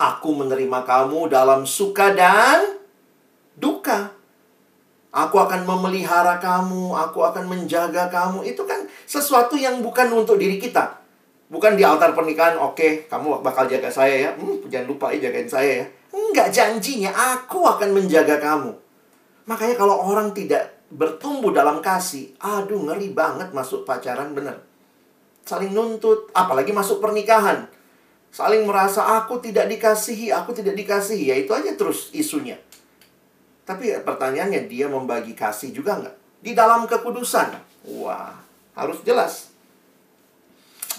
Aku 0.00 0.32
menerima 0.34 0.80
kamu 0.82 1.28
dalam 1.28 1.68
suka 1.68 2.14
dan 2.16 2.80
duka. 3.54 4.10
Aku 5.14 5.38
akan 5.38 5.62
memelihara 5.62 6.42
kamu, 6.42 6.90
aku 6.90 7.22
akan 7.22 7.46
menjaga 7.46 8.10
kamu. 8.10 8.42
Itu 8.50 8.66
kan 8.66 8.82
sesuatu 9.06 9.54
yang 9.54 9.78
bukan 9.78 10.10
untuk 10.10 10.42
diri 10.42 10.58
kita. 10.58 10.98
Bukan 11.46 11.78
di 11.78 11.86
altar 11.86 12.10
pernikahan, 12.18 12.58
oke, 12.58 12.74
okay, 12.74 12.92
kamu 13.06 13.38
bakal 13.38 13.70
jaga 13.70 13.86
saya 13.86 14.26
ya. 14.26 14.30
Hmm, 14.34 14.58
jangan 14.66 14.90
lupa 14.90 15.14
ya 15.14 15.30
jagain 15.30 15.46
saya 15.46 15.72
ya. 15.84 15.86
Enggak, 16.10 16.50
janjinya 16.50 17.14
aku 17.14 17.62
akan 17.62 17.94
menjaga 17.94 18.42
kamu. 18.42 18.74
Makanya 19.46 19.78
kalau 19.78 20.02
orang 20.02 20.34
tidak 20.34 20.82
bertumbuh 20.90 21.54
dalam 21.54 21.78
kasih, 21.78 22.34
aduh 22.42 22.82
ngeri 22.82 23.14
banget 23.14 23.54
masuk 23.54 23.86
pacaran 23.86 24.34
bener. 24.34 24.66
Saling 25.46 25.70
nuntut, 25.70 26.32
apalagi 26.34 26.74
masuk 26.74 26.98
pernikahan. 26.98 27.70
Saling 28.34 28.66
merasa 28.66 29.22
aku 29.22 29.38
tidak 29.38 29.70
dikasihi, 29.70 30.34
aku 30.34 30.50
tidak 30.50 30.74
dikasihi. 30.74 31.30
Ya 31.30 31.36
itu 31.38 31.54
aja 31.54 31.70
terus 31.78 32.10
isunya. 32.10 32.58
Tapi 33.64 33.96
pertanyaannya 34.04 34.68
dia 34.68 34.86
membagi 34.92 35.32
kasih 35.32 35.72
juga 35.72 35.96
nggak? 35.96 36.16
Di 36.44 36.52
dalam 36.52 36.84
kekudusan. 36.84 37.56
Wah, 37.96 38.36
harus 38.76 39.00
jelas. 39.00 39.52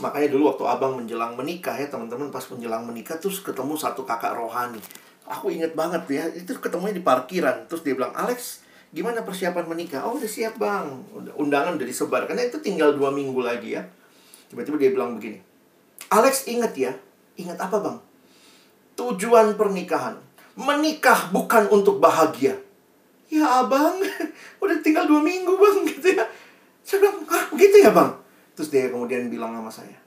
Makanya 0.02 0.34
dulu 0.34 0.52
waktu 0.52 0.66
abang 0.66 0.98
menjelang 0.98 1.38
menikah 1.38 1.78
ya 1.78 1.88
teman-teman 1.88 2.34
pas 2.34 2.44
menjelang 2.52 2.84
menikah 2.84 3.16
terus 3.22 3.40
ketemu 3.40 3.78
satu 3.78 4.04
kakak 4.04 4.34
rohani. 4.34 4.82
Aku 5.30 5.50
inget 5.54 5.74
banget 5.78 6.04
ya, 6.10 6.26
itu 6.34 6.58
ketemunya 6.58 6.98
di 6.98 7.06
parkiran. 7.06 7.66
Terus 7.70 7.82
dia 7.82 7.94
bilang, 7.98 8.14
Alex, 8.14 8.66
gimana 8.94 9.26
persiapan 9.26 9.66
menikah? 9.66 10.06
Oh 10.06 10.18
udah 10.18 10.30
siap 10.30 10.58
bang, 10.58 10.90
undangan 11.38 11.78
udah 11.78 11.88
disebar. 11.88 12.26
Karena 12.30 12.46
itu 12.46 12.62
tinggal 12.62 12.94
dua 12.94 13.10
minggu 13.10 13.40
lagi 13.42 13.78
ya. 13.78 13.86
Tiba-tiba 14.50 14.78
dia 14.78 14.92
bilang 14.94 15.18
begini, 15.18 15.42
Alex 16.14 16.46
inget 16.46 16.74
ya, 16.78 16.94
ingat 17.38 17.58
apa 17.58 17.78
bang? 17.82 17.98
Tujuan 18.98 19.58
pernikahan 19.58 20.25
menikah 20.56 21.30
bukan 21.30 21.68
untuk 21.70 22.00
bahagia. 22.00 22.56
Ya 23.28 23.64
abang, 23.64 24.00
udah 24.64 24.78
tinggal 24.80 25.06
dua 25.08 25.20
minggu 25.20 25.54
bang 25.56 25.78
gitu 25.92 26.08
ya. 26.16 26.26
Saya 26.86 27.04
bilang, 27.04 27.18
ah 27.28 27.46
gitu 27.54 27.78
ya 27.80 27.92
bang? 27.92 28.12
Terus 28.56 28.70
dia 28.72 28.88
kemudian 28.88 29.28
bilang 29.28 29.52
sama 29.52 29.68
saya, 29.68 30.00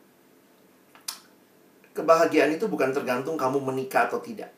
kebahagiaan 1.93 2.55
itu 2.55 2.65
bukan 2.71 2.95
tergantung 2.95 3.37
kamu 3.37 3.61
menikah 3.61 4.09
atau 4.09 4.23
tidak. 4.25 4.49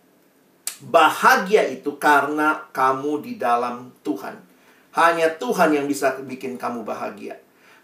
Bahagia 0.80 1.66
itu 1.68 1.99
karena 1.99 2.70
kamu 2.70 3.20
di 3.24 3.34
dalam 3.36 3.93
Tuhan. 4.07 4.36
Hanya 4.91 5.28
Tuhan 5.38 5.74
yang 5.74 5.86
bisa 5.91 6.18
bikin 6.22 6.57
kamu 6.57 6.86
bahagia. 6.86 7.36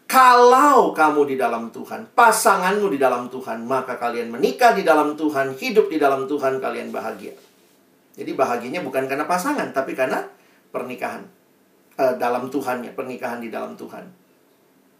Kalau 0.07 0.95
kamu 0.95 1.35
di 1.35 1.37
dalam 1.37 1.75
Tuhan, 1.75 2.15
pasanganmu 2.15 2.95
di 2.95 2.99
dalam 2.99 3.27
Tuhan, 3.27 3.67
maka 3.67 3.99
kalian 3.99 4.31
menikah 4.31 4.71
di 4.71 4.87
dalam 4.87 5.19
Tuhan, 5.19 5.59
hidup 5.59 5.91
di 5.91 5.99
dalam 5.99 6.31
Tuhan, 6.31 6.63
kalian 6.63 6.95
bahagia. 6.95 7.35
Jadi 8.17 8.33
bahagianya 8.33 8.81
bukan 8.81 9.05
karena 9.05 9.29
pasangan, 9.29 9.71
tapi 9.77 9.93
karena 9.93 10.25
pernikahan. 10.73 11.23
Uh, 11.97 12.13
dalam 12.21 12.53
Tuhan 12.53 12.85
ya, 12.85 12.93
pernikahan 12.93 13.41
di 13.41 13.49
dalam 13.49 13.73
Tuhan. 13.73 14.05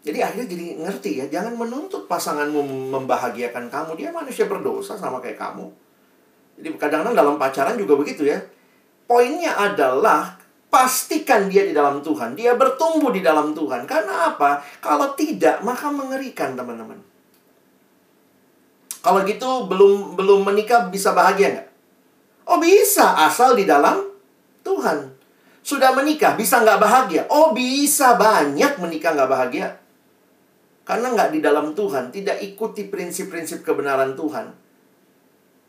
Jadi 0.01 0.17
akhirnya 0.17 0.47
jadi 0.49 0.65
ngerti 0.81 1.11
ya, 1.21 1.25
jangan 1.29 1.53
menuntut 1.57 2.09
pasanganmu 2.09 2.89
membahagiakan 2.93 3.69
kamu. 3.69 3.91
Dia 3.97 4.09
manusia 4.09 4.49
berdosa 4.49 4.97
sama 4.97 5.21
kayak 5.21 5.37
kamu. 5.37 5.65
Jadi 6.57 6.67
kadang-kadang 6.77 7.13
dalam 7.13 7.35
pacaran 7.37 7.77
juga 7.77 7.93
begitu 7.97 8.25
ya. 8.25 8.41
Poinnya 9.05 9.53
adalah 9.61 10.37
Pastikan 10.67 11.47
dia 11.47 11.63
di 11.63 11.71
dalam 11.71 12.03
Tuhan. 12.03 12.35
Dia 12.35 12.59
bertumbuh 12.59 13.15
di 13.15 13.23
dalam 13.23 13.55
Tuhan. 13.55 13.87
Karena 13.87 14.35
apa? 14.35 14.59
Kalau 14.83 15.15
tidak, 15.15 15.63
maka 15.63 15.87
mengerikan 15.87 16.59
teman-teman. 16.59 16.99
Kalau 18.99 19.23
gitu 19.23 19.71
belum 19.71 20.19
belum 20.19 20.43
menikah 20.43 20.91
bisa 20.91 21.15
bahagia 21.15 21.55
nggak? 21.55 21.67
Oh 22.47 22.59
bisa, 22.63 23.27
asal 23.27 23.59
di 23.59 23.67
dalam 23.67 24.07
Tuhan. 24.63 25.11
Sudah 25.59 25.91
menikah, 25.91 26.39
bisa 26.39 26.63
nggak 26.63 26.79
bahagia? 26.79 27.27
Oh 27.27 27.51
bisa 27.51 28.15
banyak 28.15 28.79
menikah 28.79 29.11
nggak 29.11 29.31
bahagia. 29.31 29.67
Karena 30.87 31.11
nggak 31.11 31.35
di 31.35 31.39
dalam 31.43 31.75
Tuhan, 31.75 32.15
tidak 32.15 32.39
ikuti 32.39 32.87
prinsip-prinsip 32.87 33.67
kebenaran 33.67 34.15
Tuhan. 34.15 34.55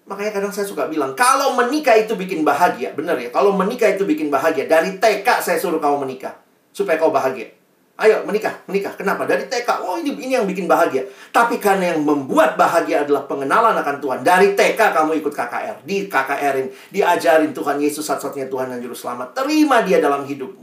Makanya 0.06 0.32
kadang 0.38 0.54
saya 0.54 0.70
suka 0.70 0.86
bilang, 0.86 1.18
kalau 1.18 1.58
menikah 1.58 1.98
itu 1.98 2.14
bikin 2.14 2.46
bahagia, 2.46 2.94
benar 2.94 3.18
ya? 3.18 3.34
Kalau 3.34 3.52
menikah 3.58 3.90
itu 3.90 4.06
bikin 4.06 4.30
bahagia, 4.30 4.70
dari 4.70 5.02
TK 5.02 5.26
saya 5.42 5.58
suruh 5.58 5.82
kamu 5.82 6.06
menikah 6.06 6.38
supaya 6.70 6.94
kau 6.94 7.10
bahagia. 7.10 7.57
Ayo 7.98 8.22
menikah, 8.22 8.54
menikah. 8.70 8.94
Kenapa? 8.94 9.26
Dari 9.26 9.50
TK, 9.50 9.82
oh 9.82 9.98
ini 9.98 10.14
ini 10.22 10.38
yang 10.38 10.46
bikin 10.46 10.70
bahagia. 10.70 11.02
Tapi 11.34 11.58
karena 11.58 11.90
yang 11.90 12.06
membuat 12.06 12.54
bahagia 12.54 13.02
adalah 13.02 13.26
pengenalan 13.26 13.74
akan 13.74 13.98
Tuhan. 13.98 14.20
Dari 14.22 14.54
TK 14.54 14.78
kamu 14.78 15.18
ikut 15.18 15.34
KKR, 15.34 15.82
di 15.82 16.06
KKR-in, 16.06 16.94
diajarin 16.94 17.50
Tuhan 17.50 17.82
Yesus 17.82 18.06
satu-satunya 18.06 18.46
Tuhan 18.46 18.70
dan 18.70 18.78
Juru 18.78 18.94
Selamat. 18.94 19.34
Terima 19.34 19.82
dia 19.82 19.98
dalam 19.98 20.22
hidupmu. 20.22 20.62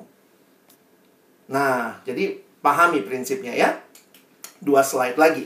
Nah, 1.51 1.99
jadi 2.07 2.39
pahami 2.63 3.03
prinsipnya 3.03 3.51
ya. 3.51 3.83
Dua 4.63 4.79
slide 4.79 5.19
lagi. 5.19 5.43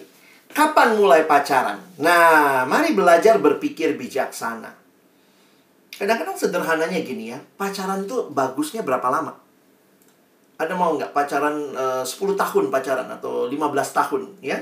Kapan 0.54 0.94
mulai 0.94 1.26
pacaran? 1.26 1.82
Nah, 1.98 2.70
mari 2.70 2.94
belajar 2.94 3.42
berpikir 3.42 3.98
bijaksana. 3.98 4.78
Kadang-kadang 5.98 6.38
sederhananya 6.38 7.02
gini 7.02 7.34
ya, 7.34 7.42
pacaran 7.58 8.06
tuh 8.06 8.30
bagusnya 8.30 8.86
berapa 8.86 9.10
lama? 9.10 9.49
Ada 10.60 10.76
mau 10.76 10.92
nggak 11.00 11.16
pacaran 11.16 11.56
eh, 11.72 12.04
uh, 12.04 12.06
10 12.06 12.36
tahun 12.36 12.68
pacaran 12.68 13.08
atau 13.08 13.48
15 13.48 13.56
tahun 13.96 14.22
ya? 14.44 14.60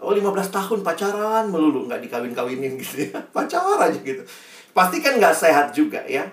Oh 0.00 0.16
15 0.16 0.48
tahun 0.48 0.80
pacaran 0.80 1.44
melulu 1.52 1.84
nggak 1.84 2.00
dikawin-kawinin 2.08 2.80
gitu 2.80 3.12
ya. 3.12 3.20
Pacar 3.36 3.84
aja 3.84 4.00
gitu. 4.00 4.24
Pasti 4.72 5.04
kan 5.04 5.20
nggak 5.20 5.36
sehat 5.36 5.76
juga 5.76 6.00
ya. 6.08 6.24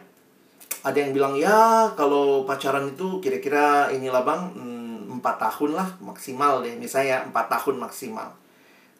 Ada 0.82 0.97
yang 0.97 1.11
bilang 1.11 1.36
ya 1.36 1.91
kalau 1.99 2.47
pacaran 2.47 2.95
itu 2.95 3.19
kira-kira 3.19 3.91
inilah 3.91 4.24
bang 4.24 4.41
hmm, 4.55 5.19
4 5.19 5.43
tahun 5.43 5.72
lah 5.76 5.89
maksimal 5.99 6.63
deh. 6.63 6.74
Misalnya 6.80 7.28
4 7.28 7.36
tahun 7.36 7.76
maksimal. 7.76 8.41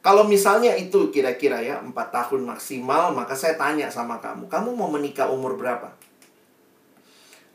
Kalau 0.02 0.26
misalnya 0.26 0.74
itu 0.74 1.14
kira-kira 1.14 1.62
ya 1.62 1.78
4 1.78 1.94
tahun 1.94 2.42
maksimal, 2.44 3.14
maka 3.14 3.38
saya 3.38 3.54
tanya 3.54 3.86
sama 3.86 4.18
kamu, 4.18 4.50
kamu 4.50 4.74
mau 4.74 4.90
menikah 4.90 5.30
umur 5.30 5.54
berapa? 5.54 5.94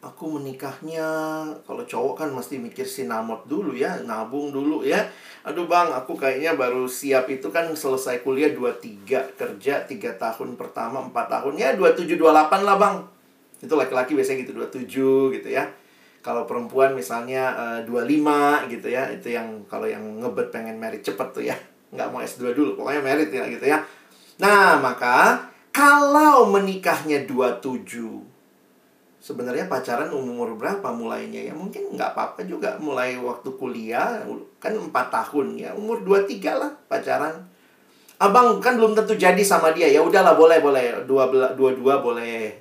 Aku 0.04 0.38
menikahnya, 0.38 1.08
kalau 1.66 1.82
cowok 1.82 2.14
kan 2.24 2.28
mesti 2.30 2.60
mikir 2.60 2.84
sinamot 2.84 3.48
dulu 3.48 3.74
ya, 3.74 4.00
nabung 4.04 4.52
dulu 4.52 4.86
ya. 4.86 5.02
Aduh 5.42 5.66
bang, 5.66 5.90
aku 5.90 6.14
kayaknya 6.14 6.54
baru 6.54 6.86
siap 6.86 7.26
itu 7.32 7.48
kan 7.50 7.66
selesai 7.72 8.20
kuliah 8.22 8.52
23, 8.52 9.34
kerja 9.34 9.74
3 9.88 10.20
tahun 10.20 10.54
pertama, 10.54 11.02
4 11.10 11.32
tahun, 11.32 11.54
ya 11.58 11.74
27, 11.74 12.18
28 12.18 12.62
lah 12.62 12.76
bang. 12.76 12.96
Itu 13.64 13.74
laki-laki 13.74 14.12
biasanya 14.14 14.44
gitu, 14.46 14.52
27 14.54 15.36
gitu 15.40 15.48
ya 15.50 15.66
kalau 16.26 16.42
perempuan 16.42 16.90
misalnya 16.90 17.54
eh, 17.54 17.80
25 17.86 18.66
gitu 18.66 18.90
ya 18.90 19.06
itu 19.14 19.30
yang 19.30 19.62
kalau 19.70 19.86
yang 19.86 20.02
ngebet 20.18 20.50
pengen 20.50 20.74
merit 20.74 20.98
cepet 21.06 21.28
tuh 21.30 21.46
ya 21.46 21.54
nggak 21.94 22.08
mau 22.10 22.18
S2 22.18 22.50
dulu, 22.52 22.70
pokoknya 22.76 23.02
merit 23.02 23.30
ya 23.30 23.46
gitu 23.46 23.66
ya. 23.66 23.78
Nah, 24.42 24.76
maka 24.82 25.48
kalau 25.72 26.50
menikahnya 26.50 27.24
27 27.24 28.35
Sebenarnya 29.26 29.66
pacaran 29.66 30.14
umur 30.14 30.54
berapa 30.54 30.86
mulainya 30.94 31.50
ya? 31.50 31.54
Mungkin 31.58 31.98
nggak 31.98 32.14
apa-apa 32.14 32.46
juga 32.46 32.78
mulai 32.78 33.18
waktu 33.18 33.50
kuliah 33.58 34.22
kan 34.62 34.70
4 34.78 34.86
tahun 34.94 35.58
ya. 35.58 35.74
Umur 35.74 36.06
23 36.06 36.54
lah 36.54 36.70
pacaran. 36.86 37.34
Abang 38.22 38.62
kan 38.62 38.78
belum 38.78 38.94
tentu 38.94 39.18
jadi 39.18 39.42
sama 39.42 39.74
dia. 39.74 39.90
Ya 39.90 39.98
udahlah 39.98 40.38
boleh 40.38 40.62
boleh 40.62 41.02
dua 41.10 41.26
dua 41.58 41.74
dua 41.74 41.94
boleh. 41.98 42.54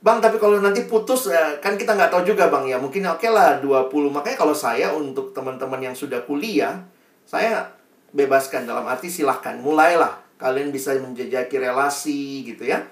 Bang, 0.00 0.20
tapi 0.20 0.40
kalau 0.40 0.60
nanti 0.60 0.88
putus 0.88 1.28
ya, 1.28 1.60
kan 1.60 1.76
kita 1.76 1.92
nggak 1.92 2.08
tahu 2.08 2.24
juga, 2.24 2.48
Bang 2.48 2.64
ya. 2.64 2.80
Mungkin 2.80 3.04
oke 3.04 3.20
okay 3.20 3.28
lah 3.28 3.60
20. 3.60 3.88
Makanya 4.12 4.36
kalau 4.36 4.56
saya 4.56 4.92
untuk 4.96 5.36
teman-teman 5.36 5.76
yang 5.76 5.96
sudah 5.96 6.24
kuliah, 6.24 6.84
saya 7.24 7.68
bebaskan 8.10 8.66
dalam 8.66 8.84
arti 8.90 9.06
silahkan 9.06 9.56
mulailah 9.62 10.18
kalian 10.34 10.74
bisa 10.74 10.96
menjejaki 10.98 11.62
relasi 11.62 12.42
gitu 12.42 12.66
ya 12.66 12.82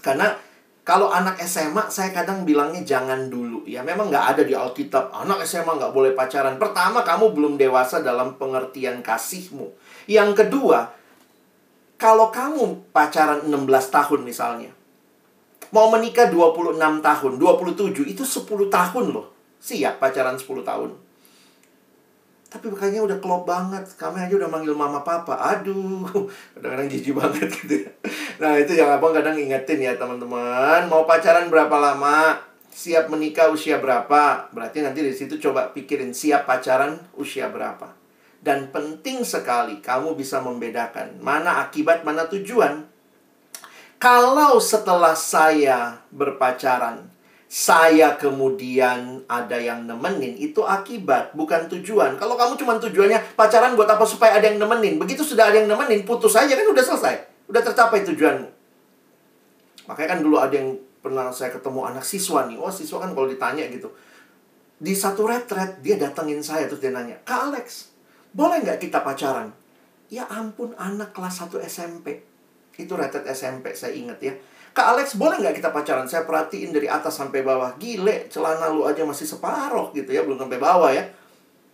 karena 0.00 0.32
kalau 0.88 1.12
anak 1.12 1.36
SMA 1.44 1.92
saya 1.92 2.16
kadang 2.16 2.48
bilangnya 2.48 2.80
jangan 2.80 3.28
dulu. 3.28 3.60
Ya 3.68 3.84
memang 3.84 4.08
nggak 4.08 4.24
ada 4.32 4.42
di 4.48 4.56
Alkitab 4.56 5.12
anak 5.12 5.44
SMA 5.44 5.76
nggak 5.76 5.92
boleh 5.92 6.16
pacaran. 6.16 6.56
Pertama 6.56 7.04
kamu 7.04 7.36
belum 7.36 7.60
dewasa 7.60 8.00
dalam 8.00 8.40
pengertian 8.40 9.04
kasihmu. 9.04 9.68
Yang 10.08 10.40
kedua 10.40 10.88
kalau 12.00 12.32
kamu 12.32 12.88
pacaran 12.88 13.44
16 13.44 13.68
tahun 13.68 14.20
misalnya 14.24 14.72
mau 15.76 15.92
menikah 15.92 16.32
26 16.32 16.80
tahun 16.80 17.32
27 17.36 18.08
itu 18.08 18.24
10 18.24 18.48
tahun 18.72 19.06
loh. 19.12 19.28
Siap 19.60 20.00
pacaran 20.00 20.40
10 20.40 20.48
tahun. 20.64 20.90
Tapi 22.48 22.64
kayaknya 22.72 23.04
udah 23.04 23.20
klop 23.20 23.44
banget. 23.44 23.84
Kami 24.00 24.24
aja 24.24 24.32
udah 24.40 24.48
manggil 24.48 24.72
mama 24.72 25.04
papa. 25.04 25.36
Aduh 25.52 26.08
kadang-kadang 26.56 26.88
jijik 26.88 27.12
banget 27.12 27.52
gitu 27.52 27.84
ya 27.84 27.92
nah 28.38 28.54
itu 28.54 28.78
yang 28.78 28.94
abang 28.94 29.10
kadang 29.10 29.34
ingetin 29.34 29.82
ya 29.82 29.98
teman-teman. 29.98 30.86
Mau 30.86 31.02
pacaran 31.04 31.50
berapa 31.50 31.74
lama? 31.74 32.38
Siap 32.70 33.10
menikah 33.10 33.50
usia 33.50 33.82
berapa? 33.82 34.46
Berarti 34.54 34.86
nanti 34.86 35.02
di 35.02 35.10
situ 35.10 35.42
coba 35.42 35.74
pikirin 35.74 36.14
siap 36.14 36.46
pacaran 36.46 37.02
usia 37.18 37.50
berapa. 37.50 37.90
Dan 38.38 38.70
penting 38.70 39.26
sekali 39.26 39.82
kamu 39.82 40.14
bisa 40.14 40.38
membedakan 40.38 41.18
mana 41.18 41.66
akibat 41.66 42.06
mana 42.06 42.30
tujuan. 42.30 42.86
Kalau 43.98 44.62
setelah 44.62 45.18
saya 45.18 45.98
berpacaran 46.14 47.10
saya 47.48 48.14
kemudian 48.20 49.24
ada 49.24 49.56
yang 49.56 49.88
nemenin 49.88 50.36
itu 50.38 50.62
akibat 50.62 51.34
bukan 51.34 51.66
tujuan. 51.66 52.14
Kalau 52.20 52.38
kamu 52.38 52.54
cuma 52.60 52.78
tujuannya 52.78 53.34
pacaran 53.34 53.74
buat 53.74 53.88
apa 53.88 54.04
supaya 54.06 54.38
ada 54.38 54.46
yang 54.46 54.62
nemenin? 54.62 55.00
Begitu 55.00 55.24
sudah 55.26 55.50
ada 55.50 55.58
yang 55.58 55.66
nemenin 55.66 56.06
putus 56.06 56.36
saja 56.36 56.52
kan 56.54 56.68
udah 56.68 56.84
selesai 56.84 57.37
udah 57.48 57.62
tercapai 57.64 58.04
tujuanmu 58.04 58.48
makanya 59.88 60.08
kan 60.16 60.20
dulu 60.20 60.36
ada 60.36 60.54
yang 60.54 60.76
pernah 61.00 61.32
saya 61.32 61.50
ketemu 61.50 61.80
anak 61.88 62.04
siswa 62.04 62.44
nih 62.44 62.60
oh 62.60 62.68
siswa 62.70 63.00
kan 63.00 63.16
kalau 63.16 63.26
ditanya 63.26 63.64
gitu 63.72 63.88
di 64.78 64.94
satu 64.94 65.26
retret 65.26 65.82
dia 65.82 65.98
datengin 65.98 66.44
saya 66.44 66.70
terus 66.70 66.78
dia 66.78 66.94
nanya 66.94 67.18
kak 67.26 67.50
Alex 67.50 67.90
boleh 68.30 68.62
nggak 68.62 68.78
kita 68.78 69.00
pacaran 69.00 69.50
ya 70.12 70.28
ampun 70.28 70.76
anak 70.76 71.10
kelas 71.16 71.48
1 71.48 71.58
SMP 71.64 72.22
itu 72.78 72.92
retret 72.94 73.26
SMP 73.26 73.74
saya 73.74 73.96
ingat 73.96 74.20
ya 74.22 74.34
Kak 74.78 74.94
Alex, 74.94 75.18
boleh 75.18 75.42
nggak 75.42 75.58
kita 75.58 75.74
pacaran? 75.74 76.06
Saya 76.06 76.22
perhatiin 76.22 76.70
dari 76.70 76.86
atas 76.86 77.18
sampai 77.18 77.42
bawah. 77.42 77.74
Gile, 77.82 78.30
celana 78.30 78.70
lu 78.70 78.86
aja 78.86 79.02
masih 79.02 79.26
separoh 79.26 79.90
gitu 79.90 80.06
ya, 80.14 80.22
belum 80.22 80.38
sampai 80.38 80.54
bawah 80.62 80.94
ya. 80.94 81.02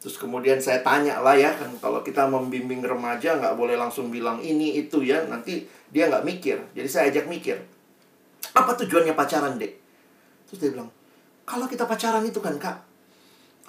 Terus 0.04 0.20
kemudian 0.20 0.60
saya 0.60 0.84
tanya 0.84 1.16
lah 1.24 1.32
ya, 1.32 1.48
kan 1.56 1.72
kalau 1.80 2.04
kita 2.04 2.28
membimbing 2.28 2.84
remaja 2.84 3.40
nggak 3.40 3.56
boleh 3.56 3.72
langsung 3.72 4.12
bilang 4.12 4.36
ini 4.36 4.76
itu 4.76 5.00
ya, 5.00 5.24
nanti 5.24 5.64
dia 5.88 6.12
nggak 6.12 6.28
mikir. 6.28 6.60
Jadi 6.76 6.84
saya 6.84 7.08
ajak 7.08 7.24
mikir. 7.24 7.56
Apa 8.52 8.76
tujuannya 8.76 9.16
pacaran, 9.16 9.56
dek? 9.56 9.72
Terus 10.44 10.58
dia 10.60 10.70
bilang, 10.76 10.92
kalau 11.48 11.64
kita 11.64 11.88
pacaran 11.88 12.20
itu 12.20 12.36
kan 12.44 12.52
kak, 12.60 12.84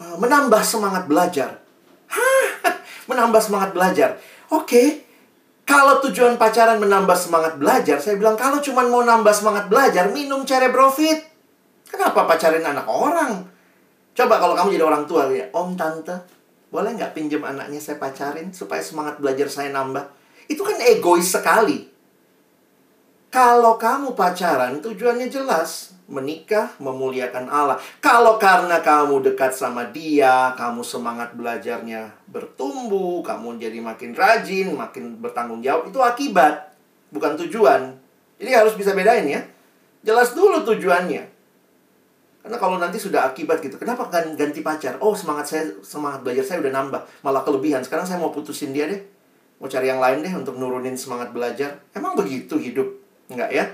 eh, 0.04 0.16
menambah 0.20 0.60
semangat 0.60 1.08
belajar. 1.08 1.56
Hah, 2.12 2.48
menambah 3.10 3.40
semangat 3.40 3.72
belajar. 3.72 4.20
Oke, 4.52 4.68
okay, 4.68 4.88
kalau 5.64 6.04
tujuan 6.04 6.36
pacaran 6.36 6.84
menambah 6.84 7.16
semangat 7.16 7.56
belajar, 7.56 8.04
saya 8.04 8.20
bilang 8.20 8.36
kalau 8.36 8.60
cuma 8.60 8.84
mau 8.84 9.08
nambah 9.08 9.32
semangat 9.32 9.72
belajar, 9.72 10.12
minum 10.12 10.44
cerebrofit. 10.44 11.32
Kenapa 11.88 12.28
pacarin 12.28 12.68
anak 12.68 12.92
orang? 12.92 13.55
Coba 14.16 14.40
kalau 14.40 14.56
kamu 14.56 14.80
jadi 14.80 14.86
orang 14.88 15.04
tua 15.04 15.28
ya, 15.28 15.52
om 15.52 15.76
tante, 15.76 16.16
boleh 16.72 16.96
nggak 16.96 17.12
pinjam 17.12 17.44
anaknya 17.44 17.84
saya 17.84 18.00
pacarin 18.00 18.56
supaya 18.56 18.80
semangat 18.80 19.20
belajar 19.20 19.52
saya 19.52 19.76
nambah? 19.76 20.08
Itu 20.48 20.64
kan 20.64 20.80
egois 20.80 21.28
sekali. 21.28 21.92
Kalau 23.28 23.76
kamu 23.76 24.16
pacaran, 24.16 24.80
tujuannya 24.80 25.28
jelas. 25.28 25.92
Menikah, 26.08 26.72
memuliakan 26.80 27.50
Allah. 27.52 27.76
Kalau 28.00 28.40
karena 28.40 28.80
kamu 28.80 29.26
dekat 29.26 29.52
sama 29.52 29.90
dia, 29.92 30.56
kamu 30.56 30.86
semangat 30.86 31.36
belajarnya 31.36 32.16
bertumbuh, 32.32 33.20
kamu 33.26 33.60
jadi 33.60 33.84
makin 33.84 34.16
rajin, 34.16 34.72
makin 34.78 35.20
bertanggung 35.20 35.60
jawab, 35.60 35.90
itu 35.92 36.00
akibat, 36.00 36.72
bukan 37.12 37.36
tujuan. 37.44 37.98
Jadi 38.40 38.52
harus 38.54 38.78
bisa 38.80 38.96
bedain 38.96 39.28
ya. 39.28 39.44
Jelas 40.06 40.32
dulu 40.32 40.64
tujuannya. 40.64 41.35
Karena 42.46 42.62
kalau 42.62 42.78
nanti 42.78 43.02
sudah 43.02 43.26
akibat 43.26 43.58
gitu, 43.58 43.82
kenapa 43.82 44.06
kan 44.06 44.38
ganti 44.38 44.62
pacar? 44.62 45.02
Oh, 45.02 45.18
semangat 45.18 45.50
saya, 45.50 45.66
semangat 45.82 46.22
belajar 46.22 46.46
saya 46.46 46.62
udah 46.62 46.78
nambah, 46.78 47.02
malah 47.26 47.42
kelebihan. 47.42 47.82
Sekarang 47.82 48.06
saya 48.06 48.22
mau 48.22 48.30
putusin 48.30 48.70
dia 48.70 48.86
deh. 48.86 49.02
Mau 49.58 49.66
cari 49.66 49.90
yang 49.90 49.98
lain 49.98 50.22
deh 50.22 50.30
untuk 50.30 50.54
nurunin 50.62 50.94
semangat 50.94 51.34
belajar. 51.34 51.82
Emang 51.98 52.14
begitu 52.14 52.62
hidup? 52.62 52.86
Enggak 53.34 53.50
ya? 53.50 53.66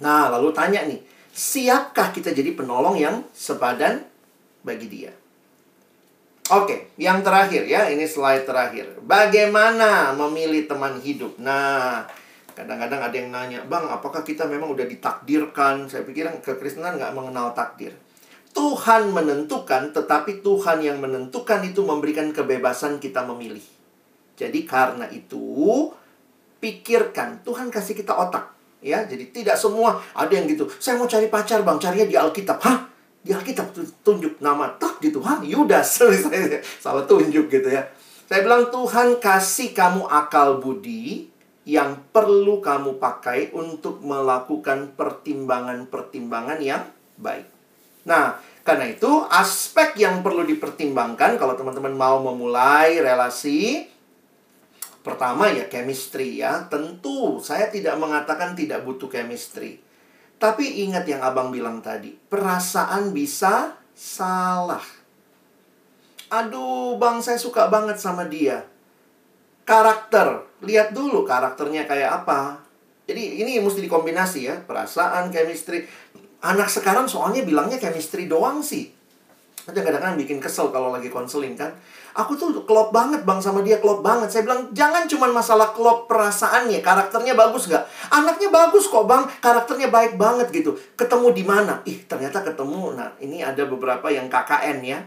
Nah, 0.00 0.32
lalu 0.32 0.56
tanya 0.56 0.88
nih, 0.88 1.04
siapkah 1.36 2.16
kita 2.16 2.32
jadi 2.32 2.56
penolong 2.56 2.96
yang 2.96 3.20
sepadan 3.36 4.08
bagi 4.64 4.88
dia? 4.88 5.12
Oke, 6.56 6.96
yang 6.96 7.20
terakhir 7.20 7.68
ya, 7.68 7.92
ini 7.92 8.08
slide 8.08 8.48
terakhir. 8.48 9.04
Bagaimana 9.04 10.16
memilih 10.16 10.64
teman 10.64 10.96
hidup? 11.04 11.36
Nah, 11.36 12.08
kadang-kadang 12.56 13.00
ada 13.04 13.12
yang 13.12 13.28
nanya, 13.28 13.60
Bang, 13.68 13.84
apakah 13.92 14.24
kita 14.24 14.48
memang 14.48 14.72
udah 14.72 14.88
ditakdirkan? 14.88 15.92
Saya 15.92 16.08
pikir 16.08 16.24
kekristenan 16.40 16.96
nggak 16.96 17.12
mengenal 17.12 17.52
takdir. 17.52 17.92
Tuhan 18.56 19.12
menentukan, 19.12 19.92
tetapi 19.92 20.40
Tuhan 20.40 20.80
yang 20.80 20.96
menentukan 20.96 21.60
itu 21.60 21.84
memberikan 21.84 22.32
kebebasan 22.32 22.96
kita 22.96 23.28
memilih. 23.28 23.60
Jadi 24.40 24.64
karena 24.64 25.04
itu, 25.12 25.92
pikirkan. 26.56 27.44
Tuhan 27.44 27.68
kasih 27.68 27.92
kita 27.92 28.16
otak. 28.16 28.56
Ya, 28.80 29.04
jadi 29.04 29.28
tidak 29.28 29.60
semua 29.60 30.00
ada 30.16 30.32
yang 30.32 30.48
gitu. 30.48 30.64
Saya 30.80 30.96
mau 30.96 31.04
cari 31.04 31.28
pacar, 31.28 31.60
Bang. 31.60 31.76
Carinya 31.76 32.08
di 32.08 32.16
Alkitab. 32.16 32.56
Hah? 32.64 32.88
Di 33.20 33.36
Alkitab 33.36 33.76
tunjuk 34.00 34.40
nama 34.40 34.72
tak 34.80 35.04
gitu. 35.04 35.20
Hah? 35.20 35.44
Yudas. 35.44 36.00
Salah 36.84 37.04
tunjuk 37.04 37.52
gitu 37.52 37.68
ya. 37.68 37.84
Saya 38.24 38.40
bilang 38.40 38.72
Tuhan 38.72 39.20
kasih 39.20 39.76
kamu 39.76 40.08
akal 40.08 40.58
budi 40.64 41.35
yang 41.66 42.08
perlu 42.14 42.62
kamu 42.62 43.02
pakai 43.02 43.50
untuk 43.50 44.00
melakukan 44.06 44.94
pertimbangan-pertimbangan 44.94 46.58
yang 46.62 46.86
baik. 47.18 47.50
Nah, 48.06 48.38
karena 48.62 48.94
itu 48.94 49.10
aspek 49.26 49.98
yang 49.98 50.22
perlu 50.22 50.46
dipertimbangkan 50.46 51.34
kalau 51.36 51.58
teman-teman 51.58 51.94
mau 51.98 52.22
memulai 52.22 53.02
relasi 53.02 53.90
Pertama 55.06 55.46
ya 55.46 55.70
chemistry 55.70 56.42
ya. 56.42 56.66
Tentu 56.66 57.38
saya 57.38 57.70
tidak 57.70 57.94
mengatakan 57.94 58.58
tidak 58.58 58.82
butuh 58.82 59.06
chemistry. 59.06 59.78
Tapi 60.34 60.82
ingat 60.82 61.06
yang 61.06 61.22
Abang 61.22 61.54
bilang 61.54 61.78
tadi, 61.78 62.10
perasaan 62.10 63.14
bisa 63.14 63.78
salah. 63.94 64.82
Aduh, 66.26 66.98
Bang, 66.98 67.22
saya 67.22 67.38
suka 67.38 67.70
banget 67.70 68.02
sama 68.02 68.26
dia. 68.26 68.66
Karakter, 69.62 70.45
lihat 70.64 70.96
dulu 70.96 71.26
karakternya 71.26 71.84
kayak 71.84 72.24
apa. 72.24 72.60
Jadi 73.06 73.42
ini 73.44 73.62
mesti 73.62 73.84
dikombinasi 73.84 74.40
ya, 74.48 74.56
perasaan, 74.64 75.30
chemistry. 75.30 75.86
Anak 76.42 76.70
sekarang 76.70 77.06
soalnya 77.06 77.42
bilangnya 77.46 77.78
chemistry 77.78 78.26
doang 78.26 78.62
sih. 78.62 78.90
Ada 79.66 79.82
kadang-kadang 79.82 80.18
bikin 80.22 80.38
kesel 80.38 80.70
kalau 80.70 80.94
lagi 80.94 81.10
konseling 81.10 81.58
kan? 81.58 81.74
Aku 82.16 82.38
tuh 82.38 82.54
klop 82.64 82.94
banget 82.94 83.26
bang 83.26 83.42
sama 83.42 83.60
dia 83.66 83.82
klop 83.82 84.00
banget. 84.00 84.30
Saya 84.30 84.46
bilang 84.46 84.70
jangan 84.70 85.10
cuma 85.10 85.26
masalah 85.28 85.74
klop 85.74 86.06
perasaannya 86.06 86.80
karakternya 86.80 87.34
bagus 87.34 87.66
nggak? 87.66 87.84
Anaknya 88.14 88.48
bagus 88.54 88.86
kok 88.86 89.04
bang. 89.10 89.26
Karakternya 89.42 89.90
baik 89.90 90.14
banget 90.16 90.48
gitu. 90.54 90.78
Ketemu 90.94 91.34
di 91.34 91.44
mana? 91.44 91.82
Ih 91.82 92.06
ternyata 92.06 92.46
ketemu. 92.46 92.94
Nah 92.94 93.10
ini 93.18 93.42
ada 93.42 93.66
beberapa 93.66 94.06
yang 94.06 94.30
KKN 94.30 94.78
ya 94.86 94.98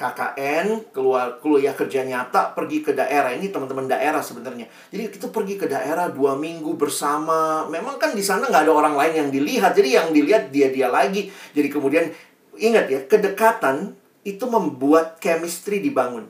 KKN 0.00 0.96
keluar 0.96 1.36
kuliah 1.44 1.76
kerja 1.76 2.00
nyata 2.00 2.56
pergi 2.56 2.80
ke 2.80 2.96
daerah. 2.96 3.36
Ini 3.36 3.52
teman-teman 3.52 3.84
daerah 3.84 4.24
sebenarnya. 4.24 4.64
Jadi 4.88 5.12
kita 5.12 5.28
pergi 5.28 5.60
ke 5.60 5.68
daerah 5.68 6.08
dua 6.08 6.40
minggu 6.40 6.72
bersama. 6.80 7.68
Memang 7.68 8.00
kan 8.00 8.16
di 8.16 8.24
sana 8.24 8.48
nggak 8.48 8.64
ada 8.64 8.72
orang 8.72 8.96
lain 8.96 9.14
yang 9.20 9.28
dilihat. 9.28 9.76
Jadi 9.76 10.00
yang 10.00 10.08
dilihat 10.08 10.48
dia 10.48 10.72
dia 10.72 10.88
lagi. 10.88 11.28
Jadi 11.52 11.68
kemudian 11.68 12.08
ingat 12.56 12.88
ya 12.88 13.04
kedekatan 13.04 13.92
itu 14.24 14.44
membuat 14.48 15.20
chemistry 15.20 15.84
dibangun. 15.84 16.28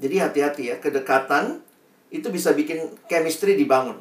Jadi 0.00 0.16
hati-hati 0.16 0.62
ya, 0.72 0.76
kedekatan 0.80 1.60
itu 2.08 2.32
bisa 2.32 2.56
bikin 2.56 2.96
chemistry 3.04 3.52
dibangun. 3.56 4.00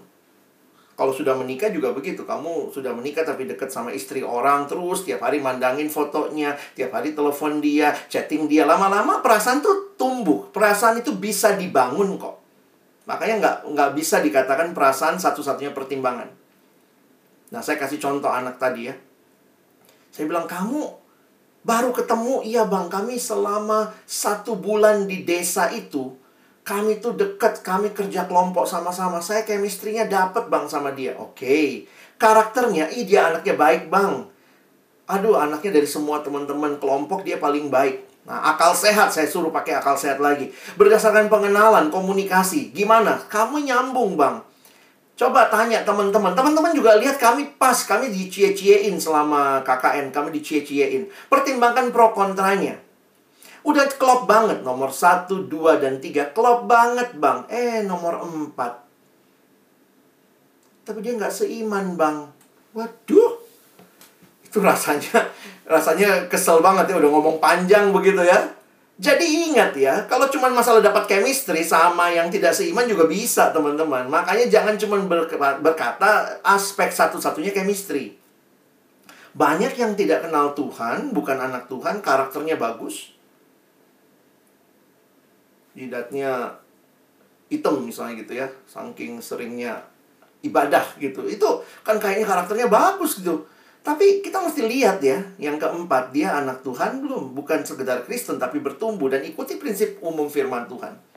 Kalau 1.00 1.16
sudah 1.16 1.32
menikah 1.40 1.72
juga 1.72 1.96
begitu. 1.96 2.28
Kamu 2.28 2.76
sudah 2.76 2.92
menikah 2.92 3.24
tapi 3.24 3.48
dekat 3.48 3.72
sama 3.72 3.96
istri 3.96 4.20
orang 4.20 4.68
terus 4.68 5.08
tiap 5.08 5.24
hari 5.24 5.40
mandangin 5.40 5.88
fotonya, 5.88 6.60
tiap 6.76 6.92
hari 6.92 7.16
telepon 7.16 7.64
dia, 7.64 7.96
chatting 8.12 8.52
dia. 8.52 8.68
Lama-lama 8.68 9.24
perasaan 9.24 9.64
tuh 9.64 9.96
tumbuh. 9.96 10.52
Perasaan 10.52 11.00
itu 11.00 11.16
bisa 11.16 11.56
dibangun 11.56 12.20
kok. 12.20 12.36
Makanya 13.08 13.36
nggak 13.40 13.58
nggak 13.72 13.92
bisa 13.96 14.20
dikatakan 14.20 14.76
perasaan 14.76 15.16
satu-satunya 15.16 15.72
pertimbangan. 15.72 16.28
Nah, 17.56 17.64
saya 17.64 17.80
kasih 17.80 18.04
contoh 18.04 18.28
anak 18.28 18.60
tadi 18.60 18.92
ya. 18.92 18.96
Saya 20.12 20.28
bilang, 20.28 20.46
kamu 20.46 21.00
Baru 21.60 21.92
ketemu, 21.92 22.40
iya 22.48 22.64
bang, 22.64 22.88
kami 22.88 23.20
selama 23.20 23.92
satu 24.08 24.56
bulan 24.56 25.12
di 25.12 25.28
desa 25.28 25.68
itu, 25.76 26.16
kami 26.64 27.02
tuh 27.02 27.18
deket, 27.18 27.66
kami 27.66 27.92
kerja 27.92 28.30
kelompok 28.30 28.70
sama-sama. 28.70 29.20
Saya 29.20 29.42
chemistry-nya 29.48 30.06
dapet 30.06 30.48
bang 30.48 30.66
sama 30.70 30.94
dia. 30.94 31.18
Oke, 31.18 31.34
okay. 31.34 31.68
karakternya, 32.22 32.94
ih 32.94 33.06
dia 33.10 33.32
anaknya 33.34 33.56
baik 33.58 33.90
bang. 33.90 34.28
Aduh, 35.10 35.34
anaknya 35.34 35.82
dari 35.82 35.90
semua 35.90 36.22
teman-teman 36.22 36.78
kelompok 36.78 37.26
dia 37.26 37.42
paling 37.42 37.74
baik. 37.74 38.06
Nah, 38.30 38.54
akal 38.54 38.78
sehat 38.78 39.10
saya 39.10 39.26
suruh 39.26 39.50
pakai 39.50 39.82
akal 39.82 39.98
sehat 39.98 40.22
lagi. 40.22 40.54
Berdasarkan 40.78 41.34
pengenalan, 41.34 41.90
komunikasi, 41.90 42.70
gimana? 42.70 43.18
Kamu 43.26 43.58
nyambung 43.66 44.14
bang. 44.14 44.46
Coba 45.20 45.50
tanya 45.50 45.84
teman-teman. 45.84 46.32
Teman-teman 46.32 46.72
juga 46.72 46.96
lihat 46.96 47.18
kami 47.18 47.58
pas, 47.58 47.76
kami 47.84 48.08
dicie-ciein 48.08 48.96
selama 49.02 49.66
KKN, 49.66 50.14
kami 50.14 50.32
dicie-ciein. 50.32 51.10
Pertimbangkan 51.28 51.92
pro 51.92 52.14
kontranya. 52.16 52.78
Udah 53.64 53.86
klop 54.00 54.24
banget 54.30 54.64
nomor 54.64 54.92
1, 54.94 55.28
2, 55.28 55.84
dan 55.84 56.00
3. 56.00 56.32
Klop 56.32 56.64
banget 56.70 57.16
bang. 57.20 57.44
Eh 57.52 57.84
nomor 57.84 58.24
4. 58.24 58.56
Tapi 60.88 61.00
dia 61.04 61.14
nggak 61.20 61.34
seiman 61.34 62.00
bang. 62.00 62.28
Waduh. 62.72 63.40
Itu 64.42 64.66
rasanya, 64.66 65.30
rasanya 65.70 66.26
kesel 66.32 66.64
banget 66.64 66.90
ya. 66.90 66.98
Udah 66.98 67.12
ngomong 67.14 67.38
panjang 67.38 67.94
begitu 67.94 68.26
ya. 68.26 68.58
Jadi 69.00 69.48
ingat 69.48 69.80
ya, 69.80 70.04
kalau 70.12 70.28
cuma 70.28 70.52
masalah 70.52 70.84
dapat 70.84 71.08
chemistry 71.08 71.64
sama 71.64 72.12
yang 72.12 72.28
tidak 72.28 72.52
seiman 72.52 72.84
juga 72.84 73.08
bisa, 73.08 73.48
teman-teman. 73.56 74.12
Makanya 74.12 74.52
jangan 74.52 74.76
cuma 74.76 75.00
berkata 75.56 76.36
aspek 76.44 76.92
satu-satunya 76.92 77.56
chemistry. 77.56 78.20
Banyak 79.32 79.80
yang 79.80 79.96
tidak 79.96 80.28
kenal 80.28 80.52
Tuhan, 80.52 81.16
bukan 81.16 81.38
anak 81.40 81.72
Tuhan, 81.72 82.04
karakternya 82.04 82.60
bagus. 82.60 83.16
Jidatnya 85.80 86.60
hitam 87.48 87.80
misalnya 87.88 88.20
gitu 88.20 88.36
ya, 88.36 88.48
saking 88.68 89.24
seringnya 89.24 89.80
ibadah 90.44 90.84
gitu. 91.00 91.24
Itu 91.24 91.64
kan 91.88 91.96
kayaknya 91.96 92.28
karakternya 92.28 92.68
bagus 92.68 93.24
gitu. 93.24 93.48
Tapi 93.80 94.20
kita 94.20 94.44
mesti 94.44 94.68
lihat 94.68 95.00
ya, 95.00 95.24
yang 95.40 95.56
keempat, 95.56 96.12
dia 96.12 96.36
anak 96.36 96.60
Tuhan 96.68 97.00
belum? 97.00 97.32
Bukan 97.32 97.64
sekedar 97.64 98.04
Kristen, 98.04 98.36
tapi 98.36 98.60
bertumbuh 98.60 99.08
dan 99.08 99.24
ikuti 99.24 99.56
prinsip 99.56 100.04
umum 100.04 100.28
firman 100.28 100.68
Tuhan. 100.68 101.09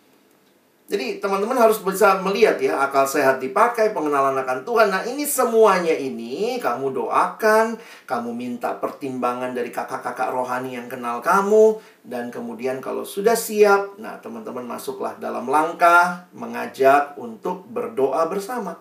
Jadi 0.91 1.23
teman-teman 1.23 1.57
harus 1.57 1.81
bisa 1.81 2.21
melihat 2.21 2.59
ya, 2.59 2.83
akal 2.83 3.07
sehat 3.07 3.39
dipakai, 3.39 3.95
pengenalan 3.97 4.35
akan 4.35 4.67
Tuhan. 4.67 4.91
Nah 4.91 5.07
ini 5.07 5.25
semuanya 5.25 5.95
ini 5.95 6.59
kamu 6.59 6.93
doakan, 6.93 7.79
kamu 8.05 8.31
minta 8.35 8.77
pertimbangan 8.77 9.55
dari 9.55 9.71
kakak-kakak 9.73 10.35
rohani 10.35 10.77
yang 10.77 10.91
kenal 10.91 11.23
kamu. 11.23 11.81
Dan 12.03 12.29
kemudian 12.29 12.83
kalau 12.83 13.07
sudah 13.07 13.39
siap, 13.39 13.97
nah 13.97 14.19
teman-teman 14.19 14.67
masuklah 14.67 15.17
dalam 15.17 15.49
langkah 15.49 16.29
mengajak 16.35 17.15
untuk 17.17 17.65
berdoa 17.71 18.27
bersama. 18.29 18.77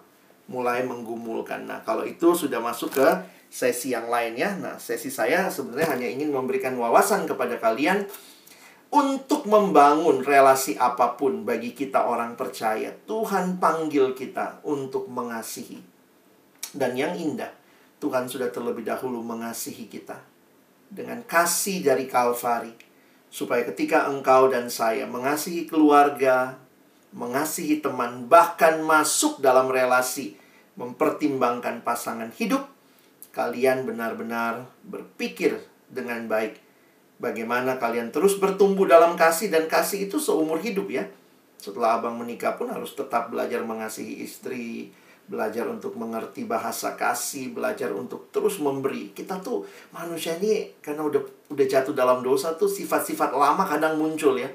Mulai 0.52 0.84
menggumulkan. 0.84 1.64
Nah 1.64 1.80
kalau 1.86 2.04
itu 2.04 2.34
sudah 2.36 2.60
masuk 2.60 2.98
ke 2.98 3.08
sesi 3.52 3.92
yang 3.92 4.08
lainnya. 4.08 4.56
Nah, 4.56 4.76
sesi 4.80 5.12
saya 5.12 5.52
sebenarnya 5.52 6.00
hanya 6.00 6.08
ingin 6.08 6.32
memberikan 6.32 6.72
wawasan 6.80 7.28
kepada 7.28 7.60
kalian 7.60 8.08
untuk 8.92 9.48
membangun 9.48 10.20
relasi 10.20 10.76
apa 10.76 11.16
pun 11.16 11.48
bagi 11.48 11.72
kita 11.72 12.04
orang 12.04 12.36
percaya. 12.36 12.92
Tuhan 13.08 13.56
panggil 13.56 14.12
kita 14.12 14.60
untuk 14.68 15.08
mengasihi. 15.08 15.80
Dan 16.76 17.00
yang 17.00 17.16
indah, 17.16 17.56
Tuhan 18.04 18.28
sudah 18.28 18.52
terlebih 18.52 18.84
dahulu 18.84 19.24
mengasihi 19.24 19.88
kita 19.88 20.20
dengan 20.92 21.24
kasih 21.24 21.80
dari 21.80 22.06
Kalvari. 22.06 22.76
Supaya 23.32 23.64
ketika 23.64 24.12
engkau 24.12 24.52
dan 24.52 24.68
saya 24.68 25.08
mengasihi 25.08 25.64
keluarga, 25.64 26.60
mengasihi 27.16 27.80
teman, 27.80 28.28
bahkan 28.28 28.84
masuk 28.84 29.40
dalam 29.40 29.72
relasi 29.72 30.36
mempertimbangkan 30.76 31.80
pasangan 31.80 32.36
hidup, 32.36 32.68
kalian 33.32 33.88
benar-benar 33.88 34.68
berpikir 34.84 35.64
dengan 35.88 36.28
baik 36.28 36.71
bagaimana 37.22 37.78
kalian 37.78 38.10
terus 38.10 38.42
bertumbuh 38.42 38.90
dalam 38.90 39.14
kasih 39.14 39.54
dan 39.54 39.70
kasih 39.70 40.10
itu 40.10 40.18
seumur 40.18 40.58
hidup 40.58 40.90
ya. 40.90 41.06
Setelah 41.62 42.02
abang 42.02 42.18
menikah 42.18 42.58
pun 42.58 42.74
harus 42.74 42.98
tetap 42.98 43.30
belajar 43.30 43.62
mengasihi 43.62 44.26
istri, 44.26 44.90
belajar 45.30 45.70
untuk 45.70 45.94
mengerti 45.94 46.50
bahasa 46.50 46.98
kasih, 46.98 47.54
belajar 47.54 47.94
untuk 47.94 48.34
terus 48.34 48.58
memberi. 48.58 49.14
Kita 49.14 49.38
tuh 49.38 49.70
manusia 49.94 50.42
ini 50.42 50.74
karena 50.82 51.06
udah 51.06 51.22
udah 51.54 51.66
jatuh 51.70 51.94
dalam 51.94 52.26
dosa 52.26 52.58
tuh 52.58 52.66
sifat-sifat 52.68 53.38
lama 53.38 53.62
kadang 53.70 54.02
muncul 54.02 54.34
ya. 54.36 54.50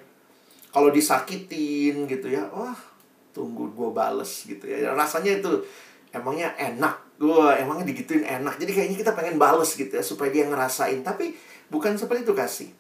Kalau 0.75 0.91
disakitin 0.91 2.05
gitu 2.11 2.29
ya, 2.29 2.45
wah 2.51 2.77
tunggu 3.31 3.71
gue 3.71 3.91
bales 3.95 4.29
gitu 4.45 4.67
ya. 4.67 4.93
Rasanya 4.93 5.39
itu 5.39 5.63
emangnya 6.11 6.53
enak. 6.59 7.17
Gue 7.17 7.49
emangnya 7.57 7.89
digituin 7.89 8.27
enak. 8.27 8.61
Jadi 8.61 8.77
kayaknya 8.77 8.99
kita 9.01 9.13
pengen 9.17 9.41
bales 9.41 9.73
gitu 9.73 9.95
ya 9.95 10.05
supaya 10.05 10.29
dia 10.29 10.45
ngerasain. 10.45 11.01
Tapi 11.01 11.33
bukan 11.69 11.99
seperti 11.99 12.27
itu 12.27 12.35
kasih. 12.35 12.71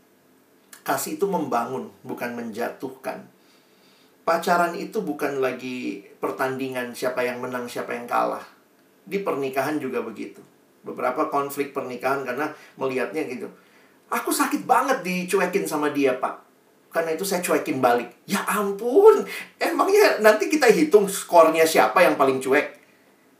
Kasih 0.87 1.19
itu 1.19 1.27
membangun, 1.27 1.91
bukan 2.07 2.35
menjatuhkan 2.39 3.27
pacaran 4.27 4.75
itu 4.75 4.99
bukan 5.07 5.39
lagi 5.39 6.03
pertandingan 6.19 6.91
siapa 6.91 7.23
yang 7.23 7.39
menang, 7.39 7.71
siapa 7.71 7.95
yang 7.95 8.11
kalah. 8.11 8.43
Di 9.07 9.23
pernikahan 9.23 9.79
juga 9.79 10.03
begitu. 10.03 10.43
Beberapa 10.83 11.31
konflik 11.31 11.71
pernikahan 11.71 12.27
karena 12.27 12.51
melihatnya 12.75 13.23
gitu. 13.31 13.47
Aku 14.11 14.35
sakit 14.35 14.67
banget 14.67 15.07
dicuekin 15.07 15.63
sama 15.63 15.95
dia, 15.95 16.19
Pak. 16.19 16.43
Karena 16.91 17.15
itu 17.15 17.23
saya 17.23 17.39
cuekin 17.39 17.79
balik. 17.79 18.11
Ya 18.27 18.43
ampun, 18.51 19.23
emangnya 19.63 20.19
nanti 20.19 20.51
kita 20.51 20.67
hitung 20.75 21.07
skornya 21.07 21.63
siapa 21.63 22.03
yang 22.03 22.19
paling 22.19 22.43
cuek. 22.43 22.76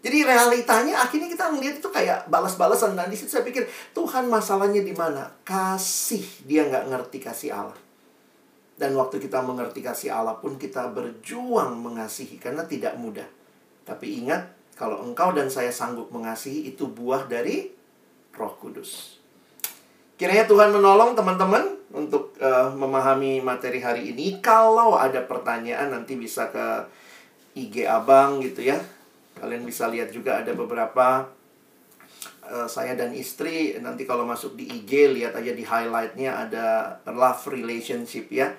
Jadi 0.05 0.23
realitanya 0.23 1.03
akhirnya 1.03 1.27
kita 1.27 1.51
ngeliat 1.51 1.83
itu 1.83 1.89
kayak 1.91 2.31
balas-balasan. 2.31 2.95
Dan 2.95 3.11
di 3.11 3.17
situ 3.19 3.33
saya 3.33 3.43
pikir, 3.43 3.67
Tuhan 3.97 4.31
masalahnya 4.31 4.85
di 4.85 4.95
mana? 4.95 5.33
Kasih. 5.43 6.23
Dia 6.47 6.69
nggak 6.69 6.85
ngerti 6.93 7.19
kasih 7.19 7.51
Allah. 7.53 7.79
Dan 8.77 8.93
waktu 8.93 9.17
kita 9.19 9.41
mengerti 9.41 9.81
kasih 9.81 10.13
Allah 10.13 10.37
pun 10.37 10.61
kita 10.61 10.93
berjuang 10.93 11.81
mengasihi 11.81 12.37
karena 12.37 12.69
tidak 12.69 12.95
mudah. 13.01 13.25
Tapi 13.89 14.21
ingat, 14.21 14.53
kalau 14.77 15.01
engkau 15.01 15.33
dan 15.33 15.49
saya 15.49 15.73
sanggup 15.73 16.13
mengasihi 16.13 16.69
itu 16.77 16.85
buah 16.85 17.25
dari 17.25 17.73
Roh 18.37 18.55
Kudus. 18.61 19.17
Kiranya 20.21 20.45
Tuhan 20.45 20.73
menolong 20.73 21.17
teman-teman 21.17 21.77
untuk 21.93 22.37
uh, 22.41 22.69
memahami 22.73 23.41
materi 23.41 23.81
hari 23.81 24.13
ini. 24.13 24.45
Kalau 24.45 24.97
ada 24.97 25.25
pertanyaan 25.25 25.93
nanti 25.93 26.17
bisa 26.17 26.53
ke 26.53 26.85
IG 27.57 27.89
Abang 27.89 28.45
gitu 28.45 28.61
ya. 28.61 28.77
Kalian 29.37 29.63
bisa 29.69 29.87
lihat 29.93 30.11
juga 30.11 30.41
ada 30.41 30.57
beberapa 30.57 31.29
uh, 32.49 32.69
saya 32.69 32.97
dan 32.97 33.13
istri 33.13 33.77
nanti 33.79 34.09
kalau 34.09 34.25
masuk 34.25 34.57
di 34.57 34.65
IG 34.65 35.13
lihat 35.13 35.37
aja 35.37 35.53
di 35.53 35.65
highlightnya 35.65 36.31
ada 36.49 36.67
love 37.11 37.45
relationship 37.53 38.33
ya 38.33 38.57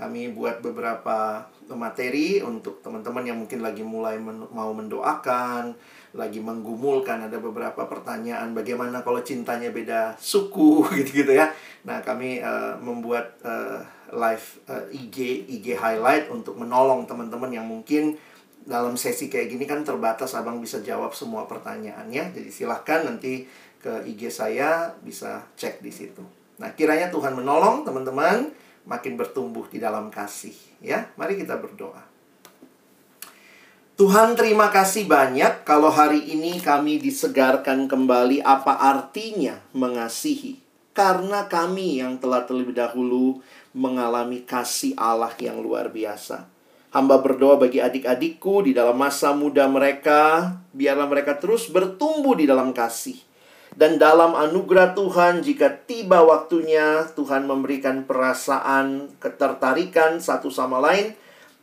kami 0.00 0.32
buat 0.32 0.64
beberapa 0.64 1.44
materi 1.76 2.40
untuk 2.40 2.80
teman-teman 2.80 3.20
yang 3.20 3.36
mungkin 3.36 3.60
lagi 3.60 3.84
mulai 3.84 4.16
men 4.16 4.48
mau 4.48 4.72
mendoakan, 4.72 5.76
lagi 6.16 6.40
menggumulkan 6.40 7.28
ada 7.28 7.36
beberapa 7.36 7.84
pertanyaan 7.84 8.56
bagaimana 8.56 9.04
kalau 9.04 9.20
cintanya 9.20 9.68
beda 9.68 10.16
suku 10.16 10.82
gitu-gitu 10.96 11.36
ya. 11.36 11.52
Nah, 11.84 12.00
kami 12.00 12.40
uh, 12.40 12.80
membuat 12.80 13.36
uh, 13.44 13.84
live 14.10 14.46
uh, 14.72 14.88
IG 14.88 15.46
IG 15.52 15.76
highlight 15.76 16.32
untuk 16.32 16.56
menolong 16.56 17.04
teman-teman 17.04 17.52
yang 17.52 17.68
mungkin 17.68 18.16
dalam 18.64 18.94
sesi 18.94 19.32
kayak 19.32 19.56
gini 19.56 19.64
kan 19.64 19.82
terbatas 19.82 20.36
Abang 20.36 20.60
bisa 20.60 20.84
jawab 20.84 21.16
semua 21.16 21.48
pertanyaannya. 21.48 22.36
Jadi 22.36 22.50
silahkan 22.52 23.06
nanti 23.06 23.48
ke 23.80 24.04
IG 24.04 24.28
saya 24.28 24.92
bisa 25.00 25.44
cek 25.56 25.80
di 25.80 25.88
situ. 25.88 26.20
Nah, 26.60 26.76
kiranya 26.76 27.08
Tuhan 27.08 27.32
menolong 27.32 27.88
teman-teman 27.88 28.52
makin 28.84 29.16
bertumbuh 29.16 29.64
di 29.72 29.80
dalam 29.80 30.12
kasih 30.12 30.52
ya. 30.84 31.08
Mari 31.16 31.40
kita 31.40 31.56
berdoa. 31.56 32.04
Tuhan 34.00 34.32
terima 34.32 34.72
kasih 34.72 35.04
banyak 35.04 35.60
kalau 35.68 35.92
hari 35.92 36.32
ini 36.32 36.56
kami 36.56 36.96
disegarkan 36.96 37.84
kembali 37.84 38.40
apa 38.40 38.80
artinya 38.80 39.60
mengasihi. 39.76 40.56
Karena 40.96 41.44
kami 41.48 42.00
yang 42.00 42.16
telah 42.16 42.44
terlebih 42.48 42.76
dahulu 42.76 43.44
mengalami 43.76 44.42
kasih 44.44 44.96
Allah 44.96 45.32
yang 45.36 45.60
luar 45.60 45.92
biasa. 45.92 46.59
Hamba 46.90 47.22
berdoa 47.22 47.54
bagi 47.54 47.78
adik-adikku 47.78 48.66
di 48.66 48.74
dalam 48.74 48.98
masa 48.98 49.30
muda 49.30 49.70
mereka, 49.70 50.54
biarlah 50.74 51.06
mereka 51.06 51.38
terus 51.38 51.70
bertumbuh 51.70 52.34
di 52.34 52.50
dalam 52.50 52.74
kasih 52.74 53.30
dan 53.76 54.02
dalam 54.02 54.34
anugerah 54.34 54.98
Tuhan, 54.98 55.46
jika 55.46 55.70
tiba 55.86 56.26
waktunya 56.26 57.06
Tuhan 57.14 57.46
memberikan 57.46 58.02
perasaan 58.02 59.14
ketertarikan 59.22 60.18
satu 60.18 60.50
sama 60.50 60.82
lain, 60.82 61.14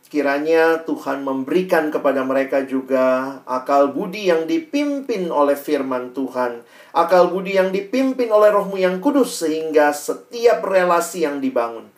kiranya 0.08 0.88
Tuhan 0.88 1.20
memberikan 1.20 1.92
kepada 1.92 2.24
mereka 2.24 2.64
juga 2.64 3.38
akal 3.44 3.92
budi 3.92 4.32
yang 4.32 4.48
dipimpin 4.48 5.28
oleh 5.28 5.52
firman 5.52 6.16
Tuhan, 6.16 6.64
akal 6.96 7.28
budi 7.28 7.60
yang 7.60 7.76
dipimpin 7.76 8.32
oleh 8.32 8.56
Rohmu 8.56 8.80
yang 8.80 9.04
kudus, 9.04 9.44
sehingga 9.44 9.92
setiap 9.92 10.64
relasi 10.64 11.28
yang 11.28 11.44
dibangun 11.44 11.92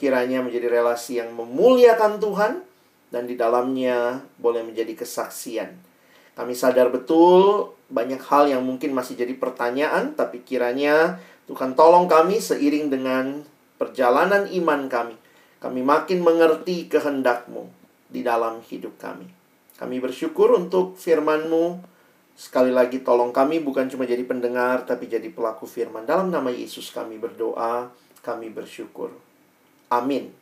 kiranya 0.00 0.40
menjadi 0.40 0.80
relasi 0.80 1.20
yang 1.20 1.36
memuliakan 1.36 2.16
Tuhan 2.24 2.64
dan 3.10 3.26
di 3.26 3.34
dalamnya 3.34 4.22
boleh 4.38 4.62
menjadi 4.62 4.94
kesaksian. 4.94 5.74
Kami 6.38 6.54
sadar 6.54 6.88
betul 6.88 7.74
banyak 7.90 8.22
hal 8.30 8.48
yang 8.48 8.62
mungkin 8.62 8.94
masih 8.94 9.18
jadi 9.18 9.34
pertanyaan, 9.34 10.14
tapi 10.14 10.40
kiranya 10.46 11.18
Tuhan 11.50 11.74
tolong 11.74 12.06
kami 12.06 12.38
seiring 12.38 12.86
dengan 12.88 13.42
perjalanan 13.76 14.46
iman 14.46 14.86
kami. 14.86 15.18
Kami 15.60 15.80
makin 15.84 16.24
mengerti 16.24 16.88
kehendak-Mu 16.88 17.68
di 18.08 18.24
dalam 18.24 18.62
hidup 18.64 18.96
kami. 18.96 19.28
Kami 19.76 19.96
bersyukur 20.00 20.56
untuk 20.56 20.96
firman-Mu. 20.96 21.82
Sekali 22.32 22.72
lagi 22.72 23.04
tolong 23.04 23.34
kami 23.34 23.60
bukan 23.60 23.90
cuma 23.92 24.08
jadi 24.08 24.24
pendengar, 24.24 24.88
tapi 24.88 25.10
jadi 25.10 25.28
pelaku 25.28 25.68
firman. 25.68 26.08
Dalam 26.08 26.32
nama 26.32 26.48
Yesus 26.48 26.88
kami 26.88 27.20
berdoa, 27.20 27.92
kami 28.24 28.48
bersyukur. 28.48 29.12
Amin. 29.92 30.39